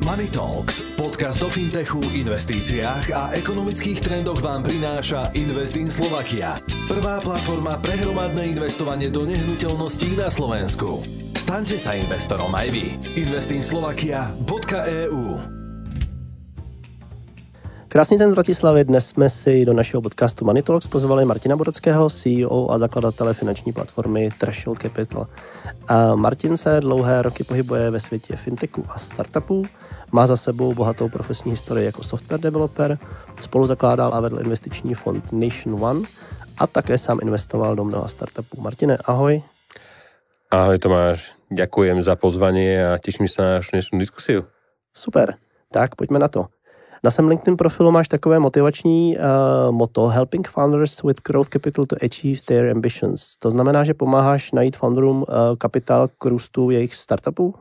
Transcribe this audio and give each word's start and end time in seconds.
Money 0.00 0.32
Talks, 0.32 0.80
podcast 0.96 1.44
o 1.44 1.52
fintechu, 1.52 2.00
investíciách 2.00 3.12
a 3.12 3.36
ekonomických 3.36 4.00
trendoch 4.00 4.40
vám 4.40 4.64
prináša 4.64 5.28
Invest 5.36 5.76
in 5.76 5.92
Slovakia. 5.92 6.56
Prvá 6.88 7.20
platforma 7.20 7.76
pre 7.76 8.00
hromadné 8.00 8.56
investovanie 8.56 9.12
do 9.12 9.28
nehnuteľností 9.28 10.16
na 10.16 10.32
Slovensku. 10.32 11.04
Staňte 11.36 11.76
sa 11.76 12.00
investorom 12.00 12.56
aj 12.56 12.72
vy. 12.72 12.96
investinslovakia.eu 13.12 15.59
Krásný 17.90 18.18
den 18.18 18.30
z 18.30 18.32
Bratislavy. 18.32 18.84
Dnes 18.84 19.08
jsme 19.08 19.30
si 19.30 19.64
do 19.64 19.72
našeho 19.72 20.02
podcastu 20.02 20.46
Talks 20.62 20.86
pozvali 20.86 21.24
Martina 21.24 21.56
Borockého, 21.56 22.10
CEO 22.10 22.70
a 22.70 22.78
zakladatele 22.78 23.34
finanční 23.34 23.72
platformy 23.72 24.30
Threshold 24.38 24.82
Capital. 24.82 25.26
A 25.88 26.14
Martin 26.14 26.56
se 26.56 26.80
dlouhé 26.80 27.22
roky 27.22 27.44
pohybuje 27.44 27.90
ve 27.90 28.00
světě 28.00 28.36
fintechu 28.36 28.84
a 28.88 28.98
startupů 28.98 29.64
má 30.12 30.26
za 30.26 30.36
sebou 30.36 30.74
bohatou 30.74 31.08
profesní 31.08 31.50
historii 31.50 31.86
jako 31.86 32.02
software 32.02 32.40
developer, 32.40 32.98
spolu 33.40 33.66
zakládal 33.66 34.14
a 34.14 34.20
vedl 34.20 34.40
investiční 34.40 34.94
fond 34.94 35.32
Nation 35.32 35.84
One 35.84 36.08
a 36.58 36.66
také 36.66 36.98
sám 36.98 37.18
investoval 37.22 37.76
do 37.76 37.84
mnoha 37.84 38.08
startupů. 38.08 38.60
Martine, 38.60 38.96
ahoj. 39.04 39.42
Ahoj 40.50 40.78
Tomáš, 40.78 41.34
ďakujem 41.50 42.02
za 42.02 42.14
pozvanie 42.14 42.94
a 42.94 42.98
teším 43.02 43.26
sa 43.26 43.42
na 43.42 43.50
našu 43.58 43.70
dnešnú 43.74 43.98
diskusiu. 43.98 44.46
Super, 44.94 45.34
tak 45.70 45.98
pojďme 45.98 46.18
na 46.18 46.30
to. 46.30 46.59
Na 47.04 47.10
svém 47.10 47.28
LinkedIn 47.28 47.56
profilu 47.56 47.90
máš 47.90 48.08
takové 48.08 48.38
motivační 48.38 49.16
uh, 49.16 49.72
moto 49.72 50.08
Helping 50.08 50.48
founders 50.48 51.02
with 51.02 51.22
growth 51.22 51.48
capital 51.48 51.86
to 51.86 51.96
achieve 51.96 52.40
their 52.44 52.70
ambitions. 52.76 53.36
To 53.38 53.50
znamená, 53.50 53.84
že 53.84 53.94
pomáháš 53.94 54.52
najít 54.52 54.76
founderům 54.76 55.16
uh, 55.16 55.26
kapitál 55.58 56.08
k 56.18 56.24
růstu 56.24 56.70
jejich 56.70 56.94
startupů? 56.94 57.54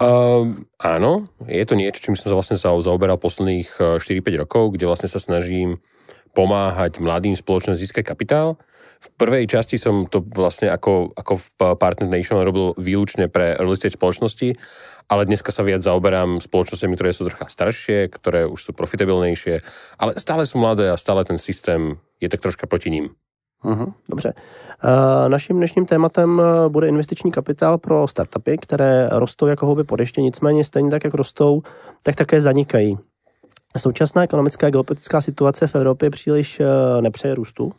Uh, 0.00 0.56
áno, 0.80 1.28
je 1.44 1.60
to 1.68 1.76
niečo, 1.76 2.00
čím 2.00 2.16
som 2.16 2.32
sa 2.32 2.36
vlastne 2.40 2.56
zaoberal 2.56 3.20
posledných 3.20 4.00
4-5 4.00 4.00
eh, 4.00 4.40
rokov, 4.40 4.72
kde 4.72 4.88
vlastne 4.88 5.12
sa 5.12 5.20
snažím 5.20 5.76
pomáhať 6.32 7.04
mladým 7.04 7.36
spoločnosť 7.36 7.76
získať 7.76 8.04
kapitál. 8.08 8.56
V 9.00 9.08
prvej 9.16 9.48
časti 9.48 9.80
som 9.80 10.04
to 10.04 10.20
vlastne 10.20 10.68
ako, 10.68 11.16
ako 11.16 11.32
v 11.40 11.46
Partner 11.80 12.08
Nation 12.12 12.44
robil 12.44 12.76
výlučne 12.76 13.32
pre 13.32 13.56
early 13.56 13.72
stage 13.72 13.96
spoločnosti, 13.96 14.52
ale 15.08 15.24
dneska 15.24 15.48
sa 15.56 15.64
viac 15.64 15.80
zaoberám 15.80 16.44
spoločnosťami, 16.44 16.94
ktoré 17.00 17.10
sú 17.16 17.24
trocha 17.32 17.48
staršie, 17.48 18.12
ktoré 18.12 18.44
už 18.44 18.60
sú 18.60 18.70
profitabilnejšie, 18.76 19.64
ale 19.96 20.20
stále 20.20 20.44
sú 20.44 20.60
mladé 20.60 20.92
a 20.92 21.00
stále 21.00 21.24
ten 21.24 21.40
systém 21.40 21.96
je 22.20 22.28
tak 22.28 22.44
troška 22.44 22.68
proti 22.68 22.92
ním. 22.92 23.16
Uh-huh, 23.64 23.92
dobře. 24.08 24.32
Uh, 24.84 25.28
naším 25.28 25.56
dnešním 25.56 25.86
tématem 25.86 26.40
eh, 26.40 26.68
bude 26.68 26.88
investiční 26.88 27.32
kapitál 27.32 27.78
pro 27.78 28.08
startupy, 28.08 28.56
které 28.56 29.08
rostou 29.12 29.46
jako 29.46 29.66
houby 29.66 29.84
po 29.84 29.96
deště, 29.96 30.22
nicméně 30.22 30.64
stejně 30.64 30.90
tak, 30.90 31.04
jak 31.04 31.14
rostou, 31.14 31.62
tak 32.02 32.14
také 32.16 32.40
zanikají. 32.40 32.98
Současná 33.76 34.22
ekonomická 34.22 34.66
a 34.66 34.70
geopolitická 34.70 35.20
situace 35.20 35.66
v 35.66 35.74
Evropě 35.74 36.10
příliš 36.10 36.60
uh, 36.60 36.66
nepřeje 37.02 37.34
růstu. 37.34 37.72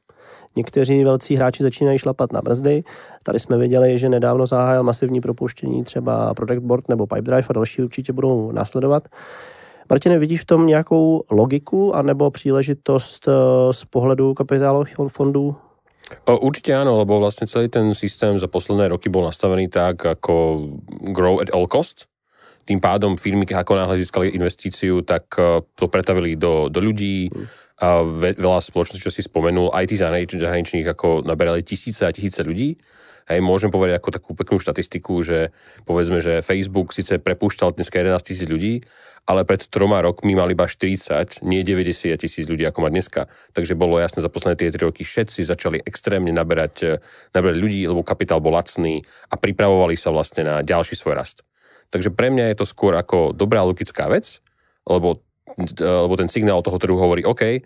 Někteří 0.56 1.04
velcí 1.04 1.36
hráči 1.36 1.64
začínají 1.64 1.98
šlapat 2.00 2.34
na 2.34 2.42
brzdy. 2.42 2.84
Tady 3.24 3.40
jsme 3.40 3.58
viděli, 3.58 3.98
že 3.98 4.10
nedávno 4.10 4.46
zahájil 4.46 4.84
masivní 4.84 5.22
propouštění 5.22 5.84
třeba 5.84 6.34
Product 6.34 6.64
Board 6.64 6.90
nebo 6.90 7.08
Pipedrive 7.08 7.48
a 7.50 7.54
další 7.54 7.84
určitě 7.84 8.14
budou 8.14 8.52
následovat. 8.52 9.08
Martine, 9.90 10.20
vidíš 10.20 10.42
v 10.42 10.46
tom 10.46 10.68
nějakou 10.68 11.24
logiku 11.32 11.96
anebo 11.96 12.32
příležitost 12.32 13.30
z 13.72 13.86
pohledu 13.86 14.34
kapitálových 14.34 14.96
fondů 15.08 15.56
Určite 16.28 16.76
áno, 16.76 17.00
lebo 17.00 17.24
vlastne 17.24 17.48
celý 17.48 17.72
ten 17.72 17.96
systém 17.96 18.36
za 18.36 18.52
posledné 18.52 18.92
roky 18.92 19.08
bol 19.08 19.24
nastavený 19.24 19.72
tak 19.72 20.04
ako 20.04 20.68
grow 21.16 21.40
at 21.40 21.52
all 21.56 21.72
cost. 21.72 22.12
Tým 22.68 22.78
pádom 22.78 23.18
firmy, 23.18 23.48
ako 23.48 23.74
náhle 23.74 23.98
získali 23.98 24.38
investíciu, 24.38 25.02
tak 25.02 25.34
e, 25.40 25.66
to 25.74 25.90
pretavili 25.90 26.38
do, 26.38 26.70
do 26.70 26.78
ľudí. 26.78 27.32
A 27.82 28.06
veľa 28.06 28.62
spoločností, 28.62 29.02
čo 29.02 29.10
si 29.10 29.26
spomenul, 29.26 29.74
aj 29.74 29.90
tí 29.90 29.96
zahraničných, 29.98 30.88
ako 30.94 31.26
naberali 31.26 31.66
tisíce 31.66 32.06
a 32.06 32.14
tisíce 32.14 32.46
ľudí. 32.46 32.78
Hej, 33.30 33.42
môžem 33.42 33.70
povedať 33.74 33.98
ako 33.98 34.10
takú 34.14 34.32
peknú 34.34 34.58
štatistiku, 34.58 35.22
že 35.22 35.54
povedzme, 35.86 36.22
že 36.22 36.46
Facebook 36.46 36.94
síce 36.94 37.22
prepúšťal 37.22 37.78
dneska 37.78 38.02
11 38.02 38.22
tisíc 38.22 38.46
ľudí, 38.50 38.82
ale 39.30 39.46
pred 39.46 39.62
troma 39.70 40.02
rokmi 40.02 40.34
mali 40.34 40.58
iba 40.58 40.66
40, 40.66 41.46
nie 41.46 41.62
90 41.62 42.18
tisíc 42.18 42.50
ľudí, 42.50 42.66
ako 42.66 42.86
má 42.86 42.90
dneska. 42.90 43.30
Takže 43.54 43.78
bolo 43.78 44.02
jasné, 44.02 44.26
za 44.26 44.30
posledné 44.34 44.58
tie 44.58 44.74
3 44.74 44.90
roky 44.90 45.06
všetci 45.06 45.46
začali 45.46 45.78
extrémne 45.86 46.34
naberať, 46.34 46.76
eh, 46.82 46.98
naberať 47.34 47.58
ľudí, 47.62 47.82
lebo 47.86 48.02
kapitál 48.02 48.42
bol 48.42 48.58
lacný 48.58 49.06
a 49.30 49.38
pripravovali 49.38 49.94
sa 49.94 50.10
vlastne 50.10 50.46
na 50.46 50.56
ďalší 50.66 50.98
svoj 50.98 51.18
rast. 51.18 51.46
Takže 51.94 52.10
pre 52.10 52.32
mňa 52.32 52.52
je 52.52 52.58
to 52.58 52.66
skôr 52.66 52.96
ako 52.98 53.36
dobrá 53.36 53.62
logická 53.62 54.08
vec, 54.10 54.40
lebo, 54.88 55.22
eh, 55.58 55.84
lebo 55.84 56.14
ten 56.20 56.32
signál 56.32 56.64
toho 56.66 56.78
trhu 56.80 56.98
hovorí, 56.98 57.24
OK, 57.24 57.64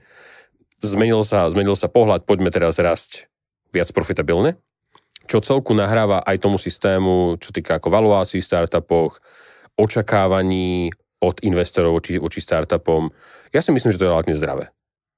zmenil 0.84 1.26
sa, 1.26 1.50
zmenil 1.50 1.74
sa 1.74 1.90
pohľad, 1.90 2.28
poďme 2.28 2.54
teraz 2.54 2.78
rásť 2.78 3.32
viac 3.74 3.90
profitabilne, 3.92 4.60
čo 5.26 5.42
celku 5.42 5.74
nahráva 5.74 6.22
aj 6.22 6.44
tomu 6.44 6.62
systému, 6.62 7.42
čo 7.42 7.50
týka 7.50 7.82
ako 7.82 7.90
valuácií 7.90 8.40
v 8.40 8.50
startupoch, 8.50 9.20
očakávaní 9.76 10.94
od 11.24 11.42
investorov 11.42 12.00
voči, 12.00 12.22
voči 12.22 12.40
startupom. 12.40 13.10
Ja 13.50 13.64
si 13.64 13.74
myslím, 13.74 13.92
že 13.92 14.00
to 14.00 14.06
je 14.08 14.14
relatívne 14.14 14.38
zdravé. 14.38 14.75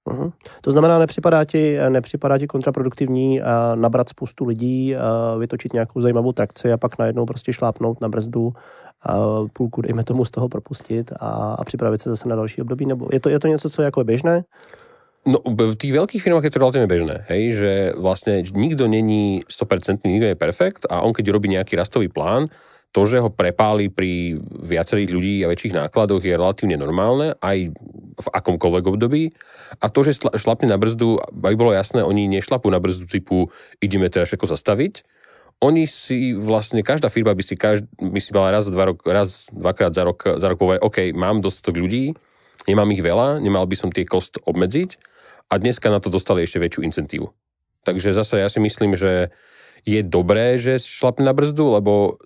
Uh-huh. 0.08 0.32
To 0.62 0.72
znamená, 0.72 1.00
nepřipadá 1.00 1.46
ti, 1.46 1.78
nepřipadá 1.90 2.38
ti 2.38 2.48
kontraproduktivní 2.48 3.42
uh, 3.42 3.48
nabrat 3.76 4.10
spoustu 4.10 4.46
lidí, 4.46 4.96
uh, 4.96 5.40
vytočit 5.40 5.74
nějakou 5.74 6.02
zajímavou 6.02 6.32
trakci 6.32 6.72
a 6.72 6.78
pak 6.78 7.00
najednou 7.00 7.26
prostě 7.26 7.54
šlápnout 7.54 8.02
na 8.02 8.10
brzdu, 8.10 8.48
uh, 8.48 9.48
půlku, 9.54 9.82
dejme 9.82 10.04
tomu, 10.04 10.26
z 10.26 10.32
toho 10.32 10.50
propustit 10.50 11.12
a, 11.20 11.56
a 11.60 11.64
připravit 11.64 12.02
se 12.02 12.10
zase 12.10 12.30
na 12.30 12.36
další 12.36 12.62
období? 12.62 12.86
Nebo 12.86 13.08
je 13.12 13.20
to, 13.20 13.30
je 13.30 13.40
to 13.40 13.48
něco, 13.48 13.70
co 13.70 13.82
je 13.82 13.86
jako 13.86 14.04
běžné? 14.04 14.44
No, 15.28 15.44
v 15.44 15.76
tých 15.76 15.92
veľkých 15.92 16.24
firmách 16.24 16.48
je 16.48 16.54
to 16.56 16.62
relatívne 16.64 16.88
bežné, 16.88 17.28
hej, 17.28 17.52
že 17.52 17.72
vlastne 18.00 18.48
nikto 18.48 18.88
není 18.88 19.44
100%, 19.44 20.08
nikto 20.08 20.32
je 20.32 20.40
perfekt 20.40 20.88
a 20.88 21.04
on 21.04 21.12
keď 21.12 21.36
robí 21.36 21.52
nejaký 21.52 21.76
rastový 21.76 22.08
plán, 22.08 22.48
to, 22.96 23.02
že 23.04 23.22
ho 23.22 23.30
prepáli 23.30 23.92
pri 23.92 24.40
viacerých 24.42 25.10
ľudí 25.12 25.36
a 25.44 25.52
väčších 25.52 25.76
nákladoch 25.76 26.24
je 26.24 26.34
relatívne 26.34 26.80
normálne, 26.80 27.36
aj 27.44 27.76
v 28.18 28.28
akomkoľvek 28.34 28.86
období. 28.88 29.30
A 29.84 29.86
to, 29.92 30.02
že 30.02 30.18
šlapne 30.18 30.72
na 30.72 30.80
brzdu, 30.80 31.22
aby 31.22 31.54
bolo 31.54 31.76
jasné, 31.76 32.02
oni 32.02 32.26
nešlapú 32.32 32.72
na 32.72 32.82
brzdu 32.82 33.06
typu 33.06 33.54
ideme 33.84 34.10
teraz 34.10 34.32
všetko 34.34 34.50
zastaviť. 34.50 35.06
Oni 35.58 35.90
si 35.90 36.38
vlastne, 36.38 36.86
každá 36.86 37.10
firma 37.10 37.34
by 37.34 37.42
si, 37.42 37.58
každ, 37.58 37.90
by 37.98 38.20
si 38.22 38.30
mala 38.30 38.54
raz, 38.54 38.70
dva 38.70 38.94
rok, 38.94 39.02
raz, 39.10 39.50
dvakrát 39.50 39.90
za 39.90 40.06
rok, 40.06 40.38
za 40.38 40.48
rok 40.54 40.58
povedať, 40.58 40.82
OK, 40.86 40.98
mám 41.18 41.42
dostatok 41.42 41.82
ľudí, 41.82 42.14
nemám 42.70 42.94
ich 42.94 43.02
veľa, 43.02 43.42
nemal 43.42 43.66
by 43.66 43.74
som 43.74 43.90
tie 43.90 44.06
kost 44.06 44.38
obmedziť 44.46 45.02
a 45.50 45.58
dneska 45.58 45.90
na 45.90 45.98
to 45.98 46.14
dostali 46.14 46.46
ešte 46.46 46.62
väčšiu 46.62 46.86
incentívu. 46.86 47.28
Takže 47.90 48.14
zase 48.14 48.38
ja 48.38 48.50
si 48.54 48.62
myslím, 48.62 48.94
že 48.94 49.34
je 49.88 50.02
dobré, 50.04 50.62
že 50.62 50.78
šlapne 50.78 51.26
na 51.26 51.34
brzdu, 51.34 51.80
lebo 51.80 52.22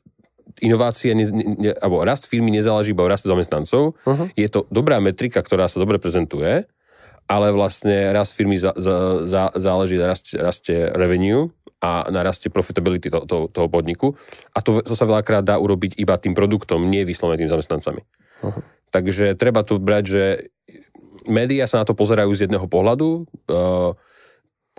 inovácie 0.62 1.16
ne, 1.16 1.26
ne, 1.32 1.72
alebo 1.78 2.04
rast 2.06 2.30
firmy 2.30 2.52
nezáleží 2.54 2.94
iba 2.94 3.06
o 3.06 3.12
raste 3.12 3.32
zamestnancov. 3.32 3.96
Uh-huh. 3.96 4.28
Je 4.38 4.48
to 4.48 4.70
dobrá 4.70 5.02
metrika, 5.02 5.42
ktorá 5.42 5.66
sa 5.72 5.82
dobre 5.82 5.98
prezentuje, 5.98 6.68
ale 7.26 7.48
vlastne 7.56 8.12
rast 8.12 8.36
firmy 8.36 8.60
za, 8.60 8.76
za, 8.76 9.26
za, 9.26 9.54
záleží 9.56 9.96
na 9.96 10.12
raste, 10.12 10.36
raste 10.36 10.74
revenue 10.94 11.50
a 11.82 12.06
na 12.12 12.22
raste 12.22 12.52
profitability 12.52 13.10
to, 13.10 13.26
to, 13.26 13.38
toho 13.50 13.68
podniku. 13.72 14.14
A 14.54 14.62
to, 14.62 14.86
to 14.86 14.94
sa 14.94 15.10
veľakrát 15.10 15.42
dá 15.42 15.58
urobiť 15.58 15.98
iba 15.98 16.20
tým 16.20 16.38
produktom, 16.38 16.86
nie 16.86 17.08
vyslovene 17.08 17.42
tým 17.42 17.52
zamestnancami. 17.52 18.02
Uh-huh. 18.46 18.62
Takže 18.92 19.40
treba 19.40 19.64
tu 19.64 19.80
brať, 19.80 20.04
že 20.06 20.24
médiá 21.32 21.66
sa 21.66 21.82
na 21.82 21.86
to 21.88 21.96
pozerajú 21.96 22.32
z 22.36 22.50
jedného 22.50 22.68
pohľadu. 22.68 23.30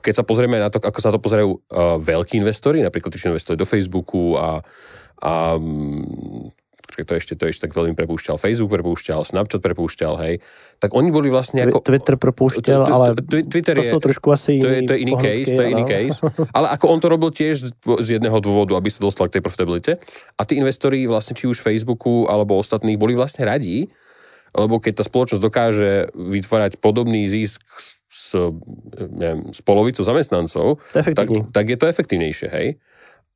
Keď 0.02 0.14
sa 0.20 0.24
pozrieme 0.26 0.58
na 0.58 0.68
to, 0.68 0.82
ako 0.82 0.98
sa 0.98 1.14
to 1.14 1.22
pozerajú 1.22 1.62
veľkí 2.02 2.36
investori, 2.42 2.82
napríklad 2.82 3.14
tí, 3.14 3.22
čo 3.22 3.30
investovali 3.30 3.62
do 3.62 3.68
Facebooku 3.68 4.34
a 4.34 4.60
a 5.22 5.54
mm, 5.54 6.50
to 6.92 7.14
ešte, 7.16 7.38
to 7.40 7.48
ešte 7.48 7.64
tak 7.64 7.72
veľmi 7.72 7.96
prepúšťal, 7.96 8.36
Facebook 8.36 8.68
prepúšťal, 8.76 9.24
Snapchat 9.24 9.64
prepúšťal, 9.64 10.12
hej, 10.28 10.34
tak 10.76 10.92
oni 10.92 11.08
boli 11.08 11.32
vlastne 11.32 11.64
ako... 11.64 11.80
Twitter 11.80 12.20
prepúšťal, 12.20 12.84
ale 12.84 13.16
Twitter 13.24 13.80
to 13.80 13.96
sú 13.96 13.98
trošku 14.02 14.28
asi 14.28 14.60
to 14.60 14.68
je, 14.68 14.84
to 14.84 14.92
je 14.92 15.00
iný 15.00 15.16
case, 15.16 15.56
to 15.56 15.62
je 15.64 15.68
iný 15.72 15.88
case, 15.88 16.20
ale 16.56 16.68
ako 16.68 16.84
on 16.92 17.00
to 17.00 17.08
robil 17.08 17.32
tiež 17.32 17.72
z 17.80 18.08
jedného 18.20 18.36
dôvodu, 18.44 18.76
aby 18.76 18.92
sa 18.92 19.00
dostal 19.00 19.32
k 19.32 19.40
tej 19.40 19.42
profitabilite. 19.46 19.92
A 20.36 20.42
tí 20.44 20.60
investori 20.60 21.08
vlastne 21.08 21.32
či 21.32 21.48
už 21.48 21.64
Facebooku 21.64 22.28
alebo 22.28 22.60
ostatných 22.60 23.00
boli 23.00 23.16
vlastne 23.16 23.48
radí, 23.48 23.88
lebo 24.52 24.76
keď 24.76 25.00
tá 25.00 25.04
spoločnosť 25.08 25.40
dokáže 25.40 26.12
vytvárať 26.12 26.76
podobný 26.76 27.24
zisk 27.24 27.64
s, 28.32 28.34
neviem, 29.12 29.52
s 29.52 29.60
polovicou 29.60 30.00
zamestnancov, 30.00 30.80
tak, 30.96 31.28
tak 31.52 31.64
je 31.68 31.76
to 31.76 31.86
efektívnejšie, 31.86 32.48
hej? 32.48 32.80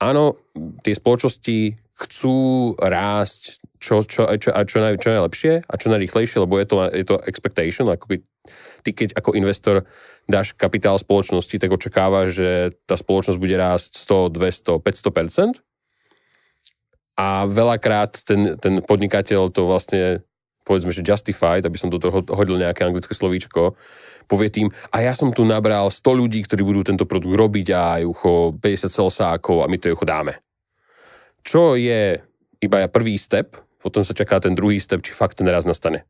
Áno, 0.00 0.40
tie 0.84 0.92
spoločnosti 0.92 1.76
chcú 1.96 2.36
rásť 2.76 3.64
čo, 3.80 4.04
čo, 4.04 4.28
čo, 4.36 4.52
a 4.52 4.60
čo, 4.68 4.76
naj, 4.80 5.00
čo 5.00 5.08
najlepšie 5.16 5.52
a 5.64 5.74
čo 5.76 5.86
najrýchlejšie, 5.88 6.38
lebo 6.44 6.60
je 6.60 6.66
to, 6.68 6.76
je 6.92 7.04
to 7.08 7.16
expectation, 7.24 7.88
ako 7.88 8.04
keď, 8.16 8.20
ty 8.84 8.90
keď 8.92 9.08
ako 9.16 9.36
investor 9.36 9.88
dáš 10.28 10.52
kapitál 10.52 11.00
spoločnosti, 11.00 11.56
tak 11.56 11.72
očakáva, 11.72 12.28
že 12.28 12.76
tá 12.84 13.00
spoločnosť 13.00 13.38
bude 13.40 13.56
rásť 13.56 14.04
100, 14.04 14.36
200, 14.36 14.84
500% 14.84 15.64
a 17.16 17.48
veľakrát 17.48 18.20
ten, 18.28 18.60
ten 18.60 18.84
podnikateľ 18.84 19.48
to 19.48 19.64
vlastne 19.64 20.20
povedzme, 20.66 20.90
že 20.90 21.06
justified, 21.06 21.62
aby 21.62 21.78
som 21.78 21.88
do 21.88 22.02
toho 22.02 22.26
hodil 22.34 22.58
nejaké 22.58 22.82
anglické 22.82 23.14
slovíčko, 23.14 23.78
povie 24.26 24.50
tým, 24.50 24.68
a 24.90 25.02
ja 25.02 25.14
som 25.14 25.30
tu 25.30 25.46
nabral 25.46 25.90
100 25.90 26.02
ľudí, 26.02 26.42
ktorí 26.44 26.62
budú 26.66 26.82
tento 26.82 27.06
produkt 27.06 27.34
robiť 27.34 27.66
a 27.72 27.82
jucho 28.02 28.54
50 28.58 28.90
celsákov 28.90 29.62
a 29.62 29.70
my 29.70 29.76
to 29.78 29.90
jucho 29.90 30.06
dáme. 30.06 30.38
Čo 31.46 31.78
je 31.78 32.18
iba 32.58 32.78
prvý 32.90 33.14
step, 33.16 33.54
potom 33.78 34.02
sa 34.02 34.12
čaká 34.12 34.42
ten 34.42 34.58
druhý 34.58 34.82
step, 34.82 34.98
či 35.06 35.14
fakt 35.14 35.38
ten 35.38 35.46
raz 35.46 35.62
nastane. 35.62 36.02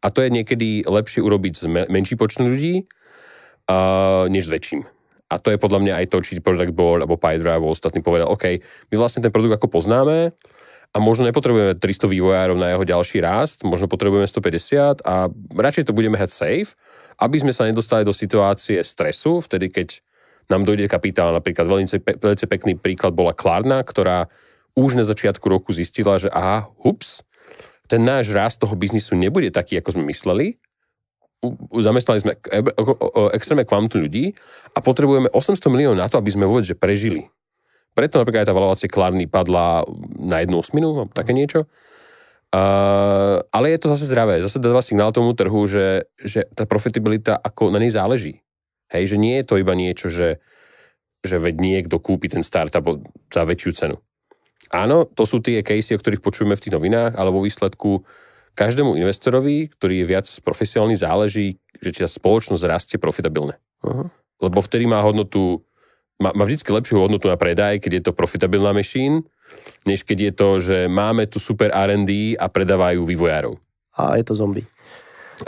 A 0.00 0.08
to 0.08 0.22
je 0.22 0.30
niekedy 0.32 0.86
lepšie 0.86 1.20
urobiť 1.20 1.52
s 1.58 1.64
menší 1.68 2.16
počtom 2.16 2.48
ľudí, 2.48 2.86
uh, 3.68 4.30
než 4.30 4.48
s 4.48 4.54
väčším. 4.54 4.86
A 5.30 5.38
to 5.38 5.54
je 5.54 5.62
podľa 5.62 5.78
mňa 5.82 5.94
aj 6.02 6.06
to, 6.10 6.18
či 6.26 6.42
Product 6.42 6.74
Board 6.74 7.06
alebo 7.06 7.20
PyDrive 7.20 7.62
alebo 7.62 7.70
ostatní 7.70 8.02
povedal, 8.02 8.26
OK, 8.26 8.58
my 8.90 8.94
vlastne 8.98 9.22
ten 9.22 9.30
produkt 9.30 9.62
ako 9.62 9.70
poznáme 9.70 10.34
a 10.90 10.98
možno 10.98 11.26
nepotrebujeme 11.30 11.78
300 11.78 12.10
vývojárov 12.10 12.56
na 12.58 12.74
jeho 12.74 12.82
ďalší 12.82 13.22
rast, 13.22 13.62
možno 13.62 13.86
potrebujeme 13.86 14.26
150 14.26 15.06
a 15.06 15.30
radšej 15.54 15.86
to 15.86 15.94
budeme 15.94 16.18
hať 16.18 16.30
safe, 16.34 16.74
aby 17.22 17.36
sme 17.38 17.54
sa 17.54 17.70
nedostali 17.70 18.02
do 18.02 18.10
situácie 18.10 18.82
stresu, 18.82 19.38
vtedy 19.38 19.70
keď 19.70 20.02
nám 20.50 20.66
dojde 20.66 20.90
kapitál. 20.90 21.30
Napríklad 21.30 21.70
veľmi, 21.70 21.86
veľmi 22.18 22.46
pekný 22.50 22.72
príklad 22.74 23.14
bola 23.14 23.30
Klarna, 23.30 23.86
ktorá 23.86 24.26
už 24.74 24.98
na 24.98 25.06
začiatku 25.06 25.46
roku 25.46 25.70
zistila, 25.70 26.18
že 26.18 26.26
aha, 26.26 26.66
hups, 26.82 27.22
ten 27.86 28.02
náš 28.02 28.34
rast 28.34 28.58
toho 28.58 28.74
biznisu 28.74 29.14
nebude 29.14 29.54
taký, 29.54 29.78
ako 29.78 29.94
sme 29.94 30.10
mysleli 30.10 30.58
zamestnali 31.72 32.18
sme 32.20 32.32
extrémne 33.32 33.64
kvantu 33.64 33.96
ľudí 33.96 34.36
a 34.76 34.78
potrebujeme 34.84 35.32
800 35.32 35.72
miliónov 35.72 35.98
na 35.98 36.08
to, 36.08 36.20
aby 36.20 36.30
sme 36.30 36.44
vôbec 36.44 36.68
že 36.68 36.76
prežili. 36.76 37.32
Preto 37.94 38.22
napríklad 38.22 38.46
aj 38.46 38.48
tá 38.48 38.56
valovácia 38.56 38.88
Klarny 38.88 39.26
padla 39.26 39.82
na 40.16 40.40
jednu 40.42 40.62
osminu, 40.62 41.10
také 41.10 41.34
niečo. 41.34 41.66
Uh, 42.50 43.38
ale 43.54 43.70
je 43.74 43.78
to 43.78 43.94
zase 43.94 44.10
zdravé. 44.10 44.42
Zase 44.42 44.58
dáva 44.58 44.82
signál 44.82 45.14
tomu 45.14 45.38
trhu, 45.38 45.70
že, 45.70 46.10
že 46.18 46.50
tá 46.50 46.66
profitabilita 46.66 47.38
ako 47.38 47.70
na 47.70 47.78
nej 47.78 47.94
záleží. 47.94 48.42
Hej, 48.90 49.14
že 49.14 49.16
nie 49.22 49.38
je 49.38 49.46
to 49.46 49.54
iba 49.54 49.70
niečo, 49.78 50.10
že, 50.10 50.42
že 51.22 51.38
veď 51.38 51.54
niekto 51.62 52.02
kúpi 52.02 52.26
ten 52.26 52.42
startup 52.42 52.82
za 53.30 53.46
väčšiu 53.46 53.70
cenu. 53.74 53.96
Áno, 54.74 55.06
to 55.06 55.22
sú 55.26 55.38
tie 55.38 55.62
casey, 55.62 55.94
o 55.94 56.02
ktorých 56.02 56.22
počujeme 56.22 56.58
v 56.58 56.62
tých 56.62 56.74
novinách, 56.74 57.14
ale 57.14 57.30
vo 57.30 57.42
výsledku 57.42 58.02
každému 58.58 58.98
investorovi, 58.98 59.70
ktorý 59.70 60.02
je 60.02 60.10
viac 60.10 60.26
profesionálny, 60.42 60.98
záleží, 60.98 61.62
že 61.78 61.94
či 61.94 62.02
tá 62.02 62.10
spoločnosť 62.10 62.66
rastie 62.66 62.98
profitabilne. 62.98 63.58
Uh-huh. 63.82 64.10
Lebo 64.42 64.58
vtedy 64.58 64.90
má 64.90 65.02
hodnotu, 65.06 65.62
má, 66.20 66.30
má 66.36 66.44
vždy 66.44 66.60
lepšiu 66.60 67.00
hodnotu 67.00 67.26
na 67.26 67.40
predaj, 67.40 67.80
keď 67.80 67.92
je 67.96 68.02
to 68.04 68.12
profitabilná 68.12 68.76
machine, 68.76 69.24
než 69.88 70.04
keď 70.04 70.18
je 70.20 70.32
to, 70.36 70.48
že 70.60 70.76
máme 70.86 71.24
tu 71.26 71.40
super 71.40 71.72
R&D 71.72 72.36
a 72.36 72.46
predávajú 72.46 73.02
vývojárov. 73.02 73.56
A 73.96 74.20
je 74.20 74.24
to 74.28 74.36
zombie. 74.36 74.68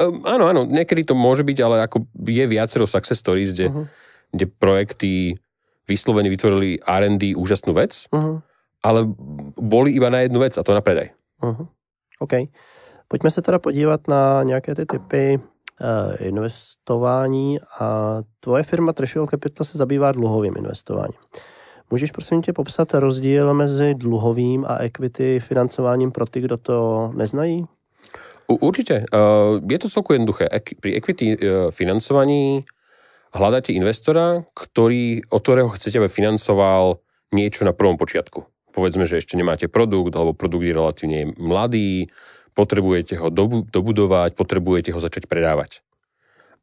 Um, 0.01 0.25
áno, 0.25 0.49
áno, 0.49 0.63
niekedy 0.65 1.05
to 1.05 1.13
môže 1.13 1.45
byť, 1.45 1.59
ale 1.61 1.85
ako 1.85 2.09
je 2.17 2.45
viacero 2.49 2.89
success 2.89 3.21
stories, 3.21 3.53
kde, 3.53 3.69
uh-huh. 3.69 3.85
kde 4.33 4.45
projekty 4.49 5.13
vyslovene 5.85 6.33
vytvorili 6.33 6.81
R&D 6.81 7.37
úžasnú 7.37 7.77
vec, 7.77 8.09
uh-huh. 8.09 8.41
ale 8.81 9.05
boli 9.61 9.93
iba 9.93 10.09
na 10.09 10.25
jednu 10.25 10.41
vec 10.41 10.57
a 10.57 10.65
to 10.65 10.73
na 10.73 10.81
predaj. 10.81 11.13
Uh-huh. 11.45 11.69
OK. 12.25 12.49
Pojďme 13.09 13.31
se 13.31 13.43
teda 13.43 13.59
podívat 13.59 14.09
na 14.09 14.43
nějaké 14.43 14.75
ty 14.75 14.87
typy 14.87 15.41
investování 16.19 17.61
a 17.81 18.19
tvoje 18.41 18.63
firma 18.63 18.93
Threshold 18.93 19.31
Capital 19.31 19.65
se 19.65 19.79
zabývá 19.79 20.13
dluhovým 20.13 20.55
investováním. 20.57 21.19
Můžeš 21.91 22.11
prosím 22.11 22.43
tě 22.43 22.53
popsat 22.53 22.95
rozdíl 22.95 23.55
mezi 23.55 23.95
dluhovým 23.95 24.65
a 24.69 24.79
equity 24.79 25.41
financováním 25.41 26.13
pro 26.13 26.27
ty, 26.27 26.41
kdo 26.41 26.57
to 26.57 27.11
neznají? 27.15 27.65
Určite. 28.47 29.05
Uh, 29.13 29.61
je 29.71 29.79
to 29.79 29.89
celku 29.89 30.13
jednoduché. 30.13 30.49
Pri 30.81 30.97
equity 30.99 31.37
uh, 31.37 31.71
financovaní 31.71 32.65
hľadáte 33.33 33.73
investora, 33.73 34.45
ktorý, 34.53 35.25
od 35.31 35.41
ktorého 35.41 35.69
chcete, 35.73 35.97
aby 35.97 36.09
financoval 36.09 37.01
niečo 37.33 37.65
na 37.65 37.73
prvom 37.73 37.97
počiatku. 37.97 38.45
Povedzme, 38.73 39.09
že 39.09 39.21
ešte 39.21 39.37
nemáte 39.37 39.69
produkt, 39.69 40.13
alebo 40.17 40.37
produkt 40.37 40.65
je 40.65 40.77
relatívne 40.77 41.21
mladý, 41.37 42.13
potrebujete 42.53 43.17
ho 43.19 43.33
dobudovať, 43.67 44.37
potrebujete 44.37 44.93
ho 44.93 45.01
začať 45.01 45.29
predávať. 45.29 45.81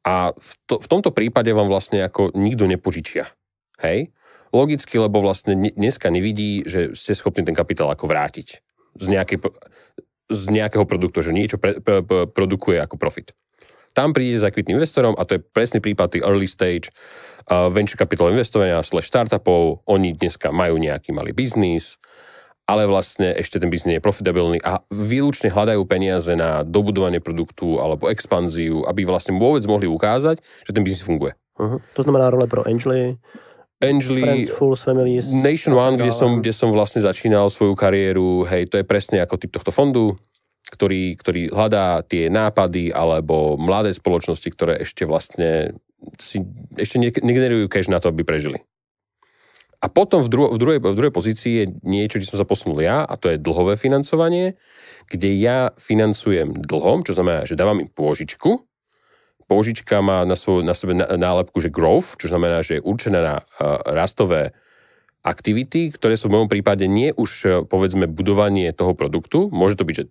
A 0.06 0.32
v, 0.32 0.52
to, 0.70 0.80
v 0.80 0.88
tomto 0.88 1.12
prípade 1.12 1.52
vám 1.52 1.68
vlastne 1.68 2.00
ako 2.06 2.32
nikto 2.34 2.70
nepožičia. 2.70 3.28
Hej? 3.84 4.16
Logicky, 4.50 4.98
lebo 4.98 5.22
vlastne 5.22 5.54
dneska 5.54 6.10
nevidí, 6.10 6.66
že 6.66 6.96
ste 6.98 7.14
schopní 7.14 7.46
ten 7.46 7.54
kapitál 7.54 7.92
ako 7.92 8.10
vrátiť 8.10 8.48
z, 8.98 9.06
nejakej, 9.06 9.38
z 10.32 10.42
nejakého 10.50 10.86
produktu, 10.90 11.22
že 11.22 11.36
niečo 11.36 11.62
pre, 11.62 11.78
pre, 11.78 12.02
pre, 12.02 12.26
produkuje 12.26 12.82
ako 12.82 12.98
profit. 12.98 13.36
Tam 13.94 14.14
prídete 14.14 14.46
za 14.46 14.50
equity 14.54 14.74
investorom 14.74 15.18
a 15.18 15.26
to 15.26 15.38
je 15.38 15.46
presný 15.46 15.82
prípad 15.82 16.18
tých 16.18 16.26
early 16.26 16.46
stage 16.46 16.94
uh, 17.50 17.68
venture 17.74 17.98
capital 17.98 18.30
investovania 18.30 18.80
slash 18.86 19.10
startupov. 19.10 19.82
Oni 19.90 20.14
dneska 20.14 20.54
majú 20.54 20.78
nejaký 20.78 21.10
malý 21.14 21.34
biznis, 21.34 21.98
ale 22.70 22.86
vlastne 22.86 23.34
ešte 23.34 23.58
ten 23.58 23.74
biznis 23.74 23.98
je 23.98 24.06
profitabilný 24.06 24.62
a 24.62 24.86
výlučne 24.94 25.50
hľadajú 25.50 25.82
peniaze 25.90 26.30
na 26.38 26.62
dobudovanie 26.62 27.18
produktu 27.18 27.82
alebo 27.82 28.14
expanziu, 28.14 28.86
aby 28.86 29.10
vlastne 29.10 29.34
vôbec 29.42 29.66
mohli 29.66 29.90
ukázať, 29.90 30.38
že 30.38 30.70
ten 30.70 30.86
biznis 30.86 31.02
funguje. 31.02 31.34
Uh-huh. 31.58 31.82
To 31.98 32.02
znamená 32.06 32.30
role 32.30 32.46
pro 32.46 32.62
Angely, 32.62 33.18
Angely, 33.82 34.22
Friends, 34.22 34.52
Fools, 34.54 34.86
Families. 34.86 35.34
Nation 35.34 35.74
One, 35.74 35.98
kde 35.98 36.14
som, 36.14 36.44
kde 36.44 36.54
som 36.54 36.70
vlastne 36.70 37.02
začínal 37.02 37.50
svoju 37.50 37.74
kariéru, 37.74 38.46
hej, 38.46 38.70
to 38.70 38.78
je 38.78 38.86
presne 38.86 39.24
ako 39.24 39.40
typ 39.40 39.56
tohto 39.56 39.72
fondu, 39.72 40.20
ktorý, 40.70 41.16
ktorý 41.18 41.42
hľadá 41.50 42.06
tie 42.06 42.30
nápady 42.30 42.94
alebo 42.94 43.58
mladé 43.58 43.96
spoločnosti, 43.96 44.46
ktoré 44.52 44.84
ešte 44.84 45.08
vlastne 45.08 45.80
si, 46.20 46.44
ešte 46.76 47.00
negenerujú 47.02 47.72
cash 47.72 47.88
na 47.88 48.04
to, 48.04 48.12
aby 48.12 48.28
prežili. 48.28 48.62
A 49.80 49.88
potom 49.88 50.20
v, 50.20 50.28
dru- 50.28 50.52
v, 50.52 50.58
druhej, 50.60 50.80
v 50.84 50.98
druhej 50.98 51.14
pozícii 51.16 51.52
je 51.56 51.66
niečo, 51.88 52.20
čo 52.20 52.36
som 52.36 52.44
sa 52.44 52.48
posunul 52.48 52.84
ja, 52.84 53.08
a 53.08 53.16
to 53.16 53.32
je 53.32 53.40
dlhové 53.40 53.80
financovanie, 53.80 54.60
kde 55.08 55.32
ja 55.40 55.72
financujem 55.80 56.68
dlhom, 56.68 57.08
čo 57.08 57.16
znamená, 57.16 57.48
že 57.48 57.56
dávam 57.56 57.80
im 57.80 57.88
pôžičku. 57.88 58.60
Pôžička 59.48 60.04
má 60.04 60.28
na, 60.28 60.36
svoju, 60.36 60.68
na 60.68 60.76
sebe 60.76 60.94
nálepku, 60.94 61.58
že 61.64 61.72
growth, 61.72 62.20
čo 62.20 62.28
znamená, 62.30 62.60
že 62.62 62.78
je 62.78 62.86
určená 62.86 63.20
na 63.24 63.36
uh, 63.42 63.82
rastové 63.88 64.54
aktivity, 65.20 65.92
ktoré 65.92 66.16
sú 66.16 66.32
v 66.32 66.40
mojom 66.40 66.50
prípade 66.52 66.88
nie 66.88 67.12
už 67.12 67.32
e, 67.44 67.48
povedzme 67.68 68.08
budovanie 68.08 68.72
toho 68.72 68.96
produktu, 68.96 69.52
môže 69.52 69.76
to 69.76 69.84
byť, 69.84 69.96
že 69.96 70.06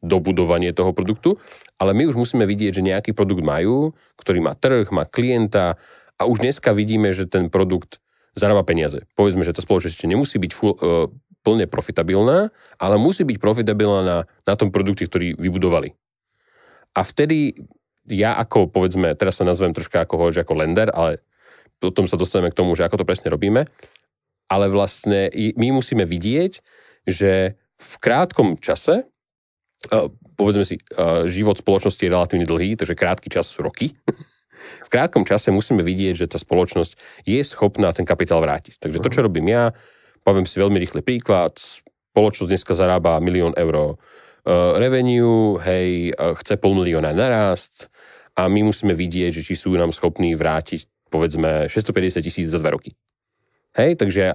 dobudovanie 0.00 0.72
toho 0.72 0.96
produktu, 0.96 1.36
ale 1.76 1.92
my 1.92 2.08
už 2.08 2.16
musíme 2.16 2.48
vidieť, 2.48 2.80
že 2.80 2.86
nejaký 2.86 3.12
produkt 3.12 3.44
majú, 3.44 3.92
ktorý 4.16 4.40
má 4.40 4.56
trh, 4.56 4.88
má 4.88 5.04
klienta 5.04 5.76
a 6.16 6.22
už 6.24 6.40
dneska 6.40 6.72
vidíme, 6.72 7.12
že 7.12 7.28
ten 7.28 7.52
produkt 7.52 8.00
zarába 8.34 8.66
peniaze. 8.66 9.06
Povedzme, 9.14 9.46
že 9.46 9.54
tá 9.54 9.62
spoločnosť 9.62 9.94
ešte 9.94 10.10
nemusí 10.10 10.36
byť 10.38 10.52
full, 10.52 10.74
uh, 10.74 11.08
plne 11.44 11.68
profitabilná, 11.68 12.50
ale 12.80 12.94
musí 12.96 13.22
byť 13.22 13.36
profitabilná 13.38 14.00
na, 14.02 14.18
na 14.26 14.54
tom 14.56 14.72
produkte, 14.72 15.04
ktorý 15.04 15.36
vybudovali. 15.36 15.92
A 16.96 17.00
vtedy 17.04 17.54
ja 18.08 18.36
ako, 18.36 18.68
povedzme, 18.68 19.12
teraz 19.16 19.40
sa 19.40 19.48
nazvem 19.48 19.72
troška 19.76 20.04
ako, 20.04 20.32
že 20.32 20.44
ako 20.44 20.60
lender, 20.60 20.88
ale 20.92 21.20
potom 21.80 22.08
sa 22.08 22.16
dostaneme 22.16 22.52
k 22.52 22.58
tomu, 22.58 22.72
že 22.72 22.84
ako 22.84 23.04
to 23.04 23.08
presne 23.08 23.28
robíme, 23.28 23.68
ale 24.48 24.66
vlastne 24.72 25.28
my 25.32 25.68
musíme 25.72 26.04
vidieť, 26.04 26.52
že 27.04 27.56
v 27.76 27.94
krátkom 28.00 28.56
čase, 28.56 29.04
uh, 29.92 30.08
povedzme 30.36 30.64
si, 30.64 30.80
uh, 30.96 31.28
život 31.28 31.60
spoločnosti 31.60 32.00
je 32.00 32.12
relatívne 32.12 32.48
dlhý, 32.48 32.80
takže 32.80 32.96
krátky 32.96 33.28
čas 33.28 33.52
sú 33.52 33.64
roky, 33.64 33.92
v 34.56 34.88
krátkom 34.88 35.26
čase 35.26 35.50
musíme 35.50 35.82
vidieť, 35.82 36.24
že 36.24 36.30
tá 36.30 36.38
spoločnosť 36.38 37.26
je 37.26 37.40
schopná 37.42 37.90
ten 37.90 38.06
kapitál 38.06 38.40
vrátiť. 38.40 38.78
Takže 38.78 39.02
to, 39.02 39.08
čo 39.12 39.20
mhm. 39.22 39.26
robím 39.26 39.48
ja, 39.50 39.74
poviem 40.24 40.48
si 40.48 40.56
veľmi 40.56 40.78
rýchly 40.80 41.02
príklad, 41.04 41.58
spoločnosť 41.58 42.50
dneska 42.50 42.72
zarába 42.72 43.18
milión 43.18 43.52
eur 43.58 43.74
uh, 43.76 43.94
revenue, 44.78 45.58
hej, 45.60 46.14
uh, 46.14 46.38
chce 46.38 46.56
pol 46.56 46.78
milióna 46.78 47.10
narast 47.10 47.90
a 48.38 48.46
my 48.46 48.66
musíme 48.66 48.94
vidieť, 48.94 49.30
že 49.30 49.42
či 49.42 49.54
sú 49.58 49.74
nám 49.74 49.90
schopní 49.90 50.34
vrátiť 50.38 50.90
povedzme 51.14 51.70
650 51.70 52.26
tisíc 52.26 52.50
za 52.50 52.58
dva 52.58 52.74
roky. 52.74 52.98
Hej, 53.78 54.02
takže 54.02 54.34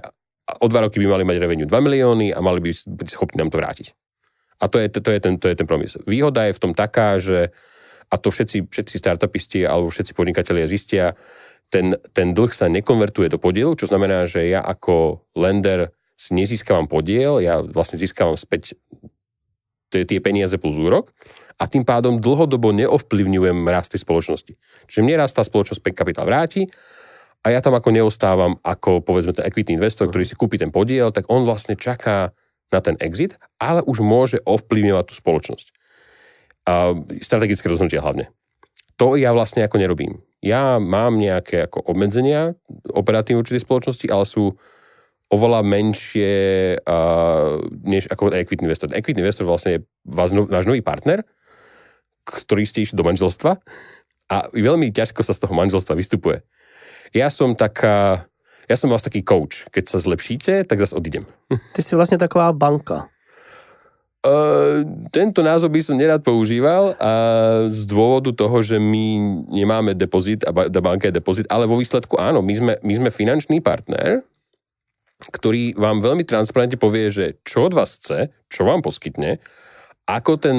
o 0.64 0.66
dva 0.72 0.88
roky 0.88 0.96
by 0.96 1.12
mali 1.12 1.24
mať 1.28 1.36
revenue 1.36 1.68
2 1.68 1.68
milióny 1.68 2.32
a 2.32 2.40
mali 2.40 2.64
by 2.64 2.72
byť 2.72 3.08
schopní 3.12 3.44
nám 3.44 3.52
to 3.52 3.60
vrátiť. 3.60 3.92
A 4.60 4.68
to 4.68 4.80
je, 4.80 4.88
to 4.88 5.10
je, 5.12 5.20
ten, 5.20 5.36
to 5.36 5.48
je 5.48 5.56
ten 5.56 5.68
promis. 5.68 5.96
Výhoda 6.08 6.48
je 6.48 6.56
v 6.56 6.60
tom 6.60 6.72
taká, 6.72 7.16
že 7.20 7.52
a 8.10 8.14
to 8.18 8.28
všetci, 8.34 8.66
všetci 8.68 8.94
startupisti 8.98 9.62
alebo 9.62 9.88
všetci 9.88 10.12
podnikatelia 10.18 10.66
zistia, 10.66 11.14
ten, 11.70 11.94
ten 12.10 12.34
dlh 12.34 12.50
sa 12.50 12.66
nekonvertuje 12.66 13.30
do 13.30 13.38
podielu, 13.38 13.78
čo 13.78 13.86
znamená, 13.86 14.26
že 14.26 14.50
ja 14.50 14.58
ako 14.60 15.22
lender 15.38 15.94
si 16.18 16.34
nezískavam 16.34 16.90
podiel, 16.90 17.38
ja 17.38 17.62
vlastne 17.62 17.96
získavam 17.96 18.34
späť 18.34 18.74
tie, 19.88 20.02
tie 20.02 20.18
peniaze 20.18 20.58
plus 20.58 20.74
úrok 20.76 21.14
a 21.56 21.70
tým 21.70 21.86
pádom 21.86 22.18
dlhodobo 22.18 22.74
neovplyvňujem 22.74 23.66
rast 23.70 23.94
tej 23.94 24.02
spoločnosti. 24.02 24.52
Čiže 24.90 25.00
mne 25.06 25.22
rast 25.22 25.38
tá 25.38 25.46
spoločnosť 25.46 25.80
kapitál 25.94 26.26
vráti 26.26 26.66
a 27.46 27.54
ja 27.54 27.62
tam 27.62 27.78
ako 27.78 27.88
neostávam 27.94 28.58
ako 28.60 29.00
povedzme 29.00 29.32
ten 29.32 29.46
equity 29.46 29.78
investor, 29.78 30.10
ktorý 30.10 30.26
si 30.26 30.36
kúpi 30.36 30.58
ten 30.58 30.74
podiel, 30.74 31.14
tak 31.14 31.30
on 31.30 31.46
vlastne 31.46 31.78
čaká 31.78 32.34
na 32.70 32.80
ten 32.82 32.94
exit, 33.02 33.40
ale 33.58 33.82
už 33.82 34.02
môže 34.02 34.38
ovplyvňovať 34.46 35.04
tú 35.10 35.14
spoločnosť. 35.18 35.74
A 36.70 36.94
strategické 37.18 37.66
rozhodnutia 37.66 37.98
hlavne. 37.98 38.30
To 39.02 39.18
ja 39.18 39.34
vlastne 39.34 39.66
ako 39.66 39.82
nerobím. 39.82 40.22
Ja 40.38 40.78
mám 40.78 41.18
nejaké 41.18 41.66
ako 41.66 41.82
obmedzenia 41.82 42.54
operatívne 42.94 43.42
určitej 43.42 43.66
spoločnosti, 43.66 44.06
ale 44.06 44.22
sú 44.22 44.54
oveľa 45.30 45.66
menšie 45.66 46.32
uh, 46.78 47.58
než 47.82 48.06
ako 48.06 48.30
equity 48.34 48.62
investor. 48.62 48.86
Equity 48.94 49.18
investor 49.18 49.50
vlastne 49.50 49.70
je 49.78 49.80
váš, 50.06 50.30
váš 50.34 50.66
nový 50.66 50.82
partner, 50.82 51.26
ktorý 52.22 52.62
ste 52.62 52.86
išli 52.86 52.94
do 52.94 53.06
manželstva 53.06 53.58
a 54.30 54.36
veľmi 54.54 54.94
ťažko 54.94 55.26
sa 55.26 55.34
z 55.34 55.42
toho 55.42 55.54
manželstva 55.58 55.98
vystupuje. 55.98 56.46
Ja 57.10 57.26
som 57.26 57.58
taká, 57.58 58.30
ja 58.70 58.76
som 58.78 58.86
vás 58.94 59.02
taký 59.02 59.26
coach. 59.26 59.66
Keď 59.74 59.84
sa 59.90 59.98
zlepšíte, 59.98 60.62
tak 60.70 60.78
zase 60.78 60.94
odídem. 60.94 61.26
Ty 61.74 61.80
si 61.82 61.98
vlastne 61.98 62.22
taková 62.22 62.54
banka. 62.54 63.09
Tento 65.08 65.40
názov 65.40 65.72
by 65.72 65.80
som 65.80 65.96
nerad 65.96 66.20
používal 66.20 66.92
a 67.00 67.12
z 67.72 67.88
dôvodu 67.88 68.36
toho, 68.36 68.60
že 68.60 68.76
my 68.76 69.16
nemáme 69.48 69.96
depozit 69.96 70.44
a 70.44 70.52
banka 70.52 71.08
je 71.08 71.16
depozit, 71.16 71.48
ale 71.48 71.64
vo 71.64 71.80
výsledku 71.80 72.20
áno, 72.20 72.44
my 72.44 72.52
sme, 72.52 72.72
my 72.84 72.92
sme 73.00 73.08
finančný 73.08 73.64
partner, 73.64 74.20
ktorý 75.24 75.72
vám 75.72 76.04
veľmi 76.04 76.28
transparentne 76.28 76.76
povie, 76.76 77.08
že 77.08 77.40
čo 77.48 77.72
od 77.72 77.72
vás 77.72 77.96
chce, 77.96 78.28
čo 78.52 78.68
vám 78.68 78.84
poskytne, 78.84 79.40
ako 80.04 80.36
ten 80.36 80.58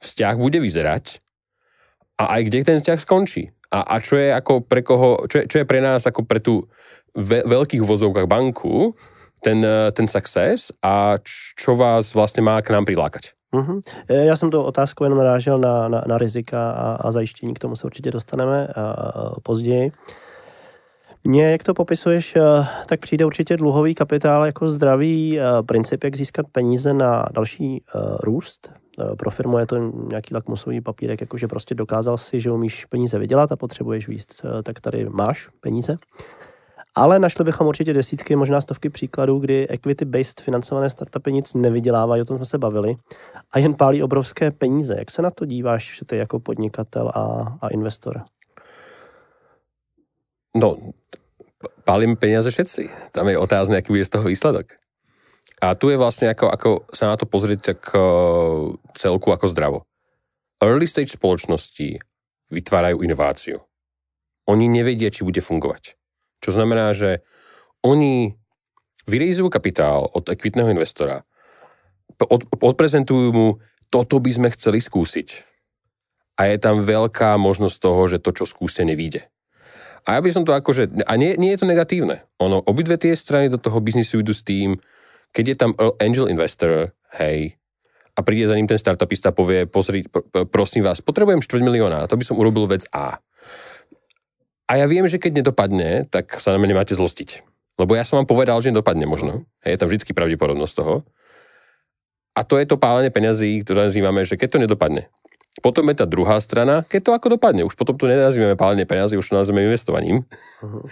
vzťah 0.00 0.34
bude 0.40 0.56
vyzerať 0.56 1.20
a 2.16 2.40
aj 2.40 2.40
kde 2.48 2.58
ten 2.64 2.78
vzťah 2.80 3.00
skončí. 3.00 3.52
A, 3.68 3.84
a 3.92 4.00
čo 4.00 4.16
je 4.16 4.32
ako 4.32 4.64
pre 4.64 4.80
koho, 4.80 5.28
čo 5.28 5.42
je, 5.42 5.44
čo 5.44 5.60
je 5.60 5.68
pre 5.68 5.84
nás 5.84 6.08
ako 6.08 6.24
pre 6.24 6.40
tú 6.40 6.64
ve, 7.12 7.44
veľkých 7.44 7.84
vozovkách 7.84 8.24
banku 8.24 8.96
ten, 9.40 9.66
ten 9.92 10.08
success 10.08 10.72
a 10.82 11.18
čo 11.56 11.74
vás 11.74 12.14
vlastne 12.14 12.42
má 12.42 12.62
k 12.62 12.70
nám 12.70 12.84
prilákať. 12.84 13.32
Uh-huh. 13.54 13.80
Já 14.08 14.36
jsem 14.36 14.50
tu 14.50 14.62
otázku 14.62 15.04
jenom 15.04 15.18
narážel 15.18 15.58
na, 15.58 15.88
na, 15.88 16.04
na 16.06 16.18
rizika 16.18 16.70
a, 16.70 16.94
a 16.94 17.10
zajištění, 17.10 17.54
k 17.54 17.58
tomu 17.58 17.76
se 17.76 17.86
určitě 17.86 18.10
dostaneme 18.10 18.66
a, 18.66 18.80
a 18.80 19.40
později. 19.40 19.92
Mně, 21.24 21.50
jak 21.50 21.62
to 21.62 21.74
popisuješ, 21.74 22.36
eh, 22.36 22.66
tak 22.86 23.00
přijde 23.00 23.24
určitě 23.24 23.56
dluhový 23.56 23.94
kapitál 23.94 24.46
jako 24.46 24.68
zdravý 24.68 25.38
princip, 25.66 26.04
jak 26.04 26.16
získat 26.16 26.46
peníze 26.52 26.94
na 26.94 27.26
další 27.32 27.82
růst. 28.22 28.72
Pro 29.18 29.30
firmu 29.30 29.58
je 29.58 29.66
to 29.66 29.76
nějaký 30.08 30.34
lakmusový 30.34 30.80
papírek, 30.80 31.20
jakože 31.20 31.48
prostě 31.48 31.74
dokázal 31.74 32.18
si, 32.18 32.40
že 32.40 32.50
umíš 32.50 32.84
peníze 32.84 33.18
vydělat 33.18 33.52
a 33.52 33.56
potřebuješ 33.56 34.08
víc, 34.08 34.46
tak 34.62 34.80
tady 34.80 35.06
máš 35.08 35.48
peníze. 35.60 35.96
Ale 36.96 37.18
našli 37.18 37.44
bychom 37.44 37.66
určitě 37.66 37.92
desítky, 37.92 38.36
možná 38.36 38.60
stovky 38.60 38.90
příkladů, 38.90 39.38
kdy 39.38 39.66
equity-based 39.70 40.40
financované 40.40 40.90
startupy 40.90 41.32
nic 41.32 41.54
nevydělávají, 41.54 42.22
o 42.22 42.24
tom 42.24 42.36
jsme 42.36 42.46
se 42.46 42.58
bavili, 42.58 42.96
a 43.52 43.58
jen 43.58 43.74
pálí 43.74 44.02
obrovské 44.02 44.50
peníze. 44.50 44.94
Jak 44.98 45.10
se 45.10 45.22
na 45.22 45.30
to 45.30 45.44
díváš 45.44 46.02
ty 46.06 46.16
jako 46.16 46.40
podnikatel 46.40 47.08
a, 47.08 47.56
a 47.62 47.68
investor? 47.68 48.24
No, 50.56 50.76
palím 51.84 52.16
peniaze 52.16 52.50
všetci. 52.50 53.12
Tam 53.12 53.28
je 53.28 53.36
otázne, 53.36 53.76
aký 53.76 53.92
bude 53.92 54.04
z 54.04 54.16
toho 54.16 54.24
výsledok. 54.32 54.80
A 55.60 55.76
tu 55.76 55.92
je 55.92 56.00
vlastne 56.00 56.32
ako, 56.32 56.48
ako 56.48 56.70
sa 56.92 57.12
na 57.12 57.16
to 57.16 57.28
pozrieť 57.28 57.60
tak 57.60 57.80
uh, 57.92 58.72
celku 58.96 59.32
ako 59.32 59.46
zdravo. 59.52 59.78
Early 60.60 60.88
stage 60.88 61.16
spoločnosti 61.16 62.00
vytvárajú 62.48 63.04
inováciu. 63.04 63.60
Oni 64.48 64.68
nevedia, 64.68 65.12
či 65.12 65.24
bude 65.24 65.44
fungovať. 65.44 65.96
Čo 66.40 66.50
znamená, 66.56 66.92
že 66.92 67.24
oni 67.82 68.34
vyrejzujú 69.06 69.48
kapitál 69.48 70.10
od 70.10 70.26
ekvitného 70.26 70.74
investora, 70.74 71.22
od, 72.18 72.48
odprezentujú 72.48 73.30
mu, 73.30 73.48
toto 73.92 74.18
by 74.18 74.30
sme 74.32 74.48
chceli 74.52 74.82
skúsiť. 74.82 75.28
A 76.36 76.52
je 76.52 76.58
tam 76.60 76.84
veľká 76.84 77.40
možnosť 77.40 77.76
toho, 77.80 78.02
že 78.08 78.20
to, 78.20 78.30
čo 78.32 78.44
skúste, 78.44 78.84
nevíde. 78.84 79.28
A 80.06 80.18
ja 80.18 80.20
by 80.22 80.30
som 80.30 80.44
to 80.46 80.54
akože, 80.54 81.02
a 81.02 81.12
nie, 81.18 81.34
nie 81.34 81.50
je 81.56 81.64
to 81.64 81.70
negatívne. 81.70 82.22
Ono, 82.38 82.62
obidve 82.62 82.94
tie 83.00 83.16
strany 83.16 83.50
do 83.50 83.58
toho 83.58 83.82
biznisu 83.82 84.22
idú 84.22 84.36
s 84.36 84.46
tým, 84.46 84.78
keď 85.34 85.44
je 85.44 85.56
tam 85.56 85.70
angel 85.98 86.30
investor, 86.30 86.94
hej, 87.18 87.58
a 88.16 88.20
príde 88.24 88.48
za 88.48 88.56
ním 88.56 88.70
ten 88.70 88.80
startupista 88.80 89.28
a 89.28 89.36
povie, 89.36 89.68
pozri, 89.68 90.06
prosím 90.48 90.86
vás, 90.86 91.04
potrebujem 91.04 91.44
4 91.44 91.60
milióna, 91.60 92.06
a 92.06 92.08
to 92.08 92.16
by 92.16 92.24
som 92.24 92.40
urobil 92.40 92.64
vec 92.64 92.88
A. 92.94 93.20
A 94.66 94.82
ja 94.82 94.86
viem, 94.90 95.06
že 95.06 95.22
keď 95.22 95.42
nedopadne, 95.42 96.10
tak 96.10 96.42
sa 96.42 96.50
na 96.50 96.58
mňa 96.58 96.70
nemáte 96.74 96.94
zlostiť. 96.98 97.46
Lebo 97.78 97.94
ja 97.94 98.02
som 98.02 98.18
vám 98.18 98.26
povedal, 98.26 98.58
že 98.58 98.74
nedopadne 98.74 99.06
možno. 99.06 99.46
Hej, 99.62 99.76
je 99.76 99.80
tam 99.80 99.88
vždy 99.88 100.10
pravdepodobnosť 100.10 100.74
toho. 100.74 100.94
A 102.36 102.44
to 102.44 102.60
je 102.60 102.66
to 102.68 102.76
pálenie 102.76 103.08
peňazí, 103.08 103.64
ktoré 103.64 103.88
nazývame, 103.88 104.26
že 104.26 104.36
keď 104.36 104.48
to 104.56 104.62
nedopadne, 104.64 105.08
potom 105.64 105.88
je 105.88 105.96
tá 105.96 106.04
druhá 106.04 106.36
strana, 106.36 106.84
keď 106.84 107.00
to 107.00 107.12
ako 107.16 107.28
dopadne. 107.40 107.64
Už 107.64 107.80
potom 107.80 107.96
to 107.96 108.04
nenazývame 108.04 108.60
pálenie 108.60 108.84
peniazy, 108.84 109.16
už 109.16 109.32
to 109.32 109.40
nazývame 109.40 109.64
investovaním. 109.64 110.28
Uh-huh. 110.60 110.84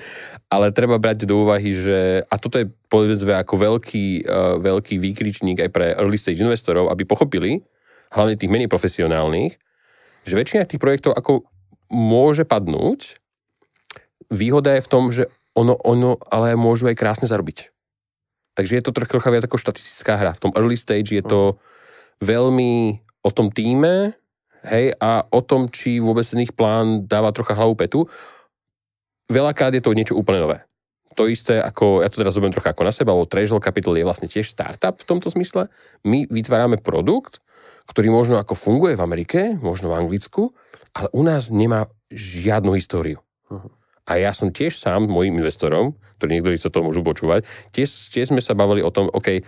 Ale 0.49 0.73
treba 0.73 0.97
brať 0.97 1.29
do 1.29 1.45
úvahy, 1.45 1.77
že, 1.77 2.25
a 2.25 2.35
toto 2.41 2.57
je 2.57 2.73
povedzme 2.89 3.37
ako 3.37 3.61
veľký, 3.61 4.25
uh, 4.25 4.57
veľký 4.65 4.97
výkričník 4.97 5.61
aj 5.61 5.71
pre 5.71 5.93
early 6.01 6.17
stage 6.17 6.41
investorov, 6.41 6.89
aby 6.89 7.05
pochopili, 7.05 7.61
hlavne 8.09 8.41
tých 8.41 8.49
menej 8.49 8.73
profesionálnych, 8.73 9.53
že 10.25 10.33
väčšina 10.33 10.65
tých 10.65 10.81
projektov 10.81 11.13
ako 11.13 11.45
môže 11.93 12.49
padnúť. 12.49 13.21
Výhoda 14.33 14.77
je 14.77 14.85
v 14.85 14.91
tom, 14.91 15.05
že 15.11 15.29
ono, 15.55 15.79
ono 15.81 16.19
ale 16.31 16.59
môžu 16.59 16.91
aj 16.91 16.99
krásne 16.99 17.27
zarobiť. 17.31 17.71
Takže 18.55 18.79
je 18.79 18.85
to 18.87 18.95
trocha 18.95 19.31
viac 19.35 19.45
ako 19.47 19.59
štatistická 19.59 20.15
hra. 20.15 20.33
V 20.39 20.43
tom 20.49 20.53
early 20.55 20.79
stage 20.79 21.11
je 21.11 21.25
to 21.27 21.59
veľmi 22.23 23.03
o 23.25 23.31
tom 23.35 23.51
týme, 23.51 24.15
hej, 24.69 24.95
a 24.99 25.27
o 25.29 25.41
tom, 25.45 25.69
či 25.69 25.99
vôbec 26.01 26.25
ten 26.25 26.45
ich 26.45 26.55
plán 26.55 27.05
dáva 27.05 27.35
trocha 27.35 27.57
hlavu 27.57 27.75
petu. 27.77 28.07
Veľakrát 29.29 29.73
je 29.73 29.83
to 29.83 29.97
niečo 29.97 30.17
úplne 30.17 30.45
nové. 30.45 30.59
To 31.15 31.31
isté, 31.31 31.63
ako, 31.63 32.03
ja 32.03 32.11
to 32.11 32.19
teraz 32.19 32.35
zoberiem 32.35 32.55
trocha 32.55 32.75
ako 32.75 32.83
na 32.83 32.93
seba, 32.93 33.15
lebo 33.15 33.29
Treasure 33.29 33.63
Capital 33.63 33.95
je 33.95 34.07
vlastne 34.07 34.27
tiež 34.27 34.51
startup 34.51 34.99
v 34.99 35.07
tomto 35.07 35.31
smysle. 35.31 35.71
My 36.03 36.27
vytvárame 36.27 36.83
produkt, 36.83 37.39
ktorý 37.87 38.11
možno 38.11 38.43
ako 38.43 38.59
funguje 38.59 38.99
v 38.99 39.05
Amerike, 39.05 39.41
možno 39.63 39.95
v 39.95 39.99
Anglicku, 40.03 40.51
ale 40.91 41.09
u 41.15 41.23
nás 41.23 41.55
nemá 41.55 41.87
žiadnu 42.11 42.75
históriu. 42.75 43.23
Uh-huh. 43.47 43.71
A 44.05 44.21
ja 44.21 44.37
som 44.37 44.53
tiež 44.53 44.77
sám 44.77 45.09
mojim 45.09 45.41
investorom, 45.41 45.97
ktorí 46.21 46.39
niektorí 46.39 46.57
sa 46.61 46.69
to 46.69 46.85
môžu 46.85 47.01
počúvať, 47.01 47.49
tiež, 47.73 47.89
tiež 48.13 48.33
sme 48.33 48.45
sa 48.45 48.53
bavili 48.53 48.85
o 48.85 48.93
tom, 48.93 49.09
OK, 49.09 49.41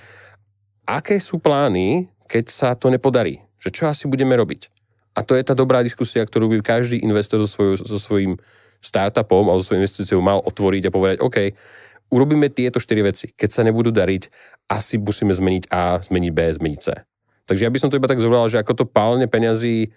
aké 0.88 1.16
sú 1.20 1.36
plány, 1.42 2.08
keď 2.24 2.44
sa 2.48 2.68
to 2.72 2.88
nepodarí? 2.88 3.44
Že 3.60 3.70
čo 3.72 3.82
asi 3.88 4.04
budeme 4.08 4.32
robiť? 4.32 4.72
A 5.16 5.24
to 5.24 5.36
je 5.36 5.44
tá 5.44 5.56
dobrá 5.56 5.80
diskusia, 5.80 6.24
ktorú 6.24 6.52
by 6.52 6.64
každý 6.64 7.00
investor 7.00 7.40
so, 7.44 7.48
svoju, 7.48 7.80
so 7.80 7.96
svojím 7.96 8.36
startupom 8.84 9.48
alebo 9.48 9.64
so 9.64 9.72
svojou 9.72 9.80
investíciou 9.80 10.20
mal 10.20 10.44
otvoriť 10.44 10.82
a 10.88 10.94
povedať, 10.94 11.16
OK, 11.24 11.36
urobíme 12.12 12.52
tieto 12.52 12.78
štyri 12.78 13.00
veci. 13.00 13.32
Keď 13.32 13.50
sa 13.50 13.64
nebudú 13.64 13.90
dariť, 13.90 14.28
asi 14.68 15.00
musíme 15.00 15.32
zmeniť 15.32 15.72
A, 15.72 16.00
zmeniť 16.04 16.30
B, 16.32 16.38
zmeniť 16.52 16.80
C. 16.80 16.88
Takže 17.46 17.64
ja 17.64 17.70
by 17.72 17.78
som 17.80 17.88
to 17.88 17.98
iba 17.98 18.10
tak 18.10 18.20
zobral, 18.20 18.46
že 18.50 18.60
ako 18.60 18.72
to 18.74 18.84
pálne 18.84 19.24
peňazí 19.30 19.94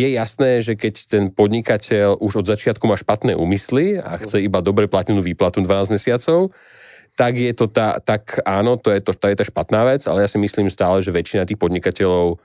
je 0.00 0.08
jasné, 0.16 0.64
že 0.64 0.80
keď 0.80 0.94
ten 1.04 1.24
podnikateľ 1.28 2.16
už 2.24 2.44
od 2.44 2.46
začiatku 2.48 2.88
má 2.88 2.96
špatné 2.96 3.36
úmysly 3.36 4.00
a 4.00 4.16
chce 4.16 4.40
iba 4.40 4.64
dobre 4.64 4.88
platenú 4.88 5.20
výplatu 5.20 5.60
12 5.60 5.92
mesiacov, 5.92 6.56
tak 7.20 7.36
je 7.36 7.52
to 7.52 7.68
tá, 7.68 8.00
tak 8.00 8.40
áno, 8.48 8.80
to 8.80 8.88
je, 8.96 9.04
to, 9.04 9.12
to 9.12 9.28
je 9.28 9.36
tá 9.36 9.44
špatná 9.44 9.84
vec, 9.84 10.08
ale 10.08 10.24
ja 10.24 10.28
si 10.30 10.40
myslím 10.40 10.72
stále, 10.72 11.04
že 11.04 11.12
väčšina 11.12 11.44
tých 11.44 11.60
podnikateľov 11.60 12.40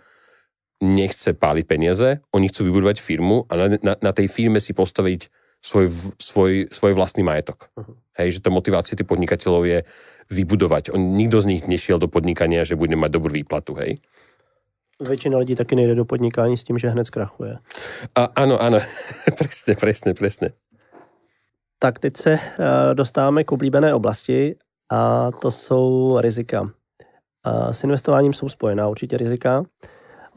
nechce 0.83 1.31
páliť 1.31 1.65
peniaze, 1.65 2.19
oni 2.35 2.51
chcú 2.51 2.67
vybudovať 2.67 2.99
firmu 2.99 3.47
a 3.47 3.53
na, 3.55 3.67
na, 3.79 3.93
na 3.95 4.11
tej 4.11 4.27
firme 4.27 4.59
si 4.59 4.75
postaviť 4.75 5.31
svoj, 5.63 5.85
svoj, 6.19 6.51
svoj 6.69 6.91
vlastný 6.93 7.23
majetok. 7.23 7.71
Uh-huh. 7.73 7.95
Hej, 8.19 8.37
že 8.37 8.43
tá 8.43 8.51
motivácia 8.51 8.99
tých 8.99 9.07
podnikateľov 9.07 9.63
je 9.65 9.79
vybudovať. 10.29 10.91
On, 10.93 11.01
nikto 11.15 11.41
z 11.41 11.49
nich 11.55 11.63
nešiel 11.65 11.97
do 11.97 12.11
podnikania, 12.11 12.67
že 12.67 12.77
bude 12.77 12.93
mať 12.93 13.11
dobrú 13.15 13.33
výplatu, 13.33 13.73
hej. 13.79 14.03
Většina 14.99 15.37
lidí 15.37 15.55
taky 15.55 15.75
nejde 15.75 15.95
do 15.95 16.05
podnikání 16.05 16.57
s 16.57 16.63
tím, 16.63 16.77
že 16.77 16.89
hned 16.89 17.05
zkrachuje. 17.05 17.57
A, 18.15 18.23
ano, 18.23 18.61
ano, 18.61 18.79
presne, 19.37 19.75
presne, 19.75 20.13
presne. 20.13 20.49
Tak 21.79 21.99
teď 21.99 22.17
se 22.17 22.33
uh, 22.33 22.39
dostáváme 22.93 23.43
k 23.43 23.51
oblíbené 23.51 23.93
oblasti 23.93 24.55
a 24.91 25.31
to 25.31 25.51
jsou 25.51 26.17
rizika. 26.19 26.61
Uh, 26.61 26.69
s 27.71 27.83
investováním 27.83 28.33
jsou 28.33 28.49
spojená 28.49 28.87
určitě 28.87 29.17
rizika. 29.17 29.63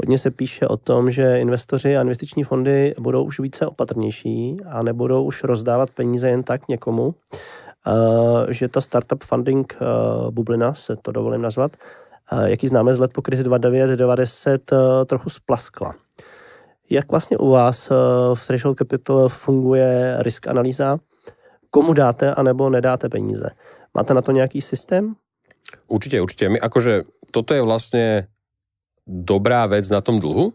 Hodně 0.02 0.18
se 0.18 0.30
píše 0.30 0.66
o 0.66 0.76
tom, 0.76 1.10
že 1.10 1.40
investoři 1.40 1.96
a 1.96 2.00
investiční 2.00 2.44
fondy 2.44 2.94
budou 3.00 3.24
už 3.24 3.40
více 3.40 3.66
opatrnější 3.66 4.56
a 4.66 4.82
nebudou 4.82 5.24
už 5.24 5.44
rozdávat 5.44 5.90
peníze 5.90 6.28
jen 6.28 6.42
tak 6.42 6.68
někomu, 6.68 7.14
eh, 7.86 8.54
že 8.54 8.68
ta 8.68 8.80
startup 8.80 9.24
funding 9.24 9.76
eh, 9.80 9.84
bublina, 10.30 10.74
se 10.74 10.96
to 10.96 11.12
dovolím 11.12 11.42
nazvat, 11.42 11.72
eh, 11.76 12.07
jaký 12.44 12.68
známe 12.68 12.94
z 12.94 12.98
let 12.98 13.12
po 13.12 13.22
krizi 13.22 13.44
29-90, 13.44 14.58
trochu 15.06 15.30
splaskla. 15.30 15.94
Jak 16.90 17.10
vlastně 17.10 17.36
u 17.38 17.50
vás 17.50 17.90
v 18.34 18.46
Threshold 18.46 18.78
Capital 18.78 19.28
funguje 19.28 20.16
risk 20.20 20.48
analýza? 20.48 20.98
Komu 21.70 21.92
dáte 21.92 22.34
anebo 22.34 22.70
nedáte 22.70 23.08
peníze? 23.08 23.50
Máte 23.94 24.14
na 24.14 24.22
to 24.22 24.32
nějaký 24.32 24.60
systém? 24.60 25.14
Určite, 25.88 26.20
určite. 26.20 26.48
My 26.48 26.60
akože 26.60 27.04
toto 27.30 27.54
je 27.54 27.60
vlastne 27.60 28.28
dobrá 29.04 29.66
vec 29.68 29.84
na 29.88 30.00
tom 30.00 30.20
dlhu, 30.20 30.52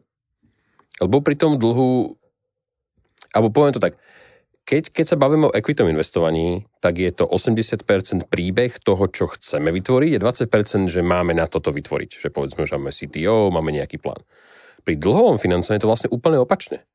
Lebo 1.01 1.25
pri 1.25 1.33
tom 1.33 1.57
dlhu, 1.57 2.13
alebo 3.33 3.49
poviem 3.49 3.73
to 3.73 3.81
tak, 3.81 3.97
keď, 4.63 4.95
keď 4.95 5.05
sa 5.05 5.19
bavíme 5.19 5.51
o 5.51 5.55
equitom 5.55 5.91
investovaní, 5.91 6.63
tak 6.79 6.95
je 7.03 7.11
to 7.11 7.27
80% 7.27 8.31
príbeh 8.31 8.71
toho, 8.79 9.11
čo 9.11 9.27
chceme 9.27 9.67
vytvoriť, 9.75 10.09
je 10.15 10.23
20%, 10.23 10.87
že 10.87 11.03
máme 11.03 11.35
na 11.35 11.51
toto 11.51 11.75
vytvoriť. 11.75 12.23
Že 12.23 12.29
povedzme, 12.31 12.63
že 12.63 12.79
máme 12.79 12.95
CTO, 12.95 13.51
máme 13.51 13.75
nejaký 13.75 13.99
plán. 13.99 14.23
Pri 14.87 14.95
dlhovom 14.95 15.35
financovaní 15.35 15.79
je 15.79 15.83
to 15.83 15.91
vlastne 15.91 16.09
úplne 16.15 16.39
opačne. 16.39 16.87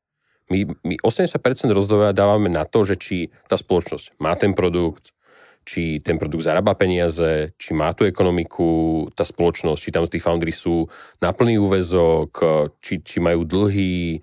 My, 0.49 0.65
my 0.81 0.97
80% 0.97 1.37
rozdoja 1.69 2.09
dávame 2.09 2.49
na 2.49 2.65
to, 2.65 2.81
že 2.81 2.97
či 2.97 3.17
tá 3.45 3.53
spoločnosť 3.53 4.17
má 4.17 4.33
ten 4.33 4.57
produkt, 4.57 5.13
či 5.61 6.01
ten 6.01 6.17
produkt 6.17 6.41
zarába 6.41 6.73
peniaze, 6.73 7.53
či 7.61 7.77
má 7.77 7.93
tú 7.93 8.09
ekonomiku, 8.09 9.05
tá 9.13 9.21
spoločnosť, 9.21 9.77
či 9.77 9.93
tam 9.93 10.09
tí 10.09 10.17
foundry 10.17 10.49
sú 10.49 10.89
na 11.21 11.29
plný 11.29 11.61
úvezok, 11.61 12.31
či, 12.81 13.05
či 13.05 13.21
majú 13.21 13.45
dlhy 13.45 14.17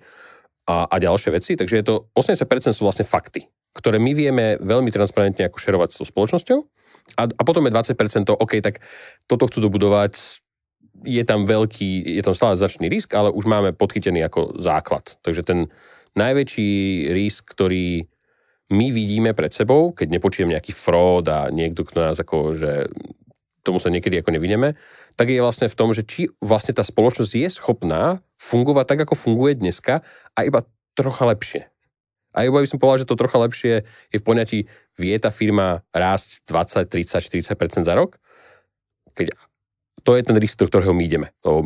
a, 0.67 0.85
a 0.91 0.95
ďalšie 0.99 1.31
veci. 1.31 1.55
Takže 1.55 1.75
je 1.79 1.85
to 1.87 1.95
80% 2.13 2.75
sú 2.75 2.83
vlastne 2.83 3.07
fakty, 3.07 3.47
ktoré 3.71 3.97
my 3.97 4.11
vieme 4.11 4.45
veľmi 4.59 4.91
transparentne 4.91 5.47
ako 5.47 5.57
šerovať 5.57 5.89
s 5.95 5.97
tou 6.03 6.07
spoločnosťou. 6.07 6.59
A, 7.15 7.23
a 7.23 7.41
potom 7.47 7.63
je 7.63 7.71
20% 7.71 8.27
to, 8.27 8.35
OK, 8.35 8.59
tak 8.59 8.83
toto 9.31 9.47
chcú 9.47 9.71
dobudovať, 9.71 10.43
je 11.07 11.23
tam 11.23 11.47
veľký, 11.47 12.19
je 12.19 12.23
tam 12.25 12.35
stále 12.35 12.59
začný 12.59 12.91
risk, 12.91 13.15
ale 13.15 13.31
už 13.31 13.47
máme 13.47 13.71
podchytený 13.71 14.27
ako 14.27 14.59
základ. 14.59 15.15
Takže 15.23 15.47
ten 15.47 15.59
najväčší 16.19 16.69
risk, 17.15 17.47
ktorý 17.53 18.03
my 18.67 18.91
vidíme 18.91 19.31
pred 19.31 19.53
sebou, 19.55 19.95
keď 19.95 20.19
nepočujem 20.19 20.51
nejaký 20.51 20.75
fraud 20.75 21.23
a 21.31 21.47
niekto, 21.47 21.87
kto 21.87 22.03
nás 22.03 22.19
ako, 22.19 22.51
že 22.51 22.91
tomu 23.63 23.79
sa 23.79 23.87
niekedy 23.87 24.19
ako 24.19 24.35
nevidíme, 24.35 24.75
tak 25.17 25.33
je 25.33 25.41
vlastne 25.41 25.65
v 25.65 25.77
tom, 25.77 25.89
že 25.91 26.05
či 26.05 26.29
vlastne 26.39 26.77
tá 26.77 26.85
spoločnosť 26.85 27.33
je 27.33 27.49
schopná 27.49 28.21
fungovať 28.37 28.85
tak, 28.85 28.99
ako 29.09 29.17
funguje 29.17 29.57
dneska 29.57 30.05
a 30.37 30.39
iba 30.45 30.61
trocha 30.93 31.25
lepšie. 31.25 31.65
A 32.37 32.45
iba 32.45 32.61
by 32.61 32.69
som 32.69 32.77
povedal, 32.77 33.01
že 33.01 33.09
to 33.09 33.17
trocha 33.17 33.41
lepšie 33.41 33.81
je 34.13 34.17
v 34.21 34.25
poňatí, 34.25 34.69
vie 35.01 35.15
tá 35.17 35.33
firma 35.33 35.81
rásť 35.89 36.45
20, 36.45 36.85
30, 36.85 37.17
40% 37.49 37.81
za 37.81 37.93
rok? 37.97 38.21
Keď 39.17 39.33
to 40.05 40.13
je 40.13 40.21
ten 40.21 40.37
risk, 40.37 40.61
do 40.61 40.69
ktorého 40.69 40.93
my 40.93 41.01
ideme. 41.01 41.33
To, 41.41 41.65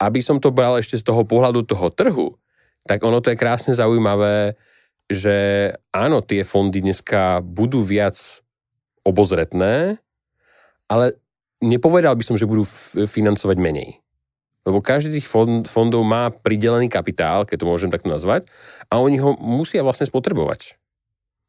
aby 0.00 0.20
som 0.24 0.40
to 0.40 0.48
bral 0.48 0.80
ešte 0.80 0.96
z 0.96 1.04
toho 1.04 1.28
pohľadu 1.28 1.68
toho 1.68 1.92
trhu, 1.92 2.40
tak 2.88 3.04
ono 3.04 3.20
to 3.20 3.28
je 3.28 3.36
krásne 3.36 3.76
zaujímavé, 3.76 4.56
že 5.12 5.68
áno, 5.92 6.24
tie 6.24 6.40
fondy 6.40 6.80
dneska 6.80 7.44
budú 7.44 7.84
viac 7.84 8.16
obozretné, 9.04 10.00
ale 10.90 11.14
nepovedal 11.62 12.18
by 12.18 12.24
som, 12.26 12.34
že 12.34 12.50
budú 12.50 12.66
financovať 13.06 13.56
menej. 13.62 14.02
Lebo 14.66 14.84
každý 14.84 15.22
tých 15.22 15.30
fond, 15.30 15.64
fondov 15.64 16.04
má 16.04 16.28
pridelený 16.28 16.90
kapitál, 16.90 17.48
keď 17.48 17.64
to 17.64 17.70
môžem 17.70 17.88
takto 17.88 18.12
nazvať, 18.12 18.50
a 18.92 19.00
oni 19.00 19.16
ho 19.22 19.38
musia 19.38 19.80
vlastne 19.80 20.04
spotrebovať. 20.04 20.76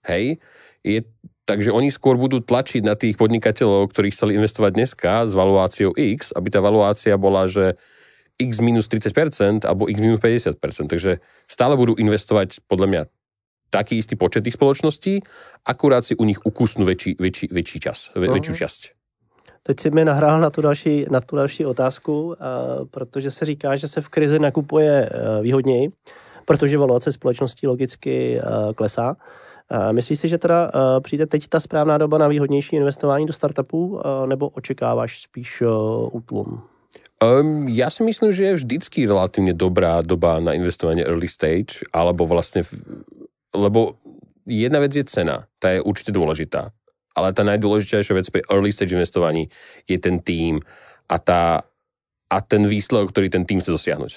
Hej? 0.08 0.40
Je, 0.86 1.04
takže 1.44 1.76
oni 1.76 1.92
skôr 1.92 2.16
budú 2.16 2.40
tlačiť 2.40 2.86
na 2.86 2.96
tých 2.96 3.20
podnikateľov, 3.20 3.92
ktorí 3.92 4.16
chceli 4.16 4.40
investovať 4.40 4.72
dneska 4.78 5.28
s 5.28 5.34
valuáciou 5.36 5.92
X, 5.92 6.32
aby 6.32 6.48
tá 6.48 6.64
valuácia 6.64 7.20
bola, 7.20 7.50
že 7.52 7.76
x 8.40 8.58
minus 8.64 8.90
30% 8.90 9.68
alebo 9.70 9.86
x 9.86 9.98
minus 10.02 10.18
50%. 10.18 10.58
Takže 10.90 11.22
stále 11.46 11.74
budú 11.78 11.94
investovať 12.00 12.66
podľa 12.66 12.88
mňa 12.90 13.02
taký 13.72 14.02
istý 14.02 14.20
počet 14.20 14.44
tých 14.44 14.60
spoločností, 14.60 15.24
akurát 15.64 16.04
si 16.04 16.18
u 16.18 16.28
nich 16.28 16.42
ukusnú 16.44 16.84
väčší, 16.84 17.16
väčší, 17.16 17.54
väčší 17.54 17.78
čas, 17.80 18.12
väčšiu 18.18 18.54
časť. 18.58 19.01
Teď 19.64 19.80
si 19.80 19.90
mi 19.92 20.06
nahrál 20.06 20.42
na 20.42 20.50
tu 20.50 20.62
další, 20.62 21.06
na 21.12 21.20
tu 21.20 21.36
další 21.36 21.66
otázku, 21.66 22.26
uh, 22.26 22.34
protože 22.92 23.32
se 23.32 23.46
říká, 23.46 23.76
že 23.76 23.88
se 23.88 24.02
v 24.02 24.10
krizi 24.10 24.40
nakupuje 24.40 25.10
uh, 25.10 25.44
výhodněji, 25.44 25.90
protože 26.46 26.78
valuace 26.78 27.12
společností 27.12 27.68
logicky 27.68 28.42
uh, 28.42 28.74
klesá. 28.74 29.16
Myslíš 29.92 30.20
si, 30.20 30.28
že 30.28 30.38
teda 30.38 30.72
přijde 31.00 31.26
teď 31.26 31.48
ta 31.48 31.60
správná 31.60 31.98
doba 31.98 32.18
na 32.18 32.28
výhodnější 32.28 32.76
investování 32.76 33.26
do 33.26 33.34
startupů, 33.34 34.02
nebo 34.26 34.50
očekáváš 34.50 35.22
spíš 35.22 35.64
útlum? 36.12 36.62
Um, 37.24 37.72
ja 37.72 37.88
si 37.88 38.04
myslím, 38.04 38.36
že 38.36 38.44
je 38.44 38.60
vždycky 38.60 39.08
relatívne 39.08 39.56
dobrá 39.56 40.04
doba 40.04 40.44
na 40.44 40.52
investovanie 40.58 41.08
early 41.08 41.30
stage, 41.30 41.88
alebo 41.96 42.28
vlastne, 42.28 42.68
v, 42.68 42.84
lebo 43.56 43.96
jedna 44.44 44.84
vec 44.84 44.92
je 44.92 45.08
cena, 45.08 45.48
tá 45.56 45.72
je 45.72 45.80
určite 45.80 46.12
dôležitá, 46.12 46.76
ale 47.16 47.36
tá 47.36 47.44
najdôležitejšia 47.44 48.14
vec 48.16 48.28
pri 48.32 48.42
early 48.48 48.72
stage 48.72 48.96
investovaní 48.96 49.52
je 49.88 49.98
ten 50.00 50.20
tým 50.24 50.64
a, 51.12 51.18
tá, 51.20 51.68
a 52.32 52.38
ten 52.40 52.64
výsledok, 52.64 53.12
ktorý 53.12 53.28
ten 53.28 53.44
tým 53.44 53.60
chce 53.60 53.76
dosiahnuť. 53.76 54.12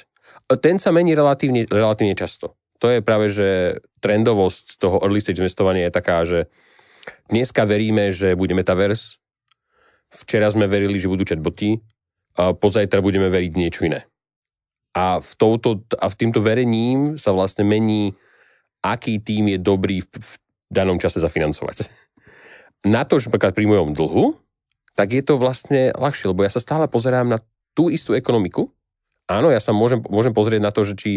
Ten 0.60 0.78
sa 0.78 0.94
mení 0.94 1.16
relatívne, 1.16 1.66
relatívne 1.66 2.14
často. 2.14 2.54
To 2.82 2.90
je 2.90 3.00
práve, 3.00 3.32
že 3.32 3.80
trendovosť 4.04 4.76
toho 4.76 5.00
early 5.00 5.22
stage 5.22 5.40
investovania 5.40 5.88
je 5.88 5.94
taká, 5.94 6.18
že 6.26 6.46
dneska 7.32 7.64
veríme, 7.64 8.12
že 8.12 8.36
bude 8.36 8.52
metaverse, 8.52 9.18
včera 10.10 10.50
sme 10.52 10.70
verili, 10.70 11.00
že 11.00 11.10
budú 11.10 11.24
chatboty, 11.26 11.80
a 12.34 12.50
pozajtra 12.50 12.98
budeme 12.98 13.30
veriť 13.30 13.52
niečo 13.54 13.86
iné. 13.86 14.10
A 14.94 15.18
v, 15.18 15.32
touto, 15.38 15.82
a 15.98 16.06
v 16.06 16.18
týmto 16.18 16.42
verením 16.42 17.18
sa 17.18 17.34
vlastne 17.34 17.66
mení, 17.66 18.14
aký 18.82 19.18
tým 19.18 19.54
je 19.54 19.58
dobrý 19.58 20.02
v, 20.02 20.10
v 20.18 20.30
danom 20.70 20.98
čase 20.98 21.18
zafinancovať. 21.22 21.90
Na 22.84 23.08
to, 23.08 23.16
že 23.16 23.32
napríklad 23.32 23.56
pri 23.56 23.64
mojom 23.64 23.96
dlhu, 23.96 24.36
tak 24.94 25.16
je 25.16 25.24
to 25.24 25.40
vlastne 25.40 25.90
ľahšie, 25.96 26.30
lebo 26.30 26.44
ja 26.44 26.52
sa 26.52 26.60
stále 26.60 26.86
pozerám 26.86 27.26
na 27.26 27.40
tú 27.72 27.90
istú 27.90 28.14
ekonomiku. 28.14 28.70
Áno, 29.26 29.48
ja 29.48 29.58
sa 29.58 29.72
môžem, 29.72 30.04
môžem 30.06 30.36
pozrieť 30.36 30.60
na 30.62 30.70
to, 30.70 30.84
že 30.84 30.94
či 30.94 31.10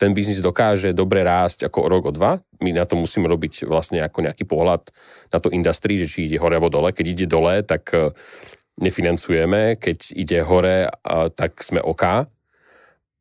ten 0.00 0.16
biznis 0.16 0.40
dokáže 0.40 0.96
dobre 0.96 1.20
rásť 1.20 1.68
ako 1.68 1.78
rok 1.84 2.02
o 2.08 2.12
dva. 2.14 2.40
My 2.64 2.72
na 2.72 2.88
to 2.88 2.96
musíme 2.96 3.28
robiť 3.28 3.68
vlastne 3.68 4.00
ako 4.00 4.24
nejaký 4.24 4.48
pohľad 4.48 4.88
na 5.28 5.38
to 5.42 5.52
industrii, 5.52 6.00
že 6.00 6.08
či 6.08 6.18
ide 6.24 6.40
hore 6.40 6.56
alebo 6.56 6.72
dole. 6.72 6.96
Keď 6.96 7.06
ide 7.10 7.26
dole, 7.28 7.60
tak 7.60 7.92
nefinancujeme, 8.80 9.76
keď 9.76 9.98
ide 10.16 10.40
hore, 10.40 10.88
tak 11.36 11.60
sme 11.60 11.84
OK. 11.84 12.24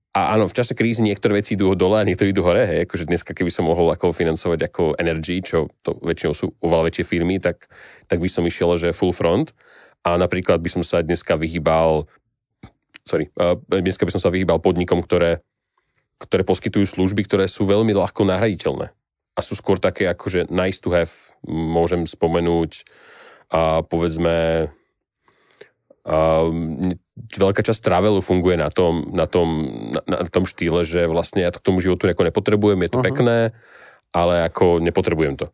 A 0.10 0.34
áno, 0.34 0.50
v 0.50 0.58
čase 0.58 0.74
krízy 0.74 1.06
niektoré 1.06 1.38
veci 1.38 1.54
idú 1.54 1.78
dole 1.78 2.02
a 2.02 2.08
niektoré 2.08 2.34
idú 2.34 2.42
hore. 2.42 2.66
Hej. 2.66 2.90
Akože 2.90 3.06
dneska, 3.06 3.38
keby 3.38 3.54
som 3.54 3.70
mohol 3.70 3.94
ako 3.94 4.10
financovať 4.10 4.60
ako 4.66 4.98
Energy, 4.98 5.38
čo 5.46 5.70
to 5.86 6.02
väčšinou 6.02 6.34
sú 6.34 6.50
oveľa 6.66 6.90
väčšie 6.90 7.06
firmy, 7.06 7.38
tak, 7.38 7.70
tak 8.10 8.18
by 8.18 8.26
som 8.26 8.42
išiel, 8.42 8.74
že 8.74 8.90
full 8.90 9.14
front. 9.14 9.54
A 10.02 10.18
napríklad 10.18 10.66
by 10.66 10.70
som 10.70 10.82
sa 10.82 11.06
dneska 11.06 11.38
vyhýbal 11.38 12.10
sorry, 13.06 13.30
dneska 13.70 14.06
by 14.06 14.14
som 14.14 14.22
sa 14.22 14.30
vyhýbal 14.30 14.62
podnikom, 14.62 15.02
ktoré, 15.02 15.42
ktoré 16.22 16.46
poskytujú 16.46 16.86
služby, 16.86 17.26
ktoré 17.26 17.46
sú 17.50 17.66
veľmi 17.66 17.94
ľahko 17.94 18.26
nahraditeľné. 18.26 18.94
A 19.34 19.40
sú 19.42 19.58
skôr 19.58 19.82
také 19.82 20.10
akože 20.10 20.50
nice 20.50 20.78
to 20.82 20.94
have. 20.94 21.10
Môžem 21.46 22.06
spomenúť 22.06 22.86
a 23.50 23.82
povedzme 23.86 24.70
Um, 26.10 26.96
veľká 27.20 27.62
časť 27.62 27.84
travelu 27.84 28.20
funguje 28.24 28.56
na 28.56 28.72
tom, 28.72 29.12
na 29.12 29.28
tom, 29.28 29.48
na, 29.92 30.02
na 30.06 30.28
tom 30.28 30.48
štýle, 30.48 30.88
že 30.88 31.06
vlastne 31.06 31.44
ja 31.44 31.52
to 31.52 31.60
k 31.60 31.68
tomu 31.68 31.84
životu 31.84 32.08
nejako 32.08 32.28
nepotrebujem, 32.28 32.80
je 32.86 32.92
to 32.92 33.00
uh-huh. 33.00 33.08
pekné, 33.08 33.38
ale 34.16 34.48
ako 34.48 34.80
nepotrebujem 34.80 35.36
to. 35.38 35.48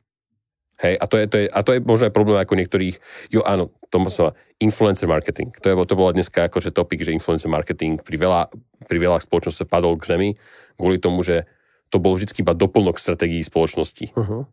Hej, 0.76 1.00
a 1.00 1.06
to 1.08 1.16
je, 1.16 1.26
to 1.32 1.36
je, 1.40 1.46
a 1.48 1.60
to 1.64 1.72
je 1.72 1.80
možno 1.80 2.12
aj 2.12 2.14
problém 2.14 2.36
ako 2.36 2.60
niektorých, 2.60 3.00
jo 3.32 3.40
áno, 3.48 3.72
to 3.88 3.98
sa 4.12 4.36
influencer 4.60 5.08
marketing. 5.08 5.56
To, 5.64 5.72
je, 5.72 5.76
to 5.88 5.96
bola 5.96 6.12
dneska 6.12 6.52
akože 6.52 6.76
topik, 6.76 7.00
že 7.00 7.16
influencer 7.16 7.48
marketing 7.48 8.04
pri 8.04 8.20
veľa, 8.20 8.52
pri 8.84 8.98
veľa 9.00 9.24
spoločnosti 9.24 9.64
padol 9.72 9.96
k 9.96 10.08
zemi 10.12 10.30
kvôli 10.76 11.00
tomu, 11.00 11.24
že 11.24 11.48
to 11.88 12.04
bol 12.04 12.12
vždy 12.20 12.36
iba 12.44 12.52
doplnok 12.52 13.00
stratégií 13.00 13.40
spoločnosti. 13.40 14.12
Uh-huh. 14.12 14.44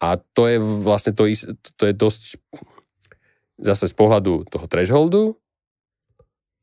A 0.00 0.16
to 0.16 0.48
je 0.48 0.56
vlastne 0.56 1.12
to, 1.12 1.28
to 1.76 1.84
je 1.84 1.92
dosť 1.92 2.22
zase 3.60 3.90
z 3.90 3.94
pohľadu 3.98 4.46
toho 4.48 4.66
thresholdu 4.70 5.36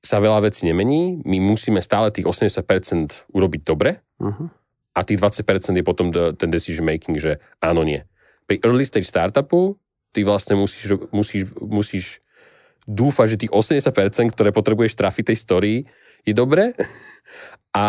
sa 0.06 0.22
veľa 0.22 0.46
vecí 0.46 0.70
nemení, 0.70 1.26
my 1.26 1.38
musíme 1.42 1.82
stále 1.82 2.14
tých 2.14 2.30
80% 2.30 3.34
urobiť 3.34 3.62
dobre. 3.66 4.00
Uh-huh. 4.16 4.48
a 4.96 5.04
tých 5.04 5.20
20% 5.20 5.76
je 5.76 5.84
potom 5.84 6.08
ten 6.40 6.48
decision 6.48 6.88
making, 6.88 7.20
že 7.20 7.44
áno, 7.60 7.84
nie. 7.84 8.00
Pri 8.48 8.64
early 8.64 8.88
stage 8.88 9.12
startupu 9.12 9.76
ty 10.16 10.24
vlastne 10.24 10.56
musíš, 10.56 10.96
musíš, 11.12 11.52
musíš 11.60 12.06
dúfať, 12.88 13.36
že 13.36 13.42
tých 13.44 13.52
80%, 13.52 14.32
ktoré 14.32 14.56
potrebuješ 14.56 14.96
trafiť 14.96 15.36
tej 15.36 15.38
story, 15.42 15.74
je 16.24 16.32
dobre. 16.32 16.72
A 17.76 17.86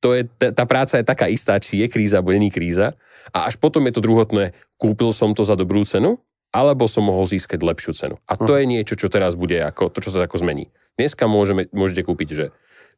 to 0.00 0.16
je, 0.16 0.24
tá 0.40 0.64
práca 0.64 0.96
je 0.96 1.04
taká 1.04 1.28
istá, 1.28 1.60
či 1.60 1.84
je 1.84 1.86
kríza 1.92 2.18
alebo 2.18 2.32
není 2.32 2.48
kríza. 2.48 2.96
A 3.30 3.46
až 3.46 3.60
potom 3.60 3.84
je 3.84 3.92
to 3.92 4.02
druhotné, 4.02 4.56
kúpil 4.80 5.12
som 5.12 5.36
to 5.36 5.44
za 5.44 5.52
dobrú 5.52 5.84
cenu 5.84 6.16
alebo 6.52 6.84
som 6.84 7.08
mohol 7.08 7.24
získať 7.24 7.64
lepšiu 7.64 7.92
cenu. 7.96 8.16
A 8.28 8.36
to 8.36 8.52
je 8.60 8.68
niečo, 8.68 8.92
čo 8.92 9.08
teraz 9.08 9.32
bude 9.34 9.56
ako, 9.56 9.88
to, 9.88 10.04
čo 10.04 10.12
sa 10.12 10.28
ako 10.28 10.36
zmení. 10.44 10.68
Dneska 11.00 11.24
môžeme, 11.24 11.72
môžete 11.72 12.04
kúpiť, 12.04 12.28
že, 12.36 12.46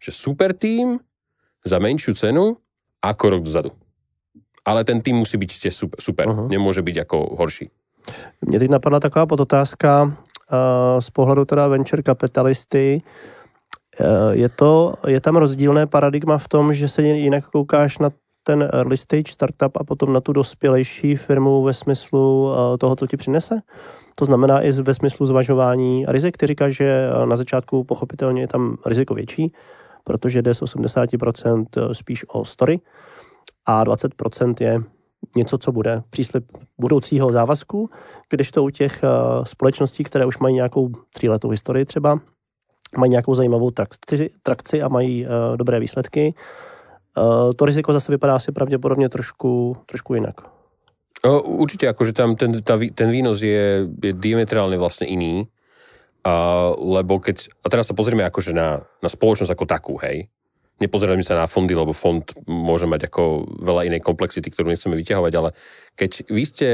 že 0.03 0.11
super 0.11 0.51
tým 0.51 0.99
za 1.63 1.79
menšiu 1.79 2.19
cenu 2.19 2.59
ako 2.99 3.25
rok 3.31 3.43
dozadu. 3.47 3.71
Ale 4.67 4.83
ten 4.83 4.99
tým 4.99 5.23
musí 5.23 5.39
byť 5.39 5.51
tiež 5.71 5.75
super, 5.77 5.99
super. 6.03 6.27
Uh-huh. 6.27 6.51
nemôže 6.51 6.83
byť 6.83 6.97
ako 7.07 7.17
horší. 7.39 7.71
Mně 8.41 8.59
teď 8.59 8.71
napadla 8.71 9.01
taková 9.01 9.27
podotázka 9.27 10.05
uh, 10.05 11.01
z 11.01 11.11
pohledu 11.11 11.45
teda 11.45 11.69
venture 11.69 12.03
kapitalisty. 12.03 13.03
Je, 14.33 14.49
to, 14.49 14.95
je 15.07 15.21
tam 15.21 15.37
rozdílné 15.37 15.87
paradigma 15.87 16.39
v 16.39 16.49
tom, 16.49 16.75
že 16.75 16.89
se 16.89 17.03
jinak 17.03 17.47
koukáš 17.47 17.99
na 17.99 18.11
ten 18.45 18.69
early 18.73 18.97
stage 18.97 19.33
startup 19.33 19.77
a 19.77 19.85
potom 19.85 20.13
na 20.13 20.21
tu 20.21 20.33
dospělejší 20.33 21.17
firmu 21.17 21.63
ve 21.63 21.73
smyslu 21.73 22.53
toho, 22.79 22.97
co 22.97 23.07
ti 23.07 23.17
přinese? 23.17 23.61
To 24.15 24.25
znamená 24.25 24.61
i 24.61 24.73
ve 24.73 24.95
smyslu 24.95 25.27
zvažování 25.27 26.05
rizik. 26.09 26.37
Ty 26.37 26.47
říkáš, 26.47 26.77
že 26.77 27.09
na 27.25 27.37
začátku 27.37 27.85
pochopitelně 27.85 28.43
je 28.43 28.49
tam 28.49 28.77
riziko 28.87 29.15
větší, 29.15 29.53
protože 30.05 30.43
jde 30.43 30.55
z 30.55 30.63
80% 30.63 31.93
spíš 31.93 32.25
o 32.29 32.45
story 32.45 32.81
a 33.67 33.85
20% 33.85 34.55
je 34.61 34.81
něco, 35.37 35.59
co 35.59 35.73
bude 35.73 36.03
příslip 36.11 36.45
budoucího 36.81 37.33
závazku, 37.33 37.91
když 38.31 38.51
to 38.51 38.65
u 38.65 38.71
těch 38.71 39.05
společností, 39.45 40.05
které 40.05 40.27
už 40.27 40.39
mají 40.39 40.55
nějakou 40.55 40.91
tříletou 41.15 41.49
historii 41.49 41.85
třeba, 41.85 42.19
mají 42.99 43.11
nějakou 43.11 43.35
zajímavou 43.35 43.71
trakci, 43.71 44.31
trakci 44.43 44.83
a 44.83 44.89
mají 44.89 45.27
dobré 45.57 45.81
výsledky, 45.81 46.35
to 47.57 47.65
riziko 47.65 47.93
zase 47.93 48.13
vypadá 48.13 48.35
asi 48.35 48.53
pravděpodobně 48.53 49.09
trošku, 49.09 49.77
trošku 49.87 50.15
jinak. 50.15 50.35
Určite, 51.45 51.89
akože 51.89 52.13
tam 52.13 52.37
ten, 52.37 52.53
tá, 52.53 52.77
ten 52.77 53.09
výnos 53.09 53.41
je, 53.41 53.89
je 53.89 54.13
diametrálne 54.13 54.77
vlastne 54.77 55.09
iný, 55.09 55.49
a, 56.21 56.69
lebo 56.77 57.17
keď, 57.17 57.49
a 57.65 57.73
teraz 57.73 57.89
sa 57.89 57.97
pozrieme 57.97 58.29
akože 58.29 58.53
na, 58.53 58.85
na 59.01 59.09
spoločnosť 59.09 59.49
ako 59.57 59.65
takú, 59.65 59.97
hej, 60.05 60.29
nepozrieme 60.85 61.25
sa 61.25 61.41
na 61.41 61.49
fondy, 61.49 61.73
lebo 61.73 61.97
fond 61.97 62.21
môže 62.45 62.85
mať 62.85 63.09
ako 63.09 63.49
veľa 63.57 63.89
inej 63.89 64.05
komplexity, 64.05 64.53
ktorú 64.53 64.69
nechceme 64.69 65.01
vyťahovať, 65.01 65.33
ale 65.33 65.57
keď 65.97 66.11
vy 66.29 66.45
ste 66.45 66.69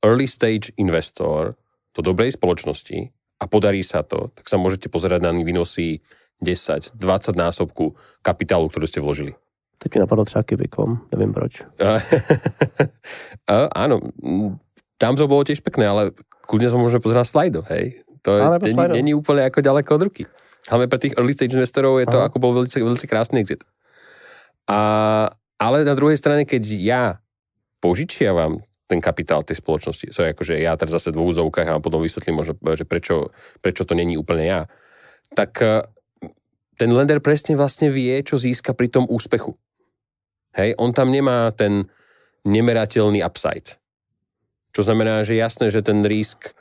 early 0.00 0.24
stage 0.24 0.72
investor 0.80 1.60
do 1.92 2.00
dobrej 2.00 2.40
spoločnosti 2.40 3.12
a 3.12 3.44
podarí 3.44 3.84
sa 3.84 4.00
to, 4.06 4.32
tak 4.32 4.48
sa 4.48 4.56
môžete 4.56 4.88
pozerať 4.88 5.20
na 5.20 5.36
výnosy 5.36 6.00
10, 6.40 6.96
20 6.96 7.36
násobku 7.36 7.92
kapitálu, 8.24 8.72
ktorú 8.72 8.86
ste 8.88 9.04
vložili. 9.04 9.36
Teď 9.82 9.94
mi 9.94 10.00
napadlo 10.00 10.24
třeba 10.24 10.42
Kivikom, 10.42 10.98
nevím 11.12 11.34
proč. 11.34 11.66
Áno, 13.74 13.98
tam 15.02 15.18
to 15.18 15.26
bolo 15.26 15.42
tiež 15.42 15.58
pekné, 15.66 15.90
ale 15.90 16.14
kľudne 16.46 16.70
môžeme 16.78 17.02
pozerať 17.02 17.26
na 17.26 17.26
slajdo, 17.26 17.60
hej. 17.66 17.98
To 18.22 18.38
je, 18.38 18.42
není, 18.70 18.82
není 19.02 19.12
úplne 19.18 19.42
ako 19.50 19.58
ďaleko 19.58 19.90
od 19.98 20.02
ruky. 20.06 20.22
Hlavne 20.70 20.86
pre 20.86 21.02
tých 21.02 21.18
early 21.18 21.34
stage 21.34 21.58
investorov 21.58 21.98
je 21.98 22.06
to 22.06 22.22
Aha. 22.22 22.30
ako 22.30 22.38
bol 22.38 22.54
veľmi, 22.54 22.70
veľmi 22.70 23.08
krásny 23.10 23.42
exit. 23.42 23.66
A, 24.70 25.26
ale 25.58 25.82
na 25.82 25.98
druhej 25.98 26.14
strane, 26.14 26.46
keď 26.46 26.62
ja 26.78 27.02
požičiavam 27.82 28.62
ten 28.86 29.02
kapitál 29.02 29.42
tej 29.42 29.58
spoločnosti, 29.58 30.14
čo 30.14 30.22
je 30.22 30.30
akože 30.30 30.54
ja 30.62 30.78
teraz 30.78 30.94
zase 31.02 31.10
v 31.10 31.18
úzovkách 31.18 31.66
a 31.66 31.82
potom 31.82 31.98
vysvetlím 31.98 32.38
možno, 32.38 32.54
že 32.78 32.86
prečo, 32.86 33.34
prečo 33.58 33.82
to 33.82 33.98
není 33.98 34.14
úplne 34.14 34.46
ja, 34.46 34.60
tak 35.34 35.58
eh, 35.66 35.82
ten 36.78 36.94
lender 36.94 37.18
presne 37.18 37.58
vlastne 37.58 37.90
vie, 37.90 38.22
čo 38.22 38.38
získa 38.38 38.70
pri 38.76 38.86
tom 38.86 39.10
úspechu. 39.10 39.58
Hej, 40.52 40.76
on 40.76 40.92
tam 40.92 41.08
nemá 41.08 41.48
ten 41.56 41.88
nemerateľný 42.44 43.24
upside. 43.24 43.80
Čo 44.72 44.84
znamená, 44.84 45.24
že 45.24 45.36
jasné, 45.36 45.68
že 45.68 45.84
ten 45.84 46.04
risk 46.04 46.52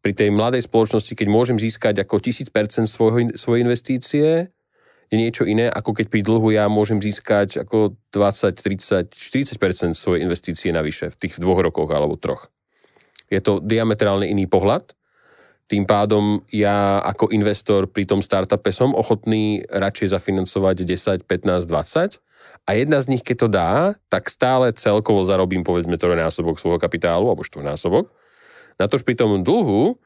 pri 0.00 0.16
tej 0.16 0.32
mladej 0.32 0.64
spoločnosti, 0.64 1.12
keď 1.12 1.28
môžem 1.28 1.58
získať 1.60 2.02
ako 2.02 2.16
1000% 2.22 2.88
svojho, 2.88 3.18
svojej 3.36 3.62
investície, 3.62 4.26
je 5.10 5.16
niečo 5.18 5.42
iné, 5.42 5.66
ako 5.66 5.90
keď 5.90 6.06
pri 6.06 6.22
dlhu 6.22 6.54
ja 6.54 6.70
môžem 6.70 7.02
získať 7.02 7.66
ako 7.66 7.98
20, 8.14 9.10
30, 9.10 9.10
40% 9.10 9.98
svojej 9.98 10.22
investície 10.22 10.70
navyše 10.70 11.10
v 11.10 11.18
tých 11.26 11.42
dvoch 11.42 11.58
rokoch 11.58 11.90
alebo 11.90 12.14
troch. 12.14 12.46
Je 13.26 13.42
to 13.42 13.58
diametrálne 13.58 14.26
iný 14.26 14.46
pohľad. 14.46 14.94
Tým 15.66 15.86
pádom 15.86 16.42
ja 16.50 17.02
ako 17.02 17.30
investor 17.30 17.90
pri 17.90 18.06
tom 18.06 18.22
startupe 18.22 18.70
som 18.70 18.94
ochotný 18.94 19.66
radšej 19.66 20.14
zafinancovať 20.14 20.82
10, 20.82 21.26
15, 21.26 21.66
20 21.66 22.29
a 22.68 22.76
jedna 22.76 23.00
z 23.02 23.16
nich, 23.16 23.22
keď 23.24 23.36
to 23.36 23.48
dá, 23.48 23.72
tak 24.12 24.30
stále 24.30 24.70
celkovo 24.76 25.24
zarobím 25.26 25.64
povedzme 25.66 25.98
trojnásobok 25.98 26.60
svojho 26.60 26.78
kapitálu 26.78 27.26
alebo 27.26 27.46
štvornásobok. 27.46 28.12
Na 28.78 28.86
tož 28.86 29.02
pri 29.02 29.18
tom 29.18 29.42
dlhu 29.42 29.98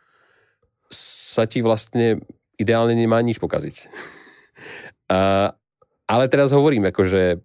sa 0.94 1.44
ti 1.44 1.60
vlastne 1.60 2.22
ideálne 2.56 2.94
nemá 2.94 3.18
nič 3.20 3.42
pokaziť. 3.42 3.76
a, 5.14 5.50
ale 6.08 6.24
teraz 6.30 6.54
hovorím, 6.54 6.88
akože 6.88 7.42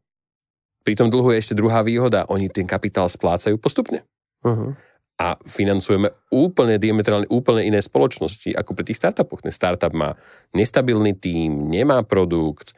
pri 0.86 0.93
tom 0.95 1.12
dlhu 1.12 1.36
je 1.36 1.41
ešte 1.41 1.58
druhá 1.58 1.84
výhoda. 1.84 2.30
Oni 2.30 2.47
ten 2.47 2.65
kapitál 2.65 3.10
splácajú 3.12 3.60
postupne. 3.60 4.06
Uh-huh 4.45 4.73
a 5.19 5.36
financujeme 5.43 6.15
úplne 6.32 6.79
diametrálne, 6.79 7.27
úplne 7.27 7.67
iné 7.67 7.84
spoločnosti 7.84 8.55
ako 8.55 8.71
pri 8.71 8.88
tých 8.88 9.03
startupoch. 9.03 9.43
Ten 9.43 9.51
startup 9.51 9.91
má 9.91 10.15
nestabilný 10.55 11.12
tím, 11.19 11.67
nemá 11.67 11.99
produkt, 12.08 12.71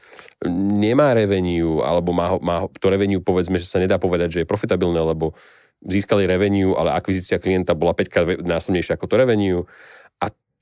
nemá 0.82 1.14
revenue, 1.14 1.86
alebo 1.86 2.10
má, 2.18 2.42
má 2.42 2.66
to 2.82 2.90
revenue, 2.90 3.22
povedzme, 3.22 3.62
že 3.62 3.70
sa 3.70 3.78
nedá 3.78 4.02
povedať, 4.02 4.34
že 4.34 4.40
je 4.42 4.50
profitabilné, 4.50 4.98
lebo 5.06 5.38
získali 5.86 6.26
revenue, 6.26 6.74
ale 6.74 6.98
akvizícia 6.98 7.38
klienta 7.38 7.78
bola 7.78 7.94
5 7.94 8.42
násobnejšia 8.42 8.98
ako 8.98 9.06
to 9.06 9.16
revenue 9.22 9.62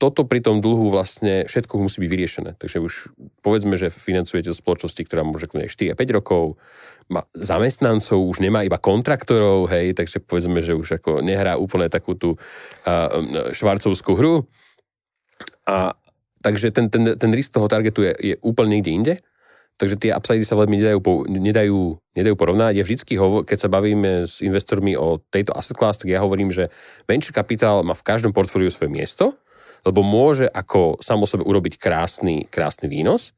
toto 0.00 0.24
pri 0.24 0.40
tom 0.40 0.64
dlhu 0.64 0.88
vlastne 0.88 1.44
všetko 1.44 1.76
musí 1.76 2.00
byť 2.00 2.08
vyriešené. 2.08 2.50
Takže 2.56 2.80
už 2.80 3.12
povedzme, 3.44 3.76
že 3.76 3.92
financujete 3.92 4.56
spoločnosti, 4.56 5.04
ktorá 5.04 5.28
môže 5.28 5.44
kľudne 5.44 5.68
4 5.68 5.92
a 5.92 5.94
5 5.94 6.16
rokov, 6.16 6.56
má 7.12 7.28
zamestnancov, 7.36 8.16
už 8.16 8.40
nemá 8.40 8.64
iba 8.64 8.80
kontraktorov, 8.80 9.68
hej, 9.68 9.92
takže 9.92 10.24
povedzme, 10.24 10.64
že 10.64 10.72
už 10.72 11.04
ako 11.04 11.20
nehrá 11.20 11.60
úplne 11.60 11.92
takú 11.92 12.16
tú 12.16 12.40
švarcovskú 13.52 14.16
hru. 14.16 14.48
A 15.68 15.92
takže 16.40 16.72
ten, 16.72 16.88
ten, 16.88 17.20
ten 17.20 17.30
risk 17.36 17.52
toho 17.52 17.68
targetu 17.68 18.00
je, 18.00 18.12
je 18.16 18.34
úplne 18.40 18.80
niekde 18.80 18.92
inde. 18.96 19.14
Takže 19.76 19.96
tie 19.96 20.12
upside 20.12 20.44
sa 20.44 20.60
veľmi 20.60 20.76
nedajú, 20.76 21.00
nedajú, 21.28 21.80
nedajú 22.12 22.34
porovnať. 22.36 22.76
Ja 22.76 22.84
vždycky, 22.84 23.16
keď 23.20 23.58
sa 23.58 23.72
bavíme 23.72 24.28
s 24.28 24.44
investormi 24.44 24.92
o 24.92 25.24
tejto 25.32 25.56
asset 25.56 25.76
class, 25.76 25.96
tak 25.96 26.12
ja 26.12 26.20
hovorím, 26.20 26.52
že 26.52 26.68
venture 27.08 27.32
capital 27.32 27.80
má 27.80 27.96
v 27.96 28.04
každom 28.04 28.36
portfóliu 28.36 28.68
svoje 28.68 28.92
miesto, 28.92 29.40
lebo 29.86 30.04
môže 30.04 30.46
ako 30.46 31.00
samo 31.00 31.24
sebe 31.24 31.46
urobiť 31.46 31.80
krásny, 31.80 32.46
krásny 32.48 32.90
výnos 32.90 33.32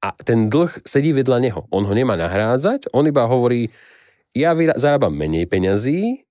a 0.00 0.16
ten 0.16 0.48
dlh 0.48 0.82
sedí 0.88 1.12
vedľa 1.12 1.38
neho. 1.44 1.60
On 1.68 1.84
ho 1.84 1.94
nemá 1.94 2.16
nahrádzať, 2.16 2.90
on 2.96 3.04
iba 3.04 3.28
hovorí, 3.28 3.68
ja 4.32 4.54
zarábam 4.78 5.12
menej 5.12 5.50
peňazí, 5.50 6.24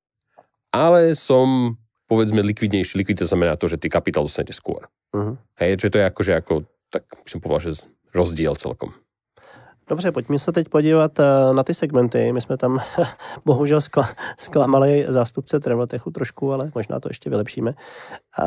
ale 0.74 1.14
som 1.14 1.78
povedzme 2.10 2.42
likvidnejší. 2.42 2.98
Likvidita 2.98 3.30
znamená 3.30 3.54
to, 3.60 3.70
že 3.70 3.78
ty 3.78 3.92
kapitál 3.92 4.26
dostanete 4.26 4.56
skôr. 4.56 4.90
Uh-huh. 5.14 5.38
Hej, 5.62 5.78
že 5.86 5.92
to 5.94 6.00
je 6.02 6.06
akože 6.10 6.34
ako, 6.42 6.54
tak 6.90 7.06
by 7.06 7.30
som 7.30 7.40
povedal, 7.42 7.62
že 7.70 7.86
rozdiel 8.14 8.58
celkom. 8.58 8.98
Dobře, 9.90 10.12
pojďme 10.12 10.40
se 10.40 10.52
teď 10.52 10.70
podívat 10.70 11.20
eh, 11.20 11.24
na 11.54 11.64
ty 11.64 11.74
segmenty. 11.74 12.34
My 12.34 12.42
jsme 12.42 12.58
tam 12.58 12.80
bohužel 13.46 13.80
zklamali 14.38 15.06
zástupce 15.08 15.60
Traveltechu 15.60 16.12
trošku, 16.12 16.54
ale 16.54 16.72
možná 16.76 17.00
to 17.00 17.10
ještě 17.10 17.30
vylepšíme. 17.30 17.74
A 18.38 18.46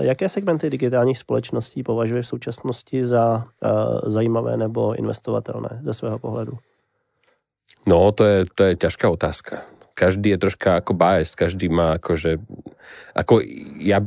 jaké 0.00 0.28
segmenty 0.28 0.70
digitálních 0.70 1.18
společností 1.18 1.82
považuje 1.82 2.22
v 2.22 2.26
současnosti 2.26 3.06
za 3.06 3.44
eh, 3.44 3.68
zajímavé 4.02 4.56
nebo 4.56 4.94
investovatelné 4.94 5.80
ze 5.84 5.94
svého 5.94 6.18
pohledu? 6.18 6.58
No, 7.86 8.12
to 8.12 8.24
je, 8.24 8.44
to 8.54 8.64
je 8.64 8.76
ťažká 8.76 9.10
otázka. 9.10 9.60
Každý 9.94 10.30
je 10.30 10.38
troška 10.38 10.80
ako 10.80 10.94
biased, 10.94 11.36
každý 11.36 11.68
má 11.68 12.00
akože... 12.00 12.40
Ako 13.12 13.44
ja 13.76 14.00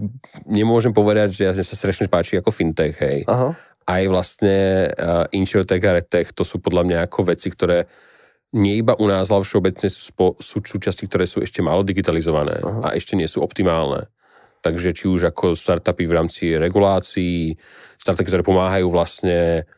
nemôžem 0.49 0.93
povedať, 0.93 1.29
že 1.31 1.43
ja 1.45 1.53
sa 1.53 1.75
strašne 1.77 2.09
páči 2.09 2.41
ako 2.41 2.49
fintech, 2.49 2.97
hej. 2.97 3.21
Aha 3.29 3.53
aj 3.85 4.03
vlastne 4.09 4.89
uh, 4.89 5.29
InsurTech 5.29 5.83
a 5.85 5.91
RedTech, 6.01 6.33
to 6.33 6.41
sú 6.41 6.57
podľa 6.57 6.83
mňa 6.89 6.97
ako 7.05 7.33
veci, 7.33 7.53
ktoré 7.53 7.85
nie 8.55 8.81
iba 8.81 8.97
u 8.97 9.05
nás, 9.05 9.29
ale 9.29 9.45
všeobecne 9.45 9.87
sú, 9.91 10.01
spo, 10.09 10.25
sú 10.41 10.63
súčasti, 10.63 11.05
ktoré 11.05 11.27
sú 11.27 11.43
ešte 11.43 11.59
málo 11.59 11.83
digitalizované 11.83 12.63
uh-huh. 12.63 12.81
a 12.81 12.87
ešte 12.95 13.13
nie 13.13 13.27
sú 13.27 13.43
optimálne. 13.43 14.09
Takže 14.63 14.95
či 14.95 15.05
už 15.05 15.29
ako 15.29 15.53
startupy 15.53 16.09
v 16.09 16.15
rámci 16.17 16.43
regulácií, 16.57 17.53
startupy, 18.01 18.25
ktoré 18.31 18.41
pomáhajú 18.41 18.89
vlastne 18.89 19.69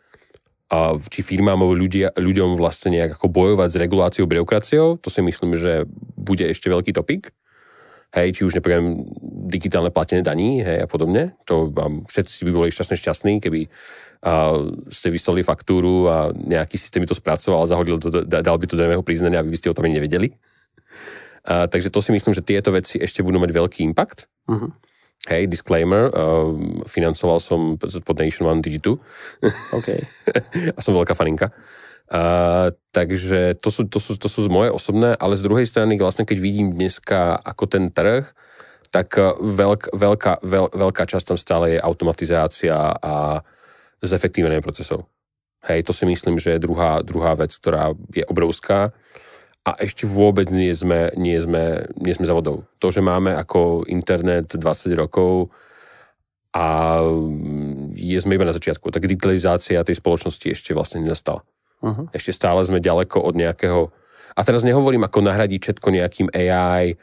a 0.67 0.99
či 0.99 1.23
firmám 1.23 1.63
alebo 1.63 1.75
ľudia, 1.75 2.11
ľuďom 2.15 2.59
vlastne 2.59 2.95
nejak 2.99 3.15
ako 3.15 3.27
bojovať 3.31 3.69
s 3.71 3.77
reguláciou, 3.79 4.27
byrokraciou, 4.27 4.99
to 4.99 5.07
si 5.07 5.23
myslím, 5.23 5.55
že 5.55 5.87
bude 6.15 6.43
ešte 6.43 6.67
veľký 6.67 6.91
topik 6.91 7.31
hej, 8.15 8.27
či 8.39 8.41
už 8.47 8.59
nepoviem 8.59 9.03
digitálne 9.47 9.91
platenie 9.91 10.23
daní, 10.23 10.63
hej, 10.63 10.83
a 10.83 10.87
podobne. 10.87 11.35
To 11.47 11.67
vám 11.71 12.07
všetci 12.07 12.47
by 12.47 12.51
boli 12.51 12.67
šťastne 12.71 12.95
šťastní, 12.95 13.33
keby 13.43 13.67
a, 14.23 14.63
ste 14.87 15.11
vyslali 15.11 15.43
faktúru 15.43 16.07
a 16.07 16.31
nejaký 16.31 16.79
systém 16.79 17.03
to 17.03 17.17
spracoval 17.17 17.67
a 17.67 17.71
zahodil 17.71 17.99
to, 17.99 18.09
dal 18.23 18.57
by 18.57 18.65
to 18.65 18.75
do 18.79 18.83
daného 18.83 19.03
priznania, 19.03 19.43
aby 19.43 19.51
by 19.51 19.59
ste 19.59 19.71
o 19.71 19.75
tom 19.75 19.85
ani 19.85 19.99
nevedeli. 19.99 20.31
A, 21.47 21.67
takže 21.67 21.91
to 21.91 21.99
si 21.99 22.11
myslím, 22.15 22.35
že 22.35 22.43
tieto 22.43 22.71
veci 22.71 22.99
ešte 22.99 23.23
budú 23.23 23.39
mať 23.39 23.51
veľký 23.51 23.79
impact. 23.83 24.27
Uh-huh. 24.47 24.71
Hej, 25.27 25.51
disclaimer, 25.51 26.07
uh, 26.07 26.55
financoval 26.87 27.43
som 27.43 27.75
pod 27.75 28.15
Nation 28.15 28.47
One 28.47 28.63
Digi2. 28.63 28.95
Okay. 29.75 29.99
a 30.77 30.79
som 30.79 30.95
veľká 30.95 31.11
faninka. 31.11 31.51
Uh, 32.07 32.71
takže 32.95 33.59
to 33.59 33.67
sú, 33.67 33.83
to, 33.91 33.99
sú, 33.99 34.15
to 34.15 34.31
sú 34.31 34.47
moje 34.47 34.71
osobné, 34.71 35.11
ale 35.19 35.35
z 35.35 35.43
druhej 35.43 35.67
strany 35.67 35.99
vlastne 35.99 36.23
keď 36.23 36.37
vidím 36.39 36.71
dneska 36.71 37.35
ako 37.35 37.67
ten 37.67 37.91
trh, 37.91 38.23
tak 38.87 39.19
veľk, 39.43 39.91
veľká, 39.91 40.39
veľ, 40.39 40.65
veľká 40.71 41.03
časť 41.03 41.35
tam 41.35 41.37
stále 41.37 41.75
je 41.75 41.79
automatizácia 41.83 42.95
a 42.95 43.43
zefektívnenie 43.99 44.63
procesov. 44.63 45.11
Hej, 45.67 45.83
to 45.83 45.91
si 45.91 46.07
myslím, 46.07 46.39
že 46.39 46.55
je 46.55 46.63
druhá, 46.63 47.03
druhá 47.03 47.35
vec, 47.35 47.51
ktorá 47.51 47.91
je 48.15 48.23
obrovská 48.23 48.95
a 49.67 49.75
ešte 49.83 50.07
vôbec 50.07 50.47
nie 50.47 50.71
sme, 50.71 51.11
nie 51.19 51.35
sme, 51.43 51.91
nie 51.99 52.15
sme 52.15 52.23
za. 52.23 52.31
To, 52.39 52.87
že 52.87 53.03
máme 53.03 53.35
ako 53.35 53.83
internet 53.91 54.55
20 54.55 54.95
rokov 54.95 55.51
a 56.55 56.97
je 57.91 58.17
sme 58.23 58.39
iba 58.39 58.47
na 58.47 58.55
začiatku, 58.55 58.87
tak 58.95 59.03
digitalizácia 59.03 59.83
tej 59.83 59.99
spoločnosti 59.99 60.55
ešte 60.55 60.71
vlastne 60.71 61.03
nenastala. 61.03 61.43
Uh-huh. 61.81 62.09
Ešte 62.13 62.33
stále 62.33 62.61
sme 62.65 62.81
ďaleko 62.81 63.21
od 63.21 63.33
nejakého... 63.37 63.93
A 64.37 64.41
teraz 64.45 64.61
nehovorím, 64.61 65.05
ako 65.05 65.25
nahradiť 65.25 65.59
všetko 65.61 65.87
nejakým 65.89 66.27
AI 66.33 66.97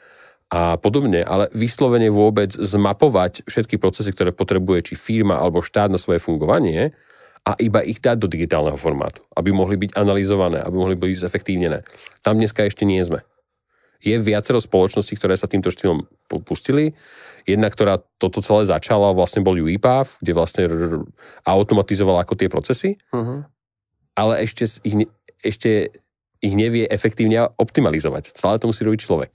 a 0.54 0.78
podobne, 0.78 1.24
ale 1.24 1.50
vyslovene 1.50 2.12
vôbec 2.12 2.54
zmapovať 2.54 3.42
všetky 3.48 3.80
procesy, 3.80 4.14
ktoré 4.14 4.30
potrebuje 4.30 4.92
či 4.92 4.94
firma 4.94 5.40
alebo 5.40 5.64
štát 5.64 5.90
na 5.90 5.98
svoje 5.98 6.22
fungovanie 6.22 6.94
a 7.42 7.58
iba 7.58 7.82
ich 7.82 7.98
dať 7.98 8.22
do 8.22 8.28
digitálneho 8.30 8.78
formátu, 8.78 9.24
aby 9.34 9.50
mohli 9.50 9.76
byť 9.76 9.98
analyzované, 9.98 10.62
aby 10.62 10.76
mohli 10.78 10.94
byť 10.94 11.26
zefektívnené. 11.26 11.82
Tam 12.22 12.38
dneska 12.38 12.62
ešte 12.64 12.86
nie 12.86 13.02
sme. 13.02 13.26
Je 14.04 14.14
viacero 14.20 14.60
spoločností, 14.60 15.16
ktoré 15.16 15.34
sa 15.34 15.48
týmto 15.48 15.72
štýlom 15.72 16.04
pustili. 16.44 16.92
Jedna, 17.48 17.68
ktorá 17.68 18.00
toto 18.20 18.40
celé 18.44 18.68
začala, 18.68 19.16
vlastne 19.16 19.44
bol 19.44 19.56
UiPath, 19.56 20.20
kde 20.20 20.32
vlastne 20.32 20.62
automatizovala 21.44 22.24
ako 22.24 22.34
tie 22.36 22.48
procesy, 22.48 22.96
uh-huh. 23.12 23.44
Ale 24.14 24.46
ešte 24.46 24.66
ich, 24.86 25.10
ešte 25.42 25.90
ich 26.40 26.54
nevie 26.54 26.86
efektívne 26.86 27.50
optimalizovať. 27.58 28.34
Celé 28.34 28.56
to 28.58 28.70
musí 28.70 28.82
robiť 28.86 29.00
človek. 29.00 29.32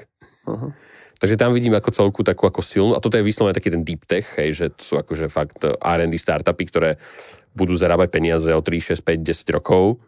Uh-huh. 0.47 0.71
Takže 1.19 1.35
tam 1.35 1.51
vidím 1.51 1.75
ako 1.75 1.91
celku 1.91 2.21
takú 2.23 2.47
ako 2.47 2.63
silnú, 2.63 2.95
a 2.95 3.03
toto 3.03 3.19
je 3.19 3.27
vyslovene 3.27 3.51
taký 3.51 3.75
ten 3.75 3.83
deep 3.83 4.07
tech, 4.07 4.39
hej, 4.39 4.55
že 4.55 4.65
to 4.71 4.81
sú 4.81 4.93
akože 4.95 5.27
fakt 5.27 5.59
R&D 5.67 6.15
startupy, 6.15 6.63
ktoré 6.71 6.89
budú 7.51 7.75
zarábať 7.75 8.07
peniaze 8.07 8.47
o 8.55 8.61
3, 8.63 8.95
6, 8.95 9.03
5, 9.03 9.19
10 9.19 9.57
rokov. 9.59 9.99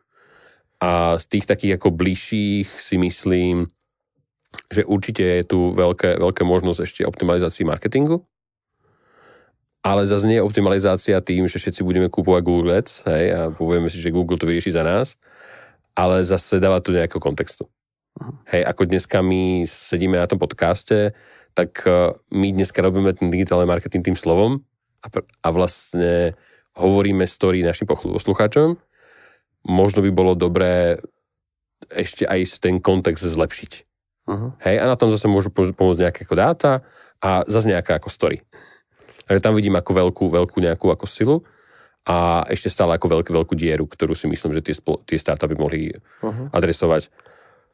A 0.79 1.19
z 1.19 1.25
tých 1.27 1.45
takých 1.45 1.77
ako 1.77 1.93
bližších 1.93 2.65
si 2.65 2.95
myslím, 2.95 3.67
že 4.71 4.88
určite 4.88 5.43
je 5.43 5.43
tu 5.45 5.60
veľké, 5.75 6.15
veľké 6.17 6.43
možnosť 6.47 6.79
ešte 6.79 7.01
optimalizácii 7.03 7.67
marketingu. 7.67 8.23
Ale 9.82 10.06
zase 10.06 10.30
nie 10.30 10.38
je 10.38 10.46
optimalizácia 10.46 11.17
tým, 11.26 11.50
že 11.50 11.58
všetci 11.58 11.82
budeme 11.82 12.06
kúpovať 12.06 12.41
Google 12.46 12.78
Ads, 12.78 13.10
hej, 13.10 13.26
a 13.34 13.39
povieme 13.50 13.89
si, 13.89 13.98
že 13.98 14.13
Google 14.13 14.38
to 14.38 14.46
vyrieši 14.46 14.78
za 14.78 14.86
nás, 14.86 15.17
ale 15.98 16.22
zase 16.22 16.62
dáva 16.62 16.78
tu 16.86 16.94
nejakého 16.94 17.17
kontextu. 17.17 17.65
Hej, 18.54 18.62
ako 18.67 18.86
dneska 18.86 19.24
my 19.26 19.65
sedíme 19.65 20.20
na 20.20 20.30
tom 20.30 20.38
podcaste, 20.38 21.17
tak 21.58 21.82
e, 21.88 22.13
my 22.30 22.48
dneska 22.54 22.84
robíme 22.84 23.10
ten 23.17 23.34
digitálny 23.34 23.65
marketing 23.65 24.04
tým 24.06 24.17
slovom 24.20 24.62
a, 25.02 25.08
a 25.17 25.48
vlastne 25.50 26.38
hovoríme 26.78 27.26
story 27.26 27.65
našim 27.65 27.89
poslucháčom, 27.89 28.78
možno 29.65 30.00
by 30.06 30.12
bolo 30.13 30.38
dobré 30.38 31.02
ešte 31.89 32.30
aj 32.30 32.62
ten 32.62 32.78
kontext 32.78 33.26
zlepšiť. 33.26 33.72
Uh-huh. 34.30 34.54
Hej, 34.62 34.78
a 34.78 34.86
na 34.86 34.94
tom 34.94 35.10
zase 35.10 35.26
môžu 35.26 35.50
pomôcť 35.50 36.02
nejaké 36.06 36.22
ako 36.30 36.36
dáta 36.38 36.72
a 37.17 37.41
zase 37.50 37.74
nejaká 37.74 37.98
ako 37.98 38.13
story. 38.13 38.38
Takže 39.32 39.48
tam 39.48 39.56
vidím 39.56 39.80
ako 39.80 39.91
veľkú, 39.96 40.28
veľkú 40.28 40.60
nejakú 40.60 40.91
ako 40.91 41.08
silu 41.08 41.39
a 42.04 42.44
ešte 42.52 42.67
stále 42.67 43.00
ako 43.00 43.08
veľkú, 43.08 43.32
veľkú 43.32 43.56
dieru, 43.56 43.88
ktorú 43.88 44.12
si 44.12 44.28
myslím, 44.28 44.52
že 44.52 44.60
tie, 44.60 44.76
tie 45.08 45.15
startupy 45.15 45.56
mohli 45.56 45.96
uh-huh. 45.96 46.52
adresovať. 46.52 47.08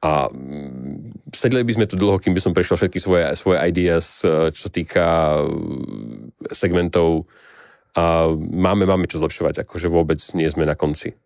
A 0.06 0.30
mm, 0.30 1.34
sedeli 1.34 1.66
by 1.66 1.74
sme 1.74 1.90
tu 1.90 1.98
dlho, 1.98 2.22
kým 2.22 2.38
by 2.38 2.42
som 2.46 2.54
prešiel 2.54 2.78
všetky 2.78 3.02
svoje, 3.02 3.26
svoje 3.34 3.58
ideas, 3.66 4.22
čo 4.54 4.62
sa 4.62 4.70
týka 4.70 5.06
mm, 5.42 6.46
segmentov 6.54 7.26
a 7.98 8.30
máme, 8.38 8.86
máme 8.86 9.10
čo 9.10 9.18
zlepšovať, 9.18 9.66
akože 9.66 9.90
vôbec 9.90 10.22
nie 10.38 10.46
sme 10.54 10.70
na 10.70 10.78
konci. 10.78 11.18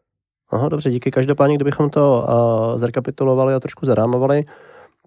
Aha, 0.52 0.70
dobře, 0.70 0.92
díky. 0.92 1.12
Každopádně, 1.12 1.56
kdybychom 1.56 1.90
to 1.90 2.24
uh, 2.24 2.80
zrekapitulovali 2.80 3.54
a 3.54 3.60
trošku 3.60 3.86
zarámovali, 3.86 4.44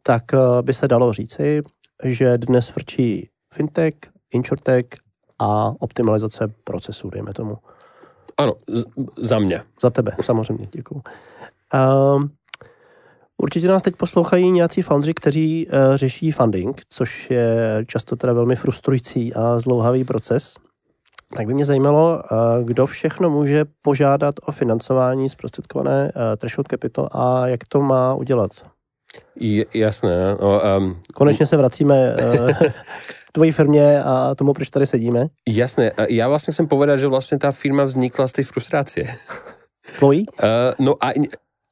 tak 0.02 0.22
uh, 0.32 0.62
by 0.62 0.72
se 0.72 0.88
dalo 0.88 1.12
říci, 1.12 1.62
že 2.04 2.38
dnes 2.38 2.74
vrčí 2.74 3.28
fintech, 3.52 3.94
insurtech 4.32 5.03
a 5.38 5.72
optimalizace 5.78 6.48
procesů, 6.64 7.10
dejme 7.10 7.32
tomu. 7.32 7.58
Ano, 8.36 8.54
z, 8.68 8.84
za 9.16 9.38
mě. 9.38 9.62
Za 9.82 9.90
tebe, 9.90 10.12
samozřejmě, 10.20 10.68
děkuji. 10.72 11.02
Uh, 11.74 12.24
určitě 13.38 13.68
nás 13.68 13.82
teď 13.82 13.96
poslouchají 13.96 14.50
nějací 14.50 14.82
foundři, 14.82 15.14
kteří 15.14 15.66
uh, 15.66 15.96
řeší 15.96 16.32
funding, 16.32 16.82
což 16.88 17.30
je 17.30 17.84
často 17.86 18.16
teda 18.16 18.32
velmi 18.32 18.56
frustrující 18.56 19.34
a 19.34 19.58
zlouhavý 19.58 20.04
proces. 20.04 20.54
Tak 21.36 21.46
by 21.46 21.54
mě 21.54 21.64
zajímalo, 21.64 22.22
eh, 22.24 22.64
kdo 22.64 22.86
všechno 22.86 23.30
může 23.30 23.64
požádat 23.84 24.34
o 24.46 24.52
financování 24.52 25.30
zprostředkované 25.30 26.12
eh, 26.14 26.36
Threshold 26.36 26.68
Capital 26.68 27.08
a 27.12 27.46
jak 27.46 27.60
to 27.68 27.80
má 27.80 28.14
udělat? 28.14 28.50
Je, 29.36 29.66
jasné. 29.74 30.36
No, 30.40 30.60
um, 30.78 31.00
Konečně 31.14 31.46
se 31.46 31.56
vracíme 31.56 32.14
uh, 32.14 32.50
tvojí 33.34 33.52
firmě 33.52 34.02
a 34.02 34.34
tomu, 34.34 34.54
proč 34.54 34.70
tady 34.70 34.86
sedíme. 34.86 35.26
Jasné. 35.48 35.90
Já 36.08 36.28
vlastně 36.28 36.54
jsem 36.54 36.66
povedal, 36.66 36.98
že 36.98 37.06
vlastně 37.06 37.38
ta 37.38 37.50
firma 37.50 37.84
vznikla 37.84 38.28
z 38.28 38.32
té 38.32 38.42
frustrace. 38.42 39.00
Tvojí? 39.98 40.26
Uh, 40.42 40.86
no 40.86 40.94
a 41.04 41.12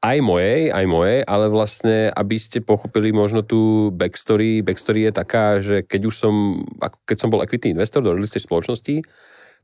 aj 0.03 0.19
mojej, 0.19 0.75
aj 0.75 0.85
mojej, 0.91 1.23
ale 1.23 1.47
vlastne, 1.47 2.11
aby 2.11 2.35
ste 2.35 2.59
pochopili 2.59 3.15
možno 3.15 3.47
tú 3.47 3.95
backstory, 3.95 4.59
backstory 4.59 5.07
je 5.07 5.13
taká, 5.15 5.63
že 5.63 5.87
keď 5.87 6.11
už 6.11 6.15
som, 6.19 6.35
ako 6.83 6.99
keď 7.07 7.17
som 7.23 7.31
bol 7.31 7.39
equity 7.47 7.71
investor 7.71 8.03
do 8.03 8.11
real 8.11 8.27
estate 8.27 8.43
spoločnosti, 8.43 9.07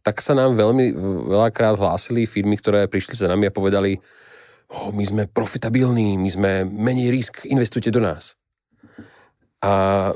tak 0.06 0.22
sa 0.22 0.38
nám 0.38 0.54
veľmi 0.54 0.94
veľakrát 1.26 1.74
hlásili 1.74 2.22
firmy, 2.22 2.54
ktoré 2.54 2.86
prišli 2.86 3.18
za 3.18 3.26
nami 3.26 3.50
a 3.50 3.52
povedali, 3.52 3.98
oh, 4.70 4.94
my 4.94 5.02
sme 5.02 5.22
profitabilní, 5.26 6.14
my 6.14 6.30
sme 6.30 6.50
menej 6.62 7.10
risk, 7.10 7.42
investujte 7.50 7.90
do 7.90 7.98
nás. 7.98 8.38
A 9.58 10.14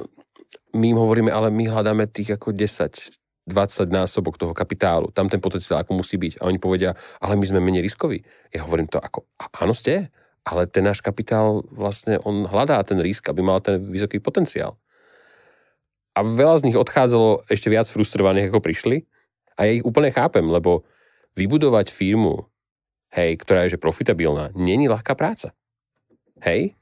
my 0.73 0.87
im 0.93 0.99
hovoríme, 0.99 1.31
ale 1.33 1.53
my 1.53 1.69
hľadáme 1.69 2.09
tých 2.09 2.37
ako 2.37 2.57
10, 2.57 3.49
20 3.49 3.93
násobok 3.93 4.41
toho 4.41 4.57
kapitálu. 4.57 5.13
Tam 5.13 5.29
ten 5.29 5.41
potenciál 5.41 5.85
ako 5.85 6.01
musí 6.01 6.17
byť. 6.17 6.41
A 6.41 6.49
oni 6.49 6.57
povedia, 6.57 6.97
ale 7.21 7.37
my 7.37 7.45
sme 7.45 7.61
menej 7.61 7.85
riskoví. 7.85 8.25
Ja 8.53 8.65
hovorím 8.65 8.89
to 8.89 9.01
ako, 9.01 9.29
áno 9.59 9.77
ste, 9.77 10.09
ale 10.43 10.67
ten 10.67 10.83
náš 10.83 11.05
kapitál 11.05 11.63
vlastne, 11.71 12.19
on 12.27 12.49
hľadá 12.49 12.83
ten 12.83 12.99
risk, 12.99 13.29
aby 13.31 13.45
mal 13.45 13.63
ten 13.63 13.79
vysoký 13.79 14.19
potenciál. 14.19 14.75
A 16.13 16.21
veľa 16.27 16.61
z 16.61 16.67
nich 16.69 16.77
odchádzalo 16.77 17.49
ešte 17.49 17.73
viac 17.73 17.89
frustrovaných, 17.89 18.53
ako 18.53 18.61
prišli, 18.61 19.09
a 19.57 19.69
ja 19.69 19.73
ich 19.77 19.85
úplne 19.85 20.13
chápem, 20.13 20.45
lebo 20.45 20.85
vybudovať 21.37 21.93
firmu, 21.93 22.49
hej, 23.13 23.37
ktorá 23.41 23.65
je 23.65 23.77
že 23.77 23.81
profitabilná, 23.81 24.53
není 24.57 24.89
ľahká 24.89 25.17
práca. 25.17 25.53
Hej? 26.41 26.77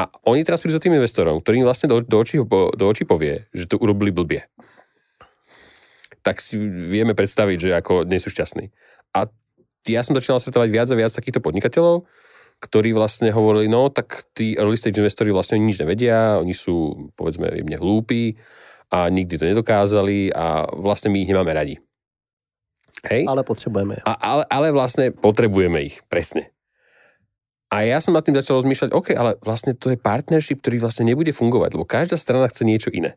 A 0.00 0.08
oni 0.24 0.40
teraz 0.48 0.64
prídu 0.64 0.80
za 0.80 0.80
tým 0.80 0.96
investorom, 0.96 1.44
ktorý 1.44 1.60
im 1.60 1.68
vlastne 1.68 1.92
do, 1.92 2.00
do, 2.00 2.16
očí, 2.16 2.40
do 2.40 2.84
očí 2.88 3.04
povie, 3.04 3.44
že 3.52 3.68
to 3.68 3.76
urobili 3.76 4.08
blbie. 4.08 4.48
Tak 6.24 6.40
si 6.40 6.56
vieme 6.64 7.12
predstaviť, 7.12 7.58
že 7.60 7.70
ako 7.76 8.08
nie 8.08 8.16
sú 8.16 8.32
šťastní. 8.32 8.72
A 9.12 9.28
ja 9.84 10.00
som 10.00 10.16
začínal 10.16 10.40
stretovať 10.40 10.68
viac 10.72 10.88
a 10.88 10.96
viac 10.96 11.12
takýchto 11.12 11.44
podnikateľov, 11.44 12.08
ktorí 12.64 12.96
vlastne 12.96 13.28
hovorili, 13.28 13.68
no 13.68 13.92
tak 13.92 14.24
tí 14.32 14.56
early 14.56 14.80
stage 14.80 14.96
investori 14.96 15.32
vlastne 15.32 15.60
nič 15.60 15.80
nevedia, 15.80 16.40
oni 16.40 16.56
sú, 16.56 17.08
povedzme, 17.12 17.48
jemne 17.52 17.76
hlúpi 17.76 18.40
a 18.88 19.08
nikdy 19.12 19.36
to 19.36 19.48
nedokázali 19.52 20.32
a 20.32 20.64
vlastne 20.80 21.12
my 21.12 21.24
ich 21.24 21.28
nemáme 21.28 21.52
radi. 21.52 21.76
Hej? 23.04 23.28
Ale 23.28 23.44
potrebujeme 23.44 24.00
A, 24.04 24.12
ale, 24.16 24.42
ale 24.48 24.68
vlastne 24.72 25.12
potrebujeme 25.12 25.80
ich, 25.84 26.00
presne. 26.08 26.52
A 27.70 27.86
ja 27.86 28.02
som 28.02 28.10
nad 28.10 28.26
tým 28.26 28.34
začal 28.34 28.58
rozmýšľať, 28.58 28.90
OK, 28.90 29.14
ale 29.14 29.38
vlastne 29.46 29.78
to 29.78 29.94
je 29.94 29.98
partnership, 29.98 30.58
ktorý 30.58 30.82
vlastne 30.82 31.06
nebude 31.06 31.30
fungovať, 31.30 31.78
lebo 31.78 31.86
každá 31.86 32.18
strana 32.18 32.50
chce 32.50 32.66
niečo 32.66 32.90
iné. 32.90 33.14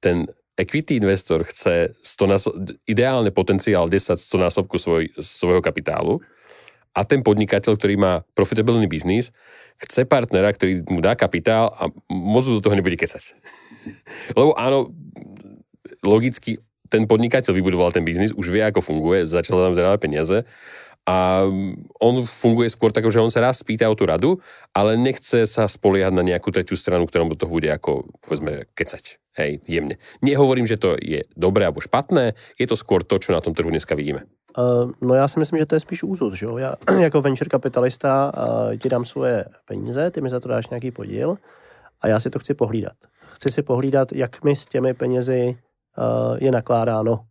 Ten 0.00 0.24
equity 0.56 0.96
investor 0.96 1.44
chce 1.44 1.92
100 2.00 2.32
násob, 2.32 2.52
ideálne 2.88 3.28
potenciál 3.28 3.86
10 3.86 4.16
100 4.16 4.24
násobku 4.40 4.80
svoj, 4.80 5.12
svojho 5.20 5.60
kapitálu 5.60 6.24
a 6.96 7.04
ten 7.04 7.20
podnikateľ, 7.20 7.76
ktorý 7.76 7.94
má 8.00 8.26
profitabilný 8.32 8.88
biznis, 8.90 9.30
chce 9.78 10.08
partnera, 10.08 10.50
ktorý 10.50 10.88
mu 10.88 10.98
dá 10.98 11.14
kapitál 11.14 11.70
a 11.76 11.92
moc 12.10 12.48
do 12.48 12.64
toho 12.64 12.74
nebude 12.74 12.98
kecať. 12.98 13.36
Lebo 14.38 14.56
áno, 14.58 14.90
logicky 16.02 16.58
ten 16.88 17.04
podnikateľ 17.04 17.52
vybudoval 17.52 17.92
ten 17.92 18.02
biznis, 18.02 18.32
už 18.32 18.48
vie, 18.48 18.64
ako 18.64 18.80
funguje, 18.80 19.28
začal 19.28 19.60
tam 19.60 19.76
zarábať 19.76 20.00
peniaze 20.00 20.48
a 21.08 21.40
on 22.04 22.14
funguje 22.20 22.68
skôr 22.68 22.92
tak, 22.92 23.08
že 23.08 23.16
on 23.16 23.32
sa 23.32 23.40
raz 23.40 23.64
spýta 23.64 23.88
o 23.88 23.96
tú 23.96 24.04
radu, 24.04 24.30
ale 24.76 25.00
nechce 25.00 25.48
sa 25.48 25.64
spoliehať 25.64 26.12
na 26.12 26.20
nejakú 26.20 26.52
tretiu 26.52 26.76
stranu, 26.76 27.08
do 27.08 27.32
toho 27.32 27.48
bude 27.48 27.72
ako, 27.72 28.12
povedzme, 28.20 28.68
kecať. 28.76 29.16
Hej, 29.40 29.64
jemne. 29.64 29.96
Nehovorím, 30.20 30.68
že 30.68 30.76
to 30.76 31.00
je 31.00 31.24
dobré 31.32 31.64
alebo 31.64 31.80
špatné, 31.80 32.36
je 32.60 32.66
to 32.68 32.76
skôr 32.76 33.00
to, 33.08 33.16
čo 33.16 33.32
na 33.32 33.40
tom 33.40 33.56
trhu 33.56 33.72
dneska 33.72 33.96
vidíme. 33.96 34.28
Uh, 34.58 34.90
no 35.00 35.14
já 35.14 35.28
si 35.28 35.38
myslím, 35.38 35.58
že 35.58 35.66
to 35.66 35.74
je 35.76 35.80
spíš 35.80 36.02
úzus, 36.02 36.34
že 36.34 36.46
jo? 36.46 36.58
Já 36.58 36.74
jako 37.00 37.20
venture 37.20 37.48
kapitalista 37.48 38.32
uh, 38.34 38.76
ti 38.76 38.88
dám 38.88 39.04
svoje 39.04 39.44
peníze, 39.64 40.10
ty 40.10 40.20
mi 40.20 40.28
za 40.28 40.40
to 40.40 40.48
dáš 40.48 40.68
nějaký 40.68 40.90
podíl 40.90 41.38
a 42.00 42.08
já 42.08 42.20
si 42.20 42.30
to 42.30 42.38
chci 42.38 42.54
pohlídat. 42.54 42.96
Chci 43.34 43.50
si 43.50 43.62
pohlídat, 43.62 44.12
jak 44.12 44.44
mi 44.44 44.56
s 44.56 44.66
těmi 44.66 44.94
penězi 44.94 45.56
Eh, 45.98 46.44
je 46.44 46.52
nakládáno 46.52 47.24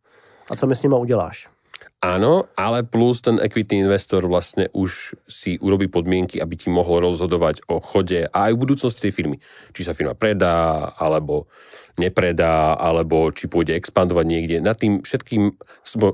a 0.52 0.56
co 0.56 0.68
mi 0.68 0.76
s 0.76 0.84
nima 0.84 0.98
uděláš. 0.98 1.50
Áno, 1.98 2.46
ale 2.54 2.86
plus 2.86 3.26
ten 3.26 3.42
equity 3.42 3.82
investor 3.82 4.22
vlastne 4.30 4.70
už 4.70 5.18
si 5.26 5.58
urobí 5.58 5.90
podmienky, 5.90 6.38
aby 6.38 6.54
ti 6.54 6.70
mohol 6.70 7.10
rozhodovať 7.10 7.66
o 7.66 7.82
chode 7.82 8.30
a 8.30 8.38
aj 8.48 8.52
v 8.54 8.62
budúcnosti 8.62 9.10
tej 9.10 9.18
firmy. 9.18 9.42
Či 9.74 9.82
sa 9.82 9.98
firma 9.98 10.14
predá, 10.14 10.94
alebo 10.94 11.50
nepredá, 11.98 12.78
alebo 12.78 13.34
či 13.34 13.50
pôjde 13.50 13.74
expandovať 13.74 14.26
niekde. 14.30 14.62
Nad 14.62 14.78
tým 14.78 15.02
všetkým 15.02 15.58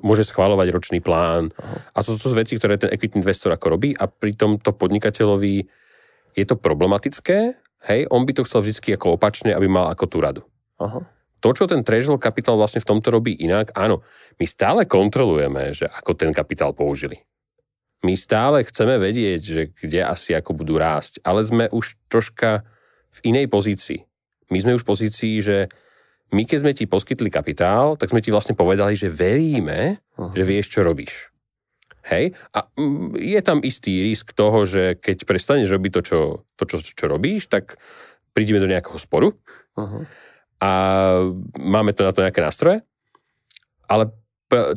môže 0.07 0.23
schváľovať 0.23 0.67
ročný 0.71 0.99
plán. 1.03 1.51
Aha. 1.59 1.75
A 1.91 1.97
to, 1.99 2.15
to 2.15 2.31
sú 2.31 2.35
veci, 2.39 2.55
ktoré 2.55 2.79
ten 2.79 2.87
equity 2.87 3.19
investor 3.19 3.51
ako 3.51 3.75
robí 3.75 3.91
a 3.91 4.07
pri 4.07 4.39
tomto 4.39 4.71
podnikateľovi 4.71 5.67
je 6.33 6.45
to 6.47 6.55
problematické, 6.55 7.59
hej, 7.91 8.07
on 8.07 8.23
by 8.23 8.31
to 8.31 8.47
chcel 8.47 8.63
vždy 8.63 8.95
ako 8.95 9.19
opačne, 9.19 9.51
aby 9.51 9.67
mal 9.67 9.91
ako 9.91 10.07
tú 10.07 10.17
radu. 10.23 10.41
Aha 10.79 11.03
to, 11.43 11.51
čo 11.51 11.67
ten 11.67 11.83
treasury 11.83 12.15
kapitál 12.23 12.55
vlastne 12.55 12.79
v 12.79 12.87
tomto 12.87 13.11
robí 13.11 13.35
inak, 13.35 13.75
áno, 13.75 13.99
my 14.39 14.45
stále 14.47 14.87
kontrolujeme, 14.87 15.75
že 15.75 15.91
ako 15.91 16.15
ten 16.15 16.31
kapitál 16.31 16.71
použili. 16.71 17.19
My 18.07 18.15
stále 18.15 18.63
chceme 18.63 18.95
vedieť, 18.95 19.41
že 19.43 19.61
kde 19.75 20.07
asi 20.07 20.31
ako 20.31 20.55
budú 20.55 20.79
rásť, 20.79 21.19
ale 21.19 21.43
sme 21.43 21.67
už 21.67 21.99
troška 22.07 22.63
v 23.11 23.35
inej 23.35 23.51
pozícii. 23.51 24.07
My 24.55 24.63
sme 24.63 24.79
už 24.79 24.87
v 24.87 24.91
pozícii, 24.95 25.35
že 25.43 25.67
my 26.31 26.47
keď 26.47 26.57
sme 26.63 26.71
ti 26.71 26.87
poskytli 26.87 27.27
kapitál, 27.27 27.99
tak 27.99 28.15
sme 28.15 28.23
ti 28.23 28.31
vlastne 28.31 28.55
povedali, 28.55 28.95
že 28.95 29.11
veríme, 29.11 29.99
uh-huh. 29.99 30.31
že 30.31 30.43
vieš, 30.47 30.79
čo 30.79 30.81
robíš. 30.81 31.31
Hej? 32.07 32.35
A 32.55 32.67
mm, 32.75 33.19
je 33.19 33.39
tam 33.43 33.59
istý 33.63 34.03
risk 34.03 34.31
toho, 34.31 34.63
že 34.63 34.95
keď 34.95 35.27
prestaneš 35.27 35.75
robiť 35.75 35.91
to, 35.91 36.01
čo, 36.03 36.19
to, 36.55 36.63
čo, 36.67 36.77
čo 36.83 37.05
robíš, 37.07 37.51
tak 37.51 37.79
prídeme 38.31 38.63
do 38.63 38.71
nejakého 38.71 38.95
sporu. 38.95 39.35
Uh-huh 39.75 40.07
a 40.63 40.69
máme 41.59 41.91
to 41.91 42.07
na 42.07 42.15
to 42.15 42.23
nejaké 42.23 42.39
nástroje, 42.39 42.79
ale 43.83 44.07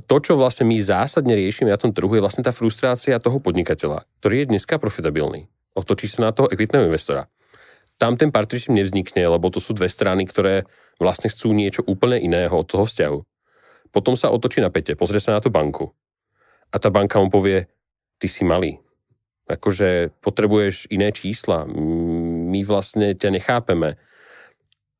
to, 0.02 0.16
čo 0.18 0.34
vlastne 0.34 0.66
my 0.66 0.82
zásadne 0.82 1.38
riešime 1.38 1.70
na 1.70 1.78
tom 1.78 1.94
trhu, 1.94 2.10
je 2.10 2.24
vlastne 2.24 2.42
tá 2.42 2.50
frustrácia 2.50 3.22
toho 3.22 3.38
podnikateľa, 3.38 4.02
ktorý 4.18 4.42
je 4.42 4.50
dneska 4.50 4.82
profitabilný. 4.82 5.46
Otočí 5.78 6.10
sa 6.10 6.26
na 6.26 6.32
toho 6.34 6.50
ekvitného 6.50 6.90
investora. 6.90 7.30
Tam 8.00 8.18
ten 8.18 8.32
partnership 8.34 8.72
nevznikne, 8.72 9.24
lebo 9.28 9.46
to 9.52 9.60
sú 9.62 9.76
dve 9.76 9.86
strany, 9.86 10.26
ktoré 10.26 10.66
vlastne 10.98 11.28
chcú 11.28 11.52
niečo 11.52 11.84
úplne 11.84 12.18
iného 12.18 12.52
od 12.52 12.66
toho 12.66 12.88
vzťahu. 12.88 13.18
Potom 13.92 14.16
sa 14.18 14.32
otočí 14.32 14.64
na 14.64 14.72
pete, 14.72 14.96
pozrie 14.96 15.20
sa 15.20 15.36
na 15.36 15.40
tú 15.44 15.52
banku. 15.52 15.92
A 16.72 16.76
tá 16.80 16.90
banka 16.90 17.20
mu 17.20 17.30
povie, 17.30 17.68
ty 18.18 18.26
si 18.26 18.42
malý. 18.42 18.80
Akože 19.46 20.10
potrebuješ 20.18 20.90
iné 20.90 21.14
čísla. 21.14 21.68
My 21.68 22.60
vlastne 22.66 23.14
ťa 23.14 23.30
nechápeme 23.30 24.00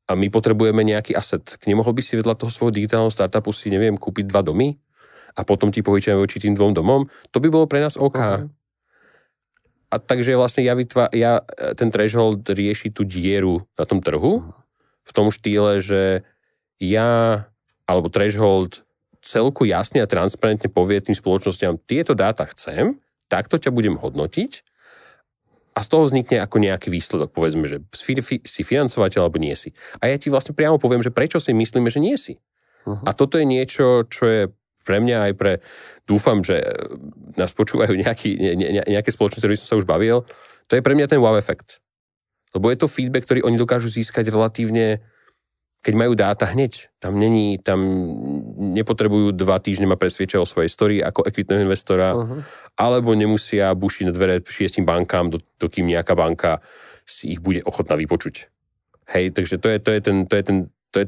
a 0.07 0.15
my 0.15 0.27
potrebujeme 0.31 0.87
nejaký 0.87 1.13
asset. 1.13 1.59
Nemohol 1.67 1.91
by 1.91 2.01
si 2.01 2.15
vedľa 2.15 2.39
toho 2.39 2.47
svojho 2.47 2.71
digitálneho 2.71 3.11
startupu 3.11 3.51
si, 3.51 3.67
neviem, 3.67 3.99
kúpiť 3.99 4.31
dva 4.31 4.39
domy 4.39 4.79
a 5.35 5.43
potom 5.43 5.69
ti 5.69 5.83
pohyčíme 5.83 6.15
voči 6.15 6.39
tým 6.39 6.55
dvom 6.55 6.71
domom? 6.71 7.11
To 7.35 7.37
by 7.43 7.47
bolo 7.51 7.67
pre 7.67 7.83
nás 7.83 7.99
OK. 7.99 8.15
Uh-huh. 8.15 8.47
A 9.87 9.95
takže 9.99 10.39
vlastne 10.39 10.63
ja, 10.63 10.75
vytvá, 10.75 11.11
ja 11.11 11.43
ten 11.75 11.91
threshold 11.91 12.47
rieši 12.47 12.91
tú 12.91 13.03
dieru 13.03 13.67
na 13.75 13.83
tom 13.83 13.99
trhu 13.99 14.43
uh-huh. 14.43 14.55
v 15.03 15.11
tom 15.11 15.27
štýle, 15.27 15.83
že 15.83 16.23
ja 16.79 17.43
alebo 17.87 18.07
threshold 18.07 18.87
celku 19.23 19.67
jasne 19.67 19.99
a 19.99 20.07
transparentne 20.07 20.71
povie 20.71 21.03
tým 21.03 21.15
spoločnosťam, 21.15 21.83
tieto 21.83 22.15
dáta 22.15 22.47
chcem, 22.47 22.99
takto 23.27 23.59
ťa 23.59 23.75
budem 23.75 23.99
hodnotiť 23.99 24.63
a 25.77 25.79
z 25.85 25.87
toho 25.93 26.09
vznikne 26.09 26.41
ako 26.41 26.57
nejaký 26.57 26.89
výsledok, 26.89 27.29
povedzme, 27.29 27.69
že 27.69 27.85
si 28.41 28.61
financovateľ 28.65 29.29
alebo 29.29 29.37
nie 29.37 29.53
si. 29.53 29.69
A 30.01 30.09
ja 30.09 30.17
ti 30.17 30.33
vlastne 30.33 30.57
priamo 30.57 30.81
poviem, 30.81 31.05
že 31.05 31.13
prečo 31.13 31.37
si 31.37 31.53
myslíme, 31.53 31.93
že 31.93 32.01
nie 32.01 32.17
si. 32.17 32.41
Uh-huh. 32.89 32.97
A 33.05 33.13
toto 33.13 33.37
je 33.37 33.45
niečo, 33.45 34.09
čo 34.09 34.25
je 34.25 34.41
pre 34.81 34.97
mňa 34.97 35.29
aj 35.29 35.33
pre, 35.37 35.53
dúfam, 36.09 36.41
že 36.41 36.63
nás 37.37 37.53
počúvajú 37.53 37.93
nejaký, 37.93 38.41
ne, 38.41 38.53
ne, 38.57 38.81
nejaké 38.89 39.13
spoločnosti, 39.13 39.43
ktorými 39.45 39.61
som 39.61 39.69
sa 39.69 39.77
už 39.77 39.85
bavil, 39.85 40.25
to 40.65 40.73
je 40.73 40.81
pre 40.81 40.97
mňa 40.97 41.13
ten 41.13 41.21
wow 41.21 41.37
efekt. 41.37 41.77
Lebo 42.57 42.73
je 42.73 42.79
to 42.81 42.89
feedback, 42.89 43.27
ktorý 43.29 43.45
oni 43.45 43.59
dokážu 43.59 43.91
získať 43.91 44.33
relatívne 44.33 45.05
keď 45.81 45.93
majú 45.93 46.13
dáta 46.17 46.49
hneď, 46.49 46.91
tam 46.99 47.15
není, 47.15 47.61
tam 47.61 47.79
nepotrebujú 48.75 49.31
dva 49.31 49.61
týždne 49.61 49.87
ma 49.87 49.95
presviečať 49.95 50.41
o 50.41 50.49
svojej 50.49 50.67
story 50.67 50.95
ako 50.99 51.23
equitného 51.23 51.63
investora, 51.63 52.11
uh-huh. 52.11 52.41
alebo 52.75 53.15
nemusia 53.15 53.71
bušiť 53.71 54.03
na 54.09 54.13
dvere 54.13 54.43
šiestim 54.43 54.83
bankám, 54.83 55.31
dokým 55.61 55.87
nejaká 55.87 56.17
banka 56.17 56.59
si 57.07 57.31
ich 57.31 57.39
bude 57.39 57.63
ochotná 57.63 57.95
vypočuť. 57.95 58.51
Hej, 59.15 59.31
takže 59.31 59.55
to 59.63 59.71
je, 59.71 59.77
to 59.79 59.89
je, 59.95 59.99
ten, 60.03 60.17
to 60.27 60.33
je, 60.35 60.43
ten, 60.43 60.57
to 60.91 60.97
je, 60.99 61.05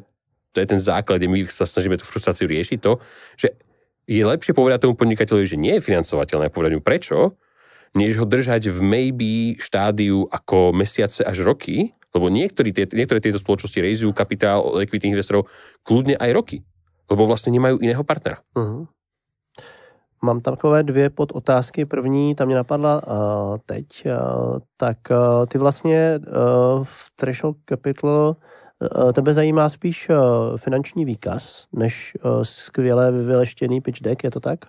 to 0.55 0.58
je 0.63 0.67
ten 0.71 0.79
základ, 0.79 1.19
kde 1.19 1.27
my 1.27 1.43
sa 1.51 1.67
snažíme 1.67 1.99
tú 1.99 2.08
frustráciu 2.08 2.47
riešiť 2.47 2.79
to, 2.79 3.03
že 3.36 3.51
je 4.08 4.23
lepšie 4.23 4.55
povedať 4.55 4.88
tomu 4.88 4.95
podnikateľovi, 4.95 5.45
že 5.45 5.60
nie 5.60 5.75
je 5.77 5.86
financovateľné, 5.86 6.49
povedať 6.49 6.79
mu 6.79 6.82
prečo, 6.82 7.36
než 7.93 8.21
ho 8.21 8.25
držať 8.25 8.71
v 8.71 8.79
maybe 8.79 9.34
štádiu 9.60 10.25
ako 10.32 10.71
mesiace 10.71 11.21
až 11.21 11.43
roky, 11.43 11.93
lebo 12.15 12.30
niektorí 12.30 12.74
niektoré 12.74 13.19
tieto 13.22 13.38
spoločnosti 13.38 13.80
rejzujú 13.82 14.13
kapitál 14.13 14.65
od 14.65 14.82
equity 14.82 15.13
investorov 15.13 15.45
kľudne 15.86 16.17
aj 16.17 16.32
roky. 16.34 16.58
Lebo 17.10 17.26
vlastne 17.26 17.50
nemajú 17.54 17.82
iného 17.82 18.06
partnera. 18.06 18.41
Uh-huh. 18.54 18.86
Mám 20.22 20.41
takové 20.41 20.84
dvě 20.84 21.10
podotázky. 21.10 21.86
První, 21.86 22.36
tam 22.36 22.48
mě 22.48 22.56
napadla 22.56 23.02
uh, 23.08 23.58
teď. 23.65 23.88
Uh, 24.06 24.60
tak 24.78 24.98
uh, 25.12 25.45
ty 25.45 25.58
vlastně 25.58 26.19
uh, 26.19 26.84
v 26.84 27.10
Threshold 27.15 27.58
Capital 27.65 28.36
uh, 28.36 29.12
tebe 29.12 29.34
zajímá 29.34 29.69
spíš 29.69 30.10
uh, 30.10 30.17
finanční 30.58 31.06
výkaz, 31.06 31.67
než 31.74 32.17
uh, 32.24 32.41
skvěle 32.43 33.12
vyleštěný 33.12 33.82
pitch 33.82 34.02
deck, 34.02 34.24
je 34.24 34.32
to 34.32 34.39
tak? 34.39 34.60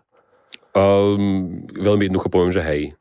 Um, 0.71 1.67
veľmi 1.67 2.07
jednoducho 2.07 2.31
poviem, 2.31 2.55
že 2.55 2.63
hej. 2.63 2.95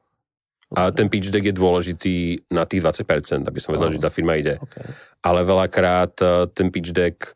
A 0.69 0.93
ten 0.93 1.10
pitch 1.10 1.34
deck 1.34 1.49
je 1.49 1.55
dôležitý 1.55 2.45
na 2.53 2.62
tých 2.62 2.86
20%, 2.86 3.41
aby 3.41 3.58
som 3.58 3.73
vedel, 3.73 3.97
že 3.97 4.05
tá 4.05 4.13
firma 4.13 4.38
ide. 4.38 4.62
Okay. 4.62 4.86
Ale 5.25 5.41
veľakrát 5.41 6.13
e, 6.21 6.45
ten 6.53 6.69
pitch 6.69 6.93
deck 6.93 7.34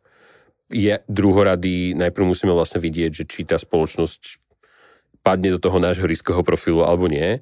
je 0.70 1.02
druhoradý, 1.10 1.98
najprv 1.98 2.30
musíme 2.30 2.54
vlastne 2.54 2.78
vidieť, 2.78 3.10
že 3.10 3.24
či 3.26 3.42
tá 3.42 3.58
spoločnosť 3.58 4.42
padne 5.26 5.50
do 5.50 5.58
toho 5.58 5.82
nášho 5.82 6.06
riskového 6.06 6.46
profilu 6.46 6.86
alebo 6.86 7.10
nie. 7.10 7.42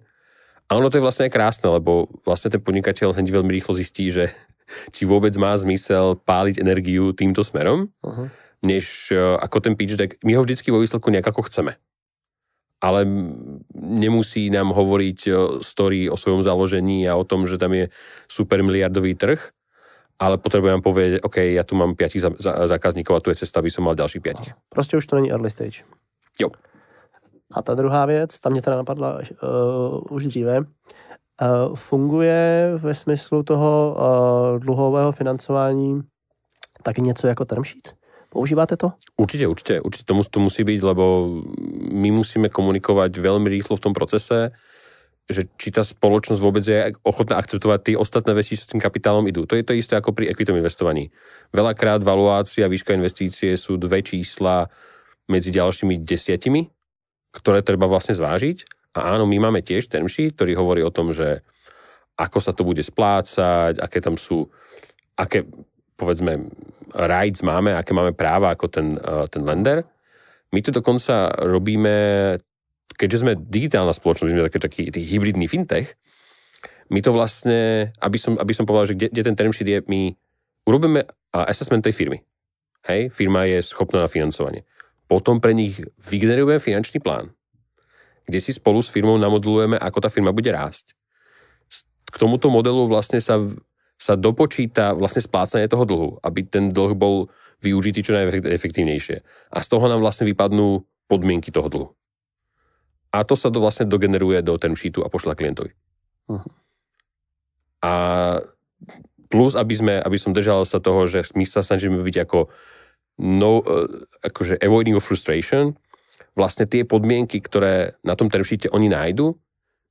A 0.72 0.80
ono 0.80 0.88
to 0.88 0.96
je 0.96 1.04
vlastne 1.04 1.28
krásne, 1.28 1.68
lebo 1.68 2.08
vlastne 2.24 2.48
ten 2.48 2.64
podnikateľ 2.64 3.12
hneď 3.12 3.28
veľmi 3.28 3.52
rýchlo 3.52 3.76
zistí, 3.76 4.16
že 4.16 4.32
či 4.96 5.04
vôbec 5.04 5.36
má 5.36 5.52
zmysel 5.60 6.16
páliť 6.24 6.64
energiu 6.64 7.12
týmto 7.12 7.44
smerom, 7.44 7.92
uh-huh. 8.00 8.32
než 8.64 9.12
e, 9.12 9.20
ako 9.44 9.60
ten 9.60 9.76
pitch 9.76 10.00
deck. 10.00 10.16
My 10.24 10.40
ho 10.40 10.44
vždycky 10.48 10.72
vo 10.72 10.80
výsledku 10.80 11.12
nejak 11.12 11.36
ako 11.36 11.52
chceme 11.52 11.76
ale 12.82 13.06
nemusí 13.78 14.50
nám 14.50 14.74
hovoriť 14.74 15.30
story 15.62 16.10
o 16.10 16.18
svojom 16.18 16.44
založení 16.44 17.06
a 17.10 17.16
o 17.16 17.24
tom, 17.24 17.46
že 17.48 17.62
tam 17.62 17.74
je 17.74 17.90
super 18.26 18.64
miliardový 18.64 19.14
trh, 19.16 19.38
ale 20.22 20.38
potrebujem 20.38 20.82
povedať, 20.82 21.22
OK, 21.26 21.38
ja 21.50 21.66
tu 21.66 21.74
mám 21.74 21.98
piatich 21.98 22.22
zákazníkov 22.42 23.18
a 23.18 23.24
tu 23.26 23.30
je 23.30 23.42
cesta, 23.42 23.58
aby 23.58 23.74
som 23.74 23.86
mal 23.86 23.98
ďalších 23.98 24.22
piatich. 24.22 24.54
Prostě 24.70 24.98
už 24.98 25.06
to 25.06 25.16
není 25.16 25.32
early 25.32 25.50
stage. 25.50 25.82
Jo. 26.42 26.50
A 27.52 27.62
ta 27.62 27.76
druhá 27.76 28.06
věc, 28.06 28.40
tam 28.40 28.52
mě 28.52 28.62
teda 28.62 28.78
napadla 28.78 29.18
uh, 29.18 30.00
už 30.10 30.26
dříve, 30.26 30.58
uh, 30.60 30.66
funguje 31.76 32.74
ve 32.78 32.94
smyslu 32.94 33.44
toho 33.44 33.96
uh, 33.98 34.60
dluhového 34.60 35.12
financování 35.12 36.02
taky 36.84 37.02
něco 37.02 37.28
jako 37.28 37.46
term 37.46 37.64
sheet? 37.64 38.01
Používate 38.32 38.80
to? 38.80 38.96
Určite, 39.20 39.44
určite. 39.44 39.76
Určite 39.84 40.08
to, 40.08 40.16
to 40.24 40.40
musí 40.40 40.64
byť, 40.64 40.80
lebo 40.88 41.28
my 41.92 42.10
musíme 42.16 42.48
komunikovať 42.48 43.12
veľmi 43.20 43.52
rýchlo 43.52 43.76
v 43.76 43.84
tom 43.84 43.92
procese, 43.92 44.56
že 45.28 45.52
či 45.60 45.76
tá 45.76 45.84
spoločnosť 45.84 46.40
vôbec 46.40 46.64
je 46.64 46.96
ochotná 47.04 47.36
akceptovať 47.44 47.80
tie 47.92 47.96
ostatné 48.00 48.32
veci, 48.32 48.56
čo 48.56 48.64
s 48.64 48.72
tým 48.72 48.80
kapitálom 48.80 49.28
idú. 49.28 49.44
To 49.44 49.60
je 49.60 49.68
to 49.68 49.76
isté 49.76 50.00
ako 50.00 50.16
pri 50.16 50.32
equitom 50.32 50.56
investovaní. 50.56 51.12
Veľakrát 51.52 52.00
valuácia 52.08 52.72
výška 52.72 52.96
investície 52.96 53.60
sú 53.60 53.76
dve 53.76 54.00
čísla 54.00 54.72
medzi 55.28 55.52
ďalšími 55.52 56.00
desiatimi, 56.00 56.72
ktoré 57.36 57.60
treba 57.64 57.88
vlastne 57.88 58.16
zvážiť. 58.16 58.64
A 58.96 59.16
áno, 59.16 59.28
my 59.28 59.40
máme 59.40 59.60
tiež 59.60 59.88
term 59.88 60.08
sheet, 60.08 60.40
ktorý 60.40 60.56
hovorí 60.56 60.82
o 60.84 60.92
tom, 60.92 61.12
že 61.12 61.44
ako 62.16 62.40
sa 62.40 62.52
to 62.52 62.64
bude 62.68 62.84
splácať, 62.84 63.80
aké 63.80 64.04
tam 64.04 64.20
sú, 64.20 64.52
aké 65.16 65.48
povedzme 66.02 66.50
rights 66.98 67.46
máme, 67.46 67.78
aké 67.78 67.94
máme 67.94 68.18
práva 68.18 68.58
ako 68.58 68.66
ten, 68.68 68.98
uh, 68.98 69.30
ten 69.30 69.46
lender. 69.46 69.86
My 70.50 70.60
to 70.66 70.74
dokonca 70.74 71.30
robíme, 71.46 71.94
keďže 72.98 73.22
sme 73.22 73.38
digitálna 73.38 73.94
spoločnosť, 73.94 74.30
sme 74.34 74.50
taký, 74.50 74.60
taký 74.60 74.82
taký 74.90 75.06
hybridný 75.06 75.46
fintech, 75.46 75.94
my 76.92 77.00
to 77.00 77.16
vlastne, 77.16 77.88
aby 78.04 78.18
som, 78.20 78.36
aby 78.36 78.52
som 78.52 78.68
povedal, 78.68 78.92
že 78.92 78.96
kde, 79.00 79.08
kde 79.16 79.24
ten 79.24 79.36
term 79.40 79.56
sheet 79.56 79.70
je, 79.70 79.80
my 79.88 80.12
urobíme 80.68 81.08
assessment 81.32 81.80
tej 81.80 81.96
firmy. 81.96 82.20
Hej, 82.84 83.16
firma 83.16 83.48
je 83.48 83.64
schopná 83.64 84.04
na 84.04 84.10
financovanie. 84.12 84.68
Potom 85.08 85.40
pre 85.40 85.56
nich 85.56 85.80
vygenerujeme 86.04 86.60
finančný 86.60 87.00
plán, 87.00 87.32
kde 88.28 88.40
si 88.44 88.52
spolu 88.52 88.84
s 88.84 88.92
firmou 88.92 89.16
namodulujeme, 89.16 89.80
ako 89.80 90.04
tá 90.04 90.10
firma 90.12 90.36
bude 90.36 90.52
rásť. 90.52 90.92
K 92.12 92.16
tomuto 92.20 92.52
modelu 92.52 92.84
vlastne 92.92 93.24
sa 93.24 93.40
sa 94.02 94.18
dopočíta 94.18 94.98
vlastne 94.98 95.22
splácanie 95.22 95.70
toho 95.70 95.86
dlhu, 95.86 96.10
aby 96.26 96.42
ten 96.42 96.74
dlh 96.74 96.98
bol 96.98 97.30
využitý 97.62 98.02
čo 98.02 98.18
najefektívnejšie. 98.18 99.22
A 99.54 99.58
z 99.62 99.68
toho 99.70 99.86
nám 99.86 100.02
vlastne 100.02 100.26
vypadnú 100.26 100.82
podmienky 101.06 101.54
toho 101.54 101.70
dlhu. 101.70 101.88
a 103.12 103.28
to 103.28 103.36
sa 103.36 103.52
do, 103.52 103.60
vlastne 103.60 103.86
dogeneruje 103.86 104.40
do 104.42 104.56
term 104.56 104.74
sheetu 104.74 105.04
a 105.04 105.12
pošla 105.12 105.36
klientovi. 105.36 105.76
Uh-huh. 106.32 106.48
A 107.84 107.94
plus, 109.28 109.54
aby, 109.54 109.74
sme, 109.76 109.94
aby 110.00 110.18
som 110.18 110.32
držal 110.32 110.64
sa 110.64 110.80
toho, 110.80 111.06
že 111.06 111.28
my 111.36 111.44
sa 111.44 111.62
snažíme 111.62 112.00
byť 112.00 112.16
ako 112.24 112.48
no, 113.20 113.62
uh, 113.62 113.86
akože 114.24 114.58
avoiding 114.64 114.96
of 114.96 115.04
frustration, 115.04 115.76
vlastne 116.34 116.64
tie 116.66 116.88
podmienky, 116.88 117.44
ktoré 117.44 118.00
na 118.02 118.16
tom 118.16 118.32
term 118.32 118.48
sheete 118.48 118.72
oni 118.72 118.88
nájdu, 118.88 119.36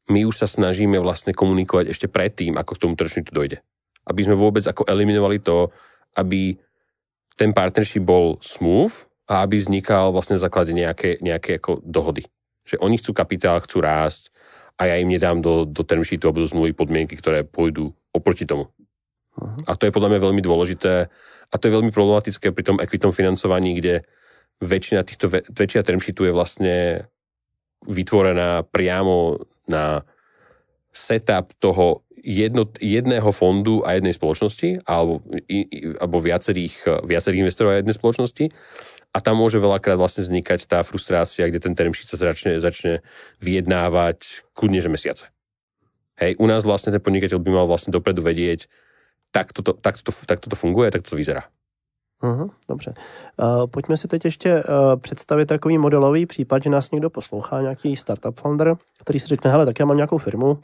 my 0.08 0.24
už 0.24 0.40
sa 0.40 0.48
snažíme 0.48 0.96
vlastne 0.98 1.36
komunikovať 1.36 1.92
ešte 1.92 2.08
predtým, 2.08 2.56
ako 2.56 2.72
k 2.74 2.80
tomu 2.82 2.96
term 2.96 3.12
sheetu 3.12 3.30
dojde. 3.36 3.60
Aby 4.10 4.26
sme 4.26 4.34
vôbec 4.34 4.66
ako 4.66 4.82
eliminovali 4.90 5.38
to, 5.38 5.70
aby 6.18 6.58
ten 7.38 7.54
partnership 7.54 8.02
bol 8.02 8.36
smooth 8.42 8.90
a 9.30 9.46
aby 9.46 9.62
vznikal 9.62 10.10
vlastne 10.10 10.34
na 10.34 10.42
základe 10.42 10.74
nejaké, 10.74 11.22
nejaké 11.22 11.62
ako 11.62 11.78
dohody. 11.86 12.26
Že 12.66 12.82
oni 12.82 12.98
chcú 12.98 13.14
kapitál, 13.14 13.62
chcú 13.62 13.80
rásť 13.80 14.34
a 14.74 14.90
ja 14.90 14.98
im 14.98 15.06
nedám 15.06 15.38
do, 15.38 15.62
do 15.62 15.86
term 15.86 16.02
sheetu 16.02 16.26
alebo 16.26 16.42
do 16.42 16.50
zmluvy 16.50 16.74
podmienky, 16.74 17.14
ktoré 17.14 17.46
pôjdu 17.46 17.94
oproti 18.10 18.44
tomu. 18.44 18.66
Uh-huh. 19.38 19.62
A 19.70 19.78
to 19.78 19.86
je 19.86 19.94
podľa 19.94 20.10
mňa 20.16 20.20
veľmi 20.26 20.42
dôležité 20.42 21.06
a 21.48 21.54
to 21.54 21.64
je 21.70 21.76
veľmi 21.78 21.94
problematické 21.94 22.50
pri 22.50 22.64
tom 22.66 22.76
equitom 22.82 23.14
financovaní, 23.14 23.78
kde 23.78 24.02
väčšina 24.60 25.06
týchto, 25.06 25.30
väčšina 25.30 25.82
term 25.86 26.02
sheetu 26.02 26.28
je 26.28 26.34
vlastne 26.34 27.06
vytvorená 27.88 28.68
priamo 28.68 29.40
na 29.70 30.04
setup 30.92 31.54
toho 31.62 32.04
jedno, 32.24 32.68
jedného 32.80 33.30
fondu 33.32 33.82
a 33.84 33.96
jednej 33.96 34.12
spoločnosti, 34.12 34.84
alebo, 34.86 35.24
i, 35.48 35.66
alebo 35.98 36.20
viacerých, 36.20 37.04
viacerých 37.04 37.42
investorov 37.44 37.72
a 37.72 37.80
jednej 37.80 37.96
spoločnosti. 37.96 38.44
A 39.10 39.18
tam 39.18 39.42
môže 39.42 39.58
veľakrát 39.58 39.98
vlastne 39.98 40.22
vznikať 40.22 40.70
tá 40.70 40.86
frustrácia, 40.86 41.48
kde 41.50 41.58
ten 41.58 41.74
term 41.74 41.90
sa 41.90 42.14
začne, 42.14 42.62
začne 42.62 43.02
vyjednávať 43.42 44.46
kľudne, 44.54 44.78
že 44.78 44.92
mesiace. 44.92 45.24
Hej, 46.20 46.38
u 46.38 46.46
nás 46.46 46.62
vlastne 46.62 46.92
ten 46.94 47.02
podnikateľ 47.02 47.40
by 47.40 47.50
mal 47.50 47.66
vlastne 47.66 47.90
dopredu 47.90 48.22
vedieť, 48.22 48.68
tak 49.32 49.50
toto, 49.56 49.72
tak 49.72 49.98
toto, 49.98 50.12
tak 50.12 50.38
toto 50.38 50.54
funguje, 50.54 50.92
tak 50.92 51.02
to 51.02 51.16
vyzerá. 51.16 51.48
Uh-huh, 52.22 52.50
dobře. 52.68 52.94
Uh, 53.40 53.66
pojďme 53.66 53.96
si 53.96 54.08
teď 54.08 54.24
ještě 54.24 54.62
uh, 54.62 55.00
představit 55.00 55.46
takový 55.46 55.78
modelový 55.78 56.26
případ, 56.26 56.62
že 56.62 56.70
nás 56.70 56.90
někdo 56.90 57.10
poslouchá, 57.10 57.60
nějaký 57.60 57.96
startup 57.96 58.40
founder, 58.40 58.76
který 59.00 59.20
si 59.20 59.26
řekne, 59.26 59.50
hele, 59.50 59.66
tak 59.66 59.78
já 59.78 59.86
mám 59.86 59.96
nějakou 59.96 60.18
firmu, 60.18 60.58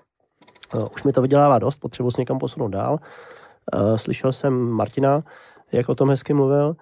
už 0.92 1.04
mi 1.04 1.12
to 1.12 1.22
vydělává 1.22 1.58
dost, 1.58 1.76
potřebuji 1.76 2.10
se 2.10 2.20
někam 2.20 2.38
posunout 2.38 2.68
dál. 2.68 2.98
Uh, 3.74 3.96
slyšel 3.96 4.32
jsem 4.32 4.70
Martina, 4.70 5.22
jak 5.72 5.88
o 5.88 5.94
tom 5.94 6.10
hezky 6.10 6.34
mluvil, 6.34 6.76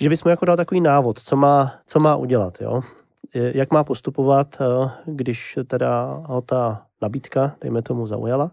že 0.00 0.08
mu 0.24 0.30
jako 0.30 0.44
dal 0.44 0.56
takový 0.56 0.80
návod, 0.80 1.18
co 1.18 1.36
má, 1.36 1.72
co 1.86 2.00
má 2.00 2.16
udělat, 2.16 2.60
jo? 2.60 2.80
Jak 3.34 3.72
má 3.72 3.84
postupovat, 3.84 4.58
uh, 4.60 4.90
když 5.04 5.58
teda 5.66 6.22
ho 6.26 6.40
ta 6.40 6.86
nabídka, 7.02 7.56
dejme 7.60 7.82
tomu, 7.82 8.06
zaujala 8.06 8.50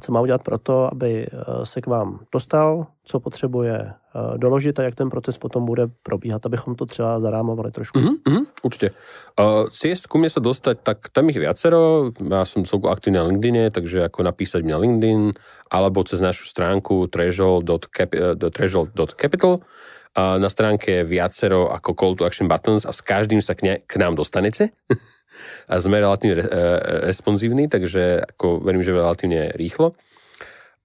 co 0.00 0.12
má 0.12 0.20
udělat 0.20 0.42
pro 0.42 0.58
to, 0.58 0.92
aby 0.92 1.26
eh, 1.26 1.66
se 1.66 1.80
k 1.80 1.86
vám 1.86 2.18
dostal, 2.32 2.86
co 3.04 3.20
potřebuje 3.20 3.80
eh, 3.80 4.38
doložit 4.38 4.78
a 4.78 4.82
jak 4.82 4.94
ten 4.94 5.10
proces 5.10 5.38
potom 5.38 5.66
bude 5.66 5.86
probíhat, 6.02 6.46
abychom 6.46 6.74
to 6.74 6.86
třeba 6.86 7.20
zarámovali 7.20 7.70
trošku. 7.70 7.98
Mm, 7.98 8.46
určite. 8.62 8.90
Uh, 9.40 9.68
ciest 9.74 10.06
ku 10.06 10.18
mne 10.18 10.30
sa 10.30 10.38
dostať, 10.38 10.78
tak 10.86 11.10
tam 11.10 11.28
ich 11.28 11.38
viacero. 11.42 12.14
Ja 12.22 12.46
som 12.46 12.62
celku 12.62 12.86
aktívny 12.86 13.18
na 13.18 13.26
LinkedIne, 13.26 13.74
takže 13.74 14.06
ako 14.06 14.22
napísať 14.22 14.62
mi 14.62 14.70
na 14.70 14.78
LinkedIn, 14.78 15.34
alebo 15.74 16.06
cez 16.06 16.22
našu 16.22 16.46
stránku 16.46 17.10
threshold.capital. 17.10 19.54
Uh, 20.14 20.38
na 20.38 20.46
stránke 20.46 21.02
je 21.02 21.04
viacero 21.10 21.74
ako 21.74 21.90
call 21.98 22.14
to 22.14 22.22
action 22.22 22.46
buttons 22.46 22.86
a 22.86 22.94
s 22.94 23.02
každým 23.02 23.42
sa 23.42 23.58
k, 23.58 23.60
ne, 23.66 23.82
k 23.82 23.98
nám 23.98 24.14
dostanete. 24.14 24.70
A 25.68 25.80
sme 25.82 25.98
relatívne 25.98 26.42
e, 26.42 26.48
responsívni, 27.10 27.66
takže 27.66 28.22
ako 28.36 28.62
verím, 28.62 28.86
že 28.86 28.94
relatívne 28.94 29.52
rýchlo. 29.58 29.94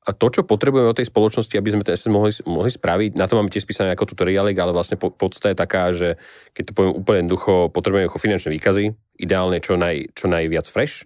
A 0.10 0.16
to, 0.16 0.32
čo 0.34 0.42
potrebujeme 0.48 0.90
od 0.90 0.98
tej 0.98 1.12
spoločnosti, 1.12 1.54
aby 1.54 1.70
sme 1.70 1.86
ten 1.86 1.94
SS 1.94 2.10
mohli, 2.10 2.34
mohli 2.50 2.72
spraviť, 2.74 3.14
na 3.14 3.30
to 3.30 3.38
máme 3.38 3.54
tiež 3.54 3.68
spísané 3.68 3.94
ako 3.94 4.16
tutoriálik, 4.16 4.58
ale 4.58 4.74
vlastne 4.74 4.98
podstata 4.98 5.54
je 5.54 5.62
taká, 5.62 5.84
že 5.94 6.18
keď 6.58 6.64
to 6.66 6.74
poviem 6.74 6.94
úplne 6.98 7.20
jednoducho, 7.28 7.70
potrebujeme 7.70 8.10
finančné 8.10 8.50
výkazy, 8.58 8.84
ideálne 9.22 9.62
čo, 9.62 9.78
naj, 9.78 10.16
čo 10.18 10.26
najviac 10.26 10.66
fresh 10.66 11.06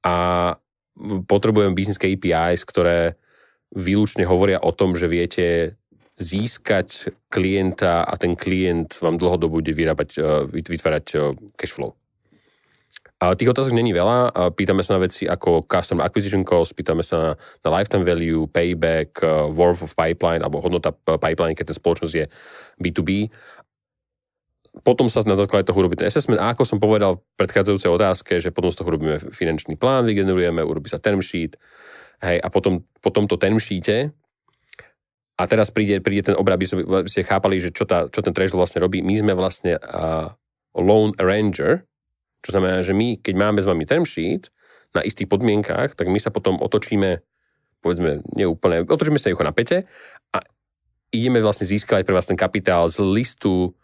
a 0.00 0.56
potrebujeme 1.28 1.76
business 1.76 2.00
KPIs, 2.00 2.64
ktoré 2.64 3.20
výlučne 3.76 4.24
hovoria 4.24 4.62
o 4.62 4.72
tom, 4.72 4.96
že 4.96 5.10
viete 5.10 5.76
získať 6.20 7.12
klienta 7.32 8.04
a 8.04 8.14
ten 8.20 8.36
klient 8.36 8.92
vám 9.00 9.16
dlhodobo 9.16 9.60
bude 9.60 9.72
e, 9.72 9.84
vytvárať 10.52 11.06
e, 11.12 11.18
cash 11.56 11.76
flow. 11.76 11.99
A 13.20 13.36
tých 13.36 13.52
otázok 13.52 13.76
není 13.76 13.92
veľa. 13.92 14.32
Pýtame 14.56 14.80
sa 14.80 14.96
na 14.96 15.04
veci 15.04 15.28
ako 15.28 15.68
Customer 15.68 16.08
Acquisition 16.08 16.40
Cost, 16.40 16.72
pýtame 16.72 17.04
sa 17.04 17.36
na, 17.36 17.68
Lifetime 17.68 18.08
Value, 18.08 18.48
Payback, 18.48 19.20
uh, 19.20 19.44
Worth 19.52 19.84
of 19.84 19.92
Pipeline, 19.92 20.40
alebo 20.40 20.64
hodnota 20.64 20.88
pipeline, 21.20 21.52
keď 21.52 21.70
tá 21.70 21.74
spoločnosť 21.76 22.14
je 22.16 22.24
B2B. 22.80 23.28
Potom 24.80 25.12
sa 25.12 25.20
na 25.28 25.36
základe 25.36 25.68
toho 25.68 25.76
urobí 25.84 26.00
ten 26.00 26.08
assessment 26.08 26.40
a 26.40 26.56
ako 26.56 26.62
som 26.64 26.78
povedal 26.80 27.18
v 27.18 27.22
predchádzajúcej 27.36 27.90
otázke, 27.90 28.32
že 28.40 28.54
potom 28.54 28.72
z 28.72 28.80
toho 28.80 28.88
robíme 28.88 29.18
finančný 29.18 29.76
plán, 29.76 30.08
vygenerujeme, 30.08 30.62
urobí 30.62 30.88
sa 30.88 31.02
term 31.02 31.20
sheet, 31.20 31.58
hej, 32.22 32.38
a 32.38 32.48
potom 32.48 32.86
po 33.02 33.10
tomto 33.10 33.34
term 33.34 33.58
sheete 33.58 34.14
a 35.34 35.42
teraz 35.50 35.74
príde, 35.74 35.98
príde 35.98 36.32
ten 36.32 36.36
obrad, 36.38 36.60
aby 36.60 36.70
ste 37.10 37.26
chápali, 37.26 37.58
že 37.58 37.74
čo, 37.74 37.82
tá, 37.82 38.06
čo 38.12 38.22
ten 38.22 38.30
treasure 38.30 38.60
vlastne 38.60 38.84
robí. 38.84 39.02
My 39.02 39.16
sme 39.16 39.32
vlastne 39.32 39.80
uh, 39.80 40.30
loan 40.78 41.16
arranger, 41.18 41.89
čo 42.40 42.56
znamená, 42.56 42.80
že 42.80 42.96
my, 42.96 43.20
keď 43.20 43.34
máme 43.36 43.60
s 43.60 43.68
vami 43.68 43.84
term 43.84 44.08
sheet 44.08 44.48
na 44.96 45.04
istých 45.04 45.30
podmienkách, 45.30 45.94
tak 45.94 46.08
my 46.08 46.18
sa 46.18 46.32
potom 46.32 46.58
otočíme, 46.58 47.20
povedzme, 47.84 48.24
neúplne, 48.34 48.88
otočíme 48.88 49.20
sa 49.20 49.30
jeho 49.30 49.44
na 49.44 49.54
pete 49.54 49.86
a 50.34 50.38
ideme 51.14 51.42
vlastne 51.42 51.68
získavať 51.68 52.02
pre 52.06 52.16
vás 52.16 52.26
ten 52.26 52.38
kapitál 52.38 52.88
z 52.88 53.02
listu 53.02 53.74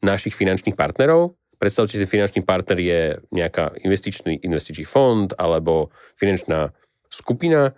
našich 0.00 0.34
finančných 0.34 0.78
partnerov. 0.78 1.36
Predstavte, 1.56 1.96
že 1.96 2.08
finančný 2.08 2.44
partner 2.44 2.76
je 2.76 3.00
nejaká 3.32 3.80
investičný, 3.80 4.44
investičný 4.44 4.84
fond 4.84 5.32
alebo 5.40 5.88
finančná 6.20 6.72
skupina, 7.08 7.72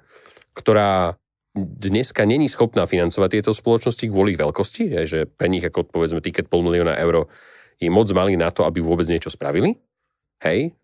ktorá 0.55 1.14
dneska 1.59 2.26
není 2.26 2.51
schopná 2.51 2.86
financovať 2.86 3.39
tieto 3.39 3.53
spoločnosti 3.55 4.05
kvôli 4.11 4.34
ich 4.34 4.43
veľkosti, 4.43 4.84
že 5.07 5.26
pre 5.26 5.51
nich 5.51 5.62
ako 5.62 5.86
povedzme 5.91 6.22
tiket 6.22 6.51
pol 6.51 6.62
milióna 6.66 6.99
eur 6.99 7.26
je 7.78 7.91
moc 7.91 8.11
malý 8.11 8.34
na 8.34 8.51
to, 8.51 8.66
aby 8.66 8.82
vôbec 8.82 9.07
niečo 9.07 9.30
spravili. 9.30 9.78
Hej? 10.43 10.74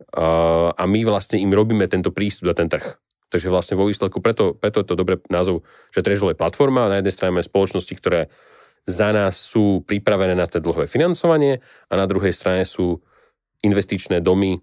A 0.75 0.83
my 0.87 1.01
vlastne 1.07 1.39
im 1.39 1.55
robíme 1.55 1.87
tento 1.87 2.11
prístup 2.11 2.51
na 2.51 2.57
ten 2.57 2.67
trh. 2.67 2.99
Takže 3.31 3.51
vlastne 3.51 3.75
vo 3.75 3.91
výsledku, 3.91 4.23
preto, 4.23 4.55
preto 4.55 4.83
je 4.83 4.87
to 4.87 4.99
dobré 4.99 5.19
názov, 5.27 5.67
že 5.91 6.07
Treasury 6.07 6.35
je 6.35 6.43
platforma. 6.43 6.87
Na 6.87 7.03
jednej 7.03 7.15
strane 7.15 7.35
máme 7.35 7.43
spoločnosti, 7.43 7.95
ktoré 7.99 8.31
za 8.85 9.11
nás 9.11 9.35
sú 9.35 9.83
pripravené 9.83 10.37
na 10.37 10.47
to 10.47 10.61
dlhové 10.61 10.87
financovanie 10.87 11.59
a 11.89 11.93
na 11.97 12.07
druhej 12.07 12.31
strane 12.31 12.63
sú 12.69 13.01
investičné 13.65 14.21
domy, 14.21 14.61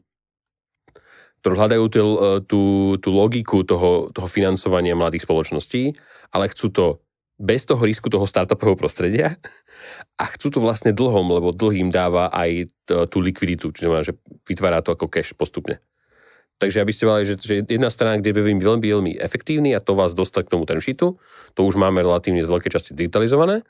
ktoré 1.42 1.54
hľadajú 1.58 1.86
tú, 1.90 2.02
tú, 2.46 2.62
tú 3.02 3.10
logiku 3.10 3.66
toho, 3.66 4.14
toho 4.14 4.28
financovania 4.30 4.94
mladých 4.94 5.26
spoločností, 5.26 5.98
ale 6.32 6.54
chcú 6.54 6.68
to 6.70 6.86
bez 7.42 7.66
toho 7.66 7.82
risku 7.82 8.06
toho 8.08 8.30
startupového 8.30 8.78
prostredia 8.78 9.42
a 10.22 10.30
chcú 10.30 10.54
to 10.54 10.60
vlastne 10.62 10.94
dlhom, 10.94 11.26
lebo 11.34 11.50
dlh 11.50 11.82
im 11.82 11.90
dáva 11.90 12.30
aj 12.30 12.70
tú 13.10 13.18
likviditu, 13.18 13.74
čiže 13.74 13.90
znamená, 13.90 14.06
že 14.06 14.14
vytvára 14.46 14.86
to 14.86 14.94
ako 14.94 15.10
cash 15.10 15.34
postupne. 15.34 15.82
Takže 16.62 16.78
aby 16.78 16.94
ste 16.94 17.10
mali, 17.10 17.26
že, 17.26 17.42
že 17.42 17.66
jedna 17.66 17.90
strana, 17.90 18.22
kde 18.22 18.38
by 18.38 18.54
veľmi, 18.62 18.86
veľmi 18.86 19.12
efektívny 19.18 19.74
a 19.74 19.82
to 19.82 19.98
vás 19.98 20.14
dostať 20.14 20.46
k 20.46 20.52
tomu 20.54 20.70
term 20.70 20.78
sheetu, 20.78 21.18
to 21.58 21.66
už 21.66 21.74
máme 21.74 22.06
relatívne 22.06 22.46
z 22.46 22.54
veľkej 22.54 22.72
časti 22.78 22.92
digitalizované 22.94 23.66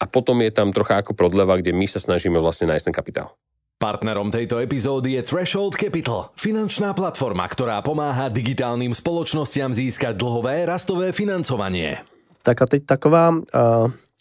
a 0.00 0.08
potom 0.08 0.40
je 0.40 0.48
tam 0.48 0.72
trocha 0.72 1.04
ako 1.04 1.12
prodleva, 1.12 1.60
kde 1.60 1.76
my 1.76 1.84
sa 1.84 2.00
snažíme 2.00 2.40
vlastne 2.40 2.72
nájsť 2.72 2.86
ten 2.88 2.96
kapitál. 2.96 3.36
Partnerom 3.76 4.30
tejto 4.30 4.62
epizódy 4.62 5.18
je 5.18 5.26
Threshold 5.26 5.74
Capital, 5.74 6.30
finančná 6.38 6.94
platforma, 6.94 7.44
ktorá 7.50 7.82
pomáha 7.82 8.30
digitálnym 8.30 8.94
spoločnostiam 8.94 9.74
získať 9.74 10.14
dlhové 10.16 10.64
rastové 10.64 11.10
financovanie. 11.10 12.11
Tak 12.42 12.62
a 12.62 12.66
teď 12.66 12.86
taková, 12.86 13.34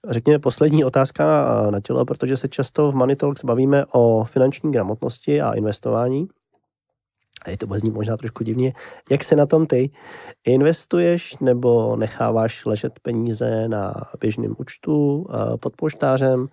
řekněme, 0.09 0.39
poslední 0.39 0.83
otázka 0.83 1.45
na 1.69 1.79
tělo, 1.79 2.05
protože 2.05 2.37
se 2.37 2.47
často 2.47 2.91
v 2.91 2.95
Money 2.95 3.15
Talks 3.15 3.43
bavíme 3.43 3.85
o 3.91 4.23
finanční 4.23 4.71
gramotnosti 4.71 5.41
a 5.41 5.53
investování. 5.53 6.27
A 7.45 7.49
je 7.49 7.57
to 7.57 7.67
bude 7.67 7.79
znít 7.79 7.93
možná 7.93 8.17
trošku 8.17 8.43
divně. 8.43 8.73
Jak 9.09 9.23
se 9.23 9.35
na 9.35 9.45
tom 9.45 9.65
ty? 9.65 9.91
Investuješ 10.45 11.37
nebo 11.39 11.95
necháváš 11.95 12.65
ležet 12.65 12.99
peníze 12.99 13.67
na 13.67 13.93
běžném 14.19 14.55
účtu 14.57 15.25
pod 15.59 15.75
polštářem? 15.75 16.47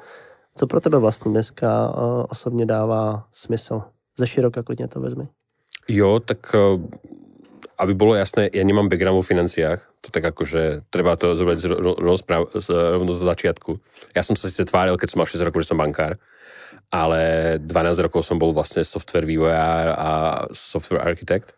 Co 0.56 0.66
pro 0.66 0.80
tebe 0.80 0.98
vlastně 0.98 1.30
dneska 1.30 1.94
osobně 2.28 2.66
dává 2.66 3.26
smysl? 3.32 3.82
Ze 4.18 4.26
široka 4.26 4.62
klidně 4.62 4.88
to 4.88 5.00
vezmi. 5.00 5.28
Jo, 5.88 6.20
tak 6.20 6.54
aby 7.78 7.94
bolo 7.94 8.18
jasné, 8.18 8.50
ja 8.50 8.66
nemám 8.66 8.90
background 8.90 9.22
vo 9.22 9.24
financiách, 9.24 9.78
to 10.02 10.10
tak 10.10 10.26
akože 10.34 10.90
treba 10.90 11.14
to 11.14 11.38
zobrať 11.38 11.58
rovno 12.98 13.12
z 13.14 13.22
začiatku. 13.22 13.70
Ja 14.18 14.26
som 14.26 14.34
sa 14.34 14.50
síce 14.50 14.66
tváril, 14.66 14.98
keď 14.98 15.08
som 15.14 15.18
mal 15.22 15.30
6 15.30 15.46
rokov, 15.46 15.62
že 15.62 15.70
som 15.70 15.78
bankár, 15.78 16.18
ale 16.90 17.56
12 17.62 18.06
rokov 18.10 18.26
som 18.26 18.36
bol 18.36 18.50
vlastne 18.50 18.82
software 18.82 19.24
vývojár 19.24 19.94
a 19.94 20.10
software 20.50 21.06
architekt 21.06 21.54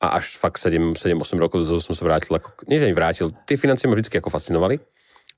a 0.00 0.18
až 0.18 0.34
fakt 0.40 0.58
7-8 0.58 0.96
rokov 1.36 1.62
dozadu 1.62 1.84
som 1.84 1.94
sa 1.94 2.08
vrátil, 2.08 2.32
ako, 2.34 2.64
nie 2.66 2.80
že 2.80 2.90
vrátil, 2.90 3.28
tie 3.44 3.60
financie 3.60 3.86
ma 3.86 3.94
vždy 3.94 4.18
ako 4.18 4.32
fascinovali 4.32 4.80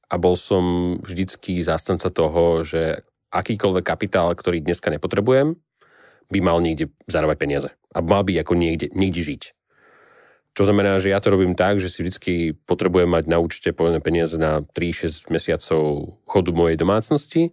a 0.08 0.14
bol 0.16 0.38
som 0.38 0.96
vždycky 1.02 1.58
zástanca 1.60 2.08
toho, 2.08 2.62
že 2.62 3.02
akýkoľvek 3.34 3.84
kapitál, 3.84 4.30
ktorý 4.30 4.62
dneska 4.62 4.94
nepotrebujem, 4.94 5.58
by 6.30 6.38
mal 6.40 6.62
niekde 6.62 6.94
zarábať 7.10 7.36
peniaze. 7.36 7.68
A 7.92 8.00
mal 8.00 8.22
by 8.22 8.40
ako 8.40 8.54
niekde, 8.54 8.94
niekde 8.94 9.20
žiť. 9.20 9.42
Čo 10.54 10.70
znamená, 10.70 11.02
že 11.02 11.10
ja 11.10 11.18
to 11.18 11.34
robím 11.34 11.58
tak, 11.58 11.82
že 11.82 11.90
si 11.90 12.06
vždy 12.06 12.54
potrebujem 12.62 13.10
mať 13.10 13.26
na 13.26 13.42
účte 13.42 13.74
povedné 13.74 13.98
peniaze 13.98 14.38
na 14.38 14.62
3-6 14.62 15.26
mesiacov 15.34 16.14
chodu 16.30 16.50
mojej 16.54 16.78
domácnosti 16.78 17.50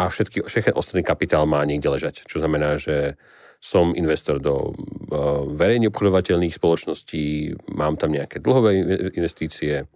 a 0.00 0.08
všetky, 0.08 0.40
všetky 0.48 0.72
ostatný 0.72 1.04
kapitál 1.04 1.44
má 1.44 1.60
niekde 1.68 1.92
ležať. 1.92 2.24
Čo 2.24 2.40
znamená, 2.40 2.80
že 2.80 3.20
som 3.60 3.92
investor 3.92 4.40
do 4.40 4.72
uh, 4.72 5.48
verejne 5.52 5.92
obchodovateľných 5.92 6.56
spoločností, 6.56 7.56
mám 7.76 8.00
tam 8.00 8.12
nejaké 8.12 8.40
dlhové 8.40 8.72
investície, 9.16 9.88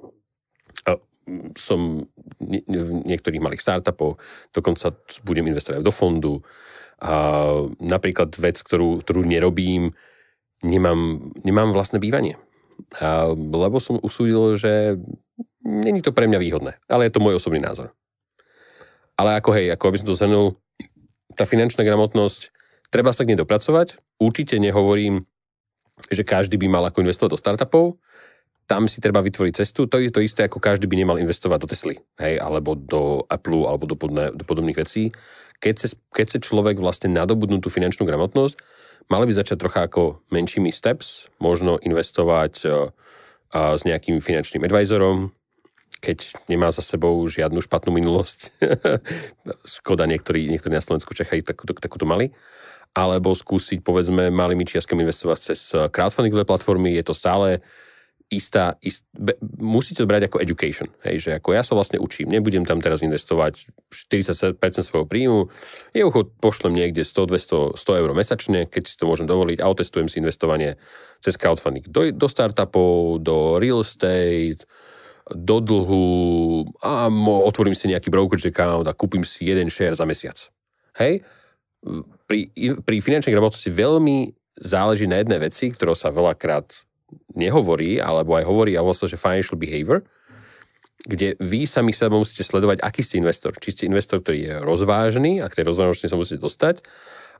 som 1.56 2.08
v 2.40 2.90
niektorých 3.04 3.42
malých 3.42 3.60
startupov, 3.60 4.16
dokonca 4.54 4.96
budem 5.26 5.52
investovať 5.52 5.84
do 5.84 5.92
fondu. 5.92 6.34
A 6.98 7.44
napríklad 7.78 8.32
vec, 8.40 8.58
ktorú, 8.58 9.04
ktorú 9.04 9.22
nerobím, 9.22 9.92
nemám, 10.62 11.32
nemám 11.42 11.70
vlastné 11.74 11.98
bývanie. 12.02 12.38
A, 12.98 13.30
lebo 13.34 13.82
som 13.82 13.98
usúdil, 14.00 14.56
že 14.58 14.96
není 15.62 16.00
to 16.00 16.14
pre 16.14 16.26
mňa 16.30 16.38
výhodné. 16.38 16.72
Ale 16.86 17.06
je 17.06 17.14
to 17.14 17.22
môj 17.22 17.38
osobný 17.38 17.58
názor. 17.60 17.92
Ale 19.18 19.34
ako 19.38 19.50
hej, 19.54 19.74
ako 19.74 19.84
aby 19.90 19.98
som 19.98 20.08
to 20.08 20.18
zhrnul, 20.18 20.46
tá 21.34 21.42
finančná 21.42 21.82
gramotnosť, 21.82 22.54
treba 22.90 23.10
sa 23.10 23.26
k 23.26 23.34
nej 23.34 23.40
dopracovať. 23.42 23.98
Určite 24.22 24.58
nehovorím, 24.62 25.26
že 26.10 26.22
každý 26.22 26.54
by 26.54 26.66
mal 26.70 26.86
ako 26.86 27.02
investovať 27.02 27.30
do 27.34 27.38
startupov, 27.38 27.84
tam 28.68 28.84
si 28.84 29.00
treba 29.00 29.24
vytvoriť 29.24 29.64
cestu. 29.64 29.88
To 29.88 29.96
je 29.96 30.12
to 30.12 30.20
isté, 30.20 30.44
ako 30.44 30.60
každý 30.60 30.84
by 30.84 31.00
nemal 31.00 31.16
investovať 31.16 31.58
do 31.64 31.68
Tesly, 31.72 31.96
hej, 32.20 32.36
alebo 32.36 32.76
do 32.76 33.24
Apple, 33.24 33.64
alebo 33.64 33.88
do, 33.88 33.96
podne, 33.96 34.28
do 34.36 34.44
podobných 34.44 34.76
vecí. 34.76 35.08
Keď 35.56 35.74
sa, 35.74 35.88
keď 36.12 36.26
sa 36.36 36.38
človek 36.38 36.76
vlastne 36.76 37.08
nadobudnú 37.08 37.64
tú 37.64 37.72
finančnú 37.72 38.04
gramotnosť, 38.04 38.60
mali 39.08 39.24
by 39.28 39.32
začať 39.34 39.56
trocha 39.60 39.80
ako 39.88 40.22
menšími 40.32 40.72
steps, 40.72 41.28
možno 41.40 41.80
investovať 41.80 42.54
uh, 42.64 42.92
s 43.52 43.82
nejakým 43.84 44.20
finančným 44.20 44.64
advisorom, 44.68 45.32
keď 45.98 46.46
nemá 46.46 46.70
za 46.70 46.84
sebou 46.84 47.18
žiadnu 47.26 47.58
špatnú 47.64 47.90
minulosť. 47.90 48.54
Škoda, 49.80 50.06
niektorí, 50.06 50.46
niektorí 50.46 50.72
na 50.76 50.84
Slovensku 50.84 51.10
Čechajú 51.16 51.42
takúto, 51.42 51.74
takúto 51.74 52.06
mali 52.06 52.30
alebo 52.96 53.36
skúsiť, 53.36 53.84
povedzme, 53.84 54.32
malými 54.32 54.64
čiastkami 54.64 55.04
investovať 55.04 55.38
cez 55.38 55.60
crowdfundingové 55.92 56.48
platformy. 56.48 56.96
Je 56.96 57.04
to 57.04 57.14
stále 57.14 57.60
istá, 58.28 58.76
ist, 58.84 59.08
be, 59.16 59.32
musíte 59.56 60.04
to 60.04 60.10
brať 60.10 60.28
ako 60.28 60.44
education, 60.44 60.88
hej, 61.00 61.16
že 61.16 61.30
ako 61.40 61.56
ja 61.56 61.64
sa 61.64 61.72
vlastne 61.72 61.96
učím, 61.96 62.28
nebudem 62.28 62.68
tam 62.68 62.76
teraz 62.76 63.00
investovať 63.00 63.72
40% 63.88 64.60
svojho 64.84 65.08
príjmu, 65.08 65.48
jeho 65.96 66.12
pošlem 66.36 66.76
niekde 66.76 67.08
100, 67.08 67.24
200, 67.24 67.80
100 67.80 68.00
eur 68.04 68.10
mesačne, 68.12 68.68
keď 68.68 68.84
si 68.84 69.00
to 69.00 69.08
môžem 69.08 69.24
dovoliť 69.24 69.64
a 69.64 69.70
otestujem 69.72 70.12
si 70.12 70.20
investovanie 70.20 70.76
cez 71.24 71.40
crowdfunding 71.40 71.88
do, 71.88 72.12
do 72.12 72.28
startupov, 72.28 73.24
do 73.24 73.56
real 73.56 73.80
estate, 73.80 74.68
do 75.28 75.60
dlhu 75.60 76.68
a 76.84 77.08
otvorím 77.44 77.76
si 77.76 77.88
nejaký 77.88 78.08
brokerage 78.12 78.48
account 78.48 78.88
a 78.88 78.96
kúpim 78.96 79.24
si 79.24 79.48
jeden 79.48 79.72
share 79.72 79.96
za 79.96 80.08
mesiac. 80.08 80.36
Hej? 81.00 81.24
Pri, 82.28 82.52
pri 82.84 82.96
finančnej 83.00 83.32
gramotnosti 83.32 83.68
veľmi 83.72 84.36
záleží 84.58 85.06
na 85.06 85.20
jednej 85.20 85.38
veci, 85.38 85.70
ktorou 85.70 85.94
sa 85.94 86.10
veľakrát 86.10 86.87
nehovorí, 87.36 88.00
alebo 88.02 88.36
aj 88.36 88.44
hovorí 88.44 88.72
a 88.76 88.84
vlastne, 88.84 89.08
že 89.08 89.20
financial 89.20 89.56
behavior, 89.56 90.04
kde 91.06 91.38
vy 91.38 91.64
sami 91.64 91.94
sa 91.94 92.10
musíte 92.10 92.42
sledovať, 92.42 92.82
aký 92.82 93.00
ste 93.06 93.22
investor. 93.22 93.54
Či 93.54 93.70
ste 93.72 93.82
investor, 93.86 94.20
ktorý 94.20 94.38
je 94.44 94.54
rozvážny, 94.60 95.38
a 95.40 95.46
k 95.46 95.62
tej 95.62 95.64
rozvážnosti 95.70 96.10
sa 96.10 96.18
musíte 96.18 96.42
dostať, 96.42 96.82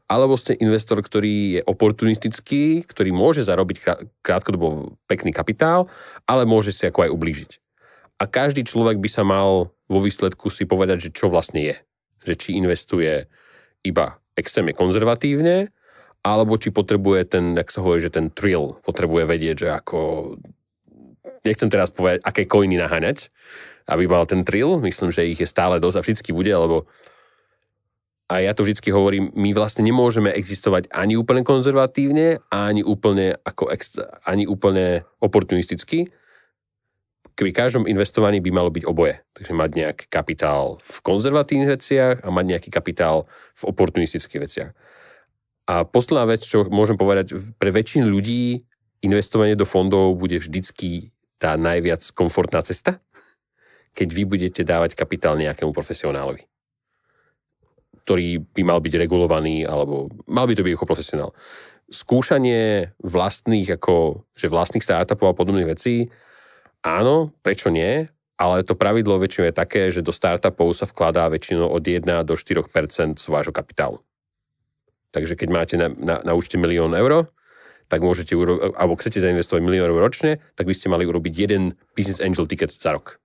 alebo 0.08 0.40
ste 0.40 0.56
investor, 0.56 1.04
ktorý 1.04 1.60
je 1.60 1.62
oportunistický, 1.68 2.86
ktorý 2.86 3.12
môže 3.12 3.44
zarobiť 3.44 4.08
krátkodobo 4.24 4.96
pekný 5.04 5.36
kapitál, 5.36 5.92
ale 6.24 6.48
môže 6.48 6.72
si 6.72 6.88
ako 6.88 7.04
aj 7.04 7.12
ublížiť. 7.12 7.50
A 8.18 8.24
každý 8.24 8.64
človek 8.64 8.98
by 8.98 9.10
sa 9.12 9.22
mal 9.22 9.68
vo 9.68 10.00
výsledku 10.00 10.48
si 10.48 10.64
povedať, 10.64 11.08
že 11.08 11.14
čo 11.14 11.28
vlastne 11.28 11.60
je. 11.60 11.76
Že 12.24 12.34
či 12.40 12.50
investuje 12.56 13.28
iba 13.84 14.18
extrémne 14.34 14.72
konzervatívne, 14.72 15.70
alebo 16.22 16.58
či 16.58 16.74
potrebuje 16.74 17.20
ten, 17.30 17.44
jak 17.54 17.70
sa 17.70 17.80
hovorí, 17.80 18.02
že 18.02 18.14
ten 18.14 18.28
thrill, 18.28 18.78
potrebuje 18.82 19.24
vedieť, 19.24 19.56
že 19.64 19.68
ako 19.70 19.98
nechcem 21.46 21.70
teraz 21.70 21.94
povedať, 21.94 22.20
aké 22.26 22.44
coiny 22.44 22.76
naháňať, 22.76 23.30
aby 23.88 24.04
mal 24.04 24.26
ten 24.26 24.42
thrill, 24.42 24.82
myslím, 24.82 25.14
že 25.14 25.28
ich 25.28 25.40
je 25.40 25.48
stále 25.48 25.78
dosť 25.78 25.96
a 25.96 26.04
vždycky 26.04 26.30
bude, 26.34 26.50
lebo 26.52 26.84
a 28.28 28.44
ja 28.44 28.52
to 28.52 28.60
vždycky 28.60 28.92
hovorím, 28.92 29.32
my 29.32 29.56
vlastne 29.56 29.88
nemôžeme 29.88 30.28
existovať 30.28 30.92
ani 30.92 31.16
úplne 31.16 31.40
konzervatívne, 31.40 32.44
ani 32.52 32.84
úplne, 32.84 33.40
ako 33.40 33.72
extra, 33.72 34.20
ani 34.20 34.44
úplne 34.44 35.08
oportunisticky. 35.16 36.12
Pri 37.32 37.50
každom 37.56 37.88
investovaní 37.88 38.44
by 38.44 38.50
malo 38.52 38.68
byť 38.68 38.84
oboje. 38.84 39.24
Takže 39.32 39.52
mať 39.56 39.70
nejaký 39.72 40.04
kapitál 40.12 40.76
v 40.84 40.96
konzervatívnych 41.00 41.72
veciach 41.80 42.14
a 42.20 42.28
mať 42.28 42.44
nejaký 42.52 42.68
kapitál 42.68 43.24
v 43.56 43.62
oportunistických 43.64 44.42
veciach. 44.44 44.70
A 45.68 45.84
posledná 45.84 46.24
vec, 46.24 46.48
čo 46.48 46.64
môžem 46.64 46.96
povedať, 46.96 47.36
pre 47.60 47.68
väčšinu 47.68 48.08
ľudí 48.08 48.64
investovanie 49.04 49.52
do 49.52 49.68
fondov 49.68 50.16
bude 50.16 50.40
vždycky 50.40 51.12
tá 51.36 51.54
najviac 51.60 52.02
komfortná 52.16 52.64
cesta, 52.64 53.04
keď 53.92 54.08
vy 54.10 54.22
budete 54.24 54.64
dávať 54.64 54.96
kapitál 54.96 55.36
nejakému 55.36 55.70
profesionálovi 55.70 56.48
ktorý 58.08 58.40
by 58.40 58.62
mal 58.64 58.80
byť 58.80 59.04
regulovaný, 59.04 59.68
alebo 59.68 60.08
mal 60.24 60.48
by 60.48 60.56
to 60.56 60.64
byť 60.64 60.72
ako 60.80 60.88
profesionál. 60.88 61.30
Skúšanie 61.92 62.96
vlastných, 63.04 63.68
ako, 63.76 64.24
že 64.32 64.48
vlastných 64.48 64.80
startupov 64.80 65.28
a 65.28 65.36
podobných 65.36 65.68
vecí, 65.68 66.08
áno, 66.80 67.36
prečo 67.44 67.68
nie, 67.68 68.08
ale 68.40 68.64
to 68.64 68.80
pravidlo 68.80 69.20
väčšinou 69.20 69.52
je 69.52 69.60
také, 69.60 69.82
že 69.92 70.00
do 70.00 70.08
startupov 70.08 70.72
sa 70.72 70.88
vkladá 70.88 71.28
väčšinou 71.28 71.68
od 71.68 71.84
1 71.84 72.08
do 72.24 72.32
4 72.32 73.20
z 73.20 73.26
vášho 73.28 73.52
kapitálu. 73.52 74.00
Takže 75.10 75.36
keď 75.36 75.48
máte 75.48 75.76
na, 75.80 75.88
na, 75.88 76.20
na 76.24 76.32
účte 76.36 76.60
milión 76.60 76.92
eur, 76.92 77.32
tak 77.88 78.04
môžete 78.04 78.36
urobiť, 78.36 78.76
alebo 78.76 79.00
chcete 79.00 79.24
zainvestovať 79.24 79.64
milión 79.64 79.88
eur 79.88 80.04
ročne, 80.04 80.44
tak 80.54 80.68
by 80.68 80.76
ste 80.76 80.92
mali 80.92 81.08
urobiť 81.08 81.32
jeden 81.32 81.72
Business 81.96 82.20
Angel 82.20 82.46
ticket 82.46 82.68
za 82.68 82.92
rok. 82.92 83.16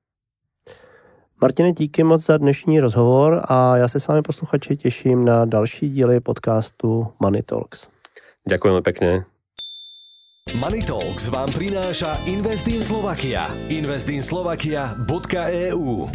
Martine, 1.43 1.73
díky 1.73 2.03
moc 2.03 2.23
za 2.23 2.37
dnešní 2.37 2.79
rozhovor 2.79 3.45
a 3.47 3.77
já 3.77 3.87
se 3.87 3.99
s 3.99 4.07
vámi 4.07 4.21
posluchači 4.21 4.75
těším 4.75 5.25
na 5.25 5.45
další 5.45 5.89
díly 5.89 6.19
podcastu 6.19 7.07
Money 7.19 7.43
Talks. 7.43 7.87
Ďakujem 8.47 8.83
pekne. 8.83 9.23
Money 10.51 10.83
Talks 10.83 11.31
vám 11.31 11.47
prináša 11.55 12.19
Investin 12.27 12.83
Slovakia. 12.83 13.55
Investinslovakia.eu 13.71 16.11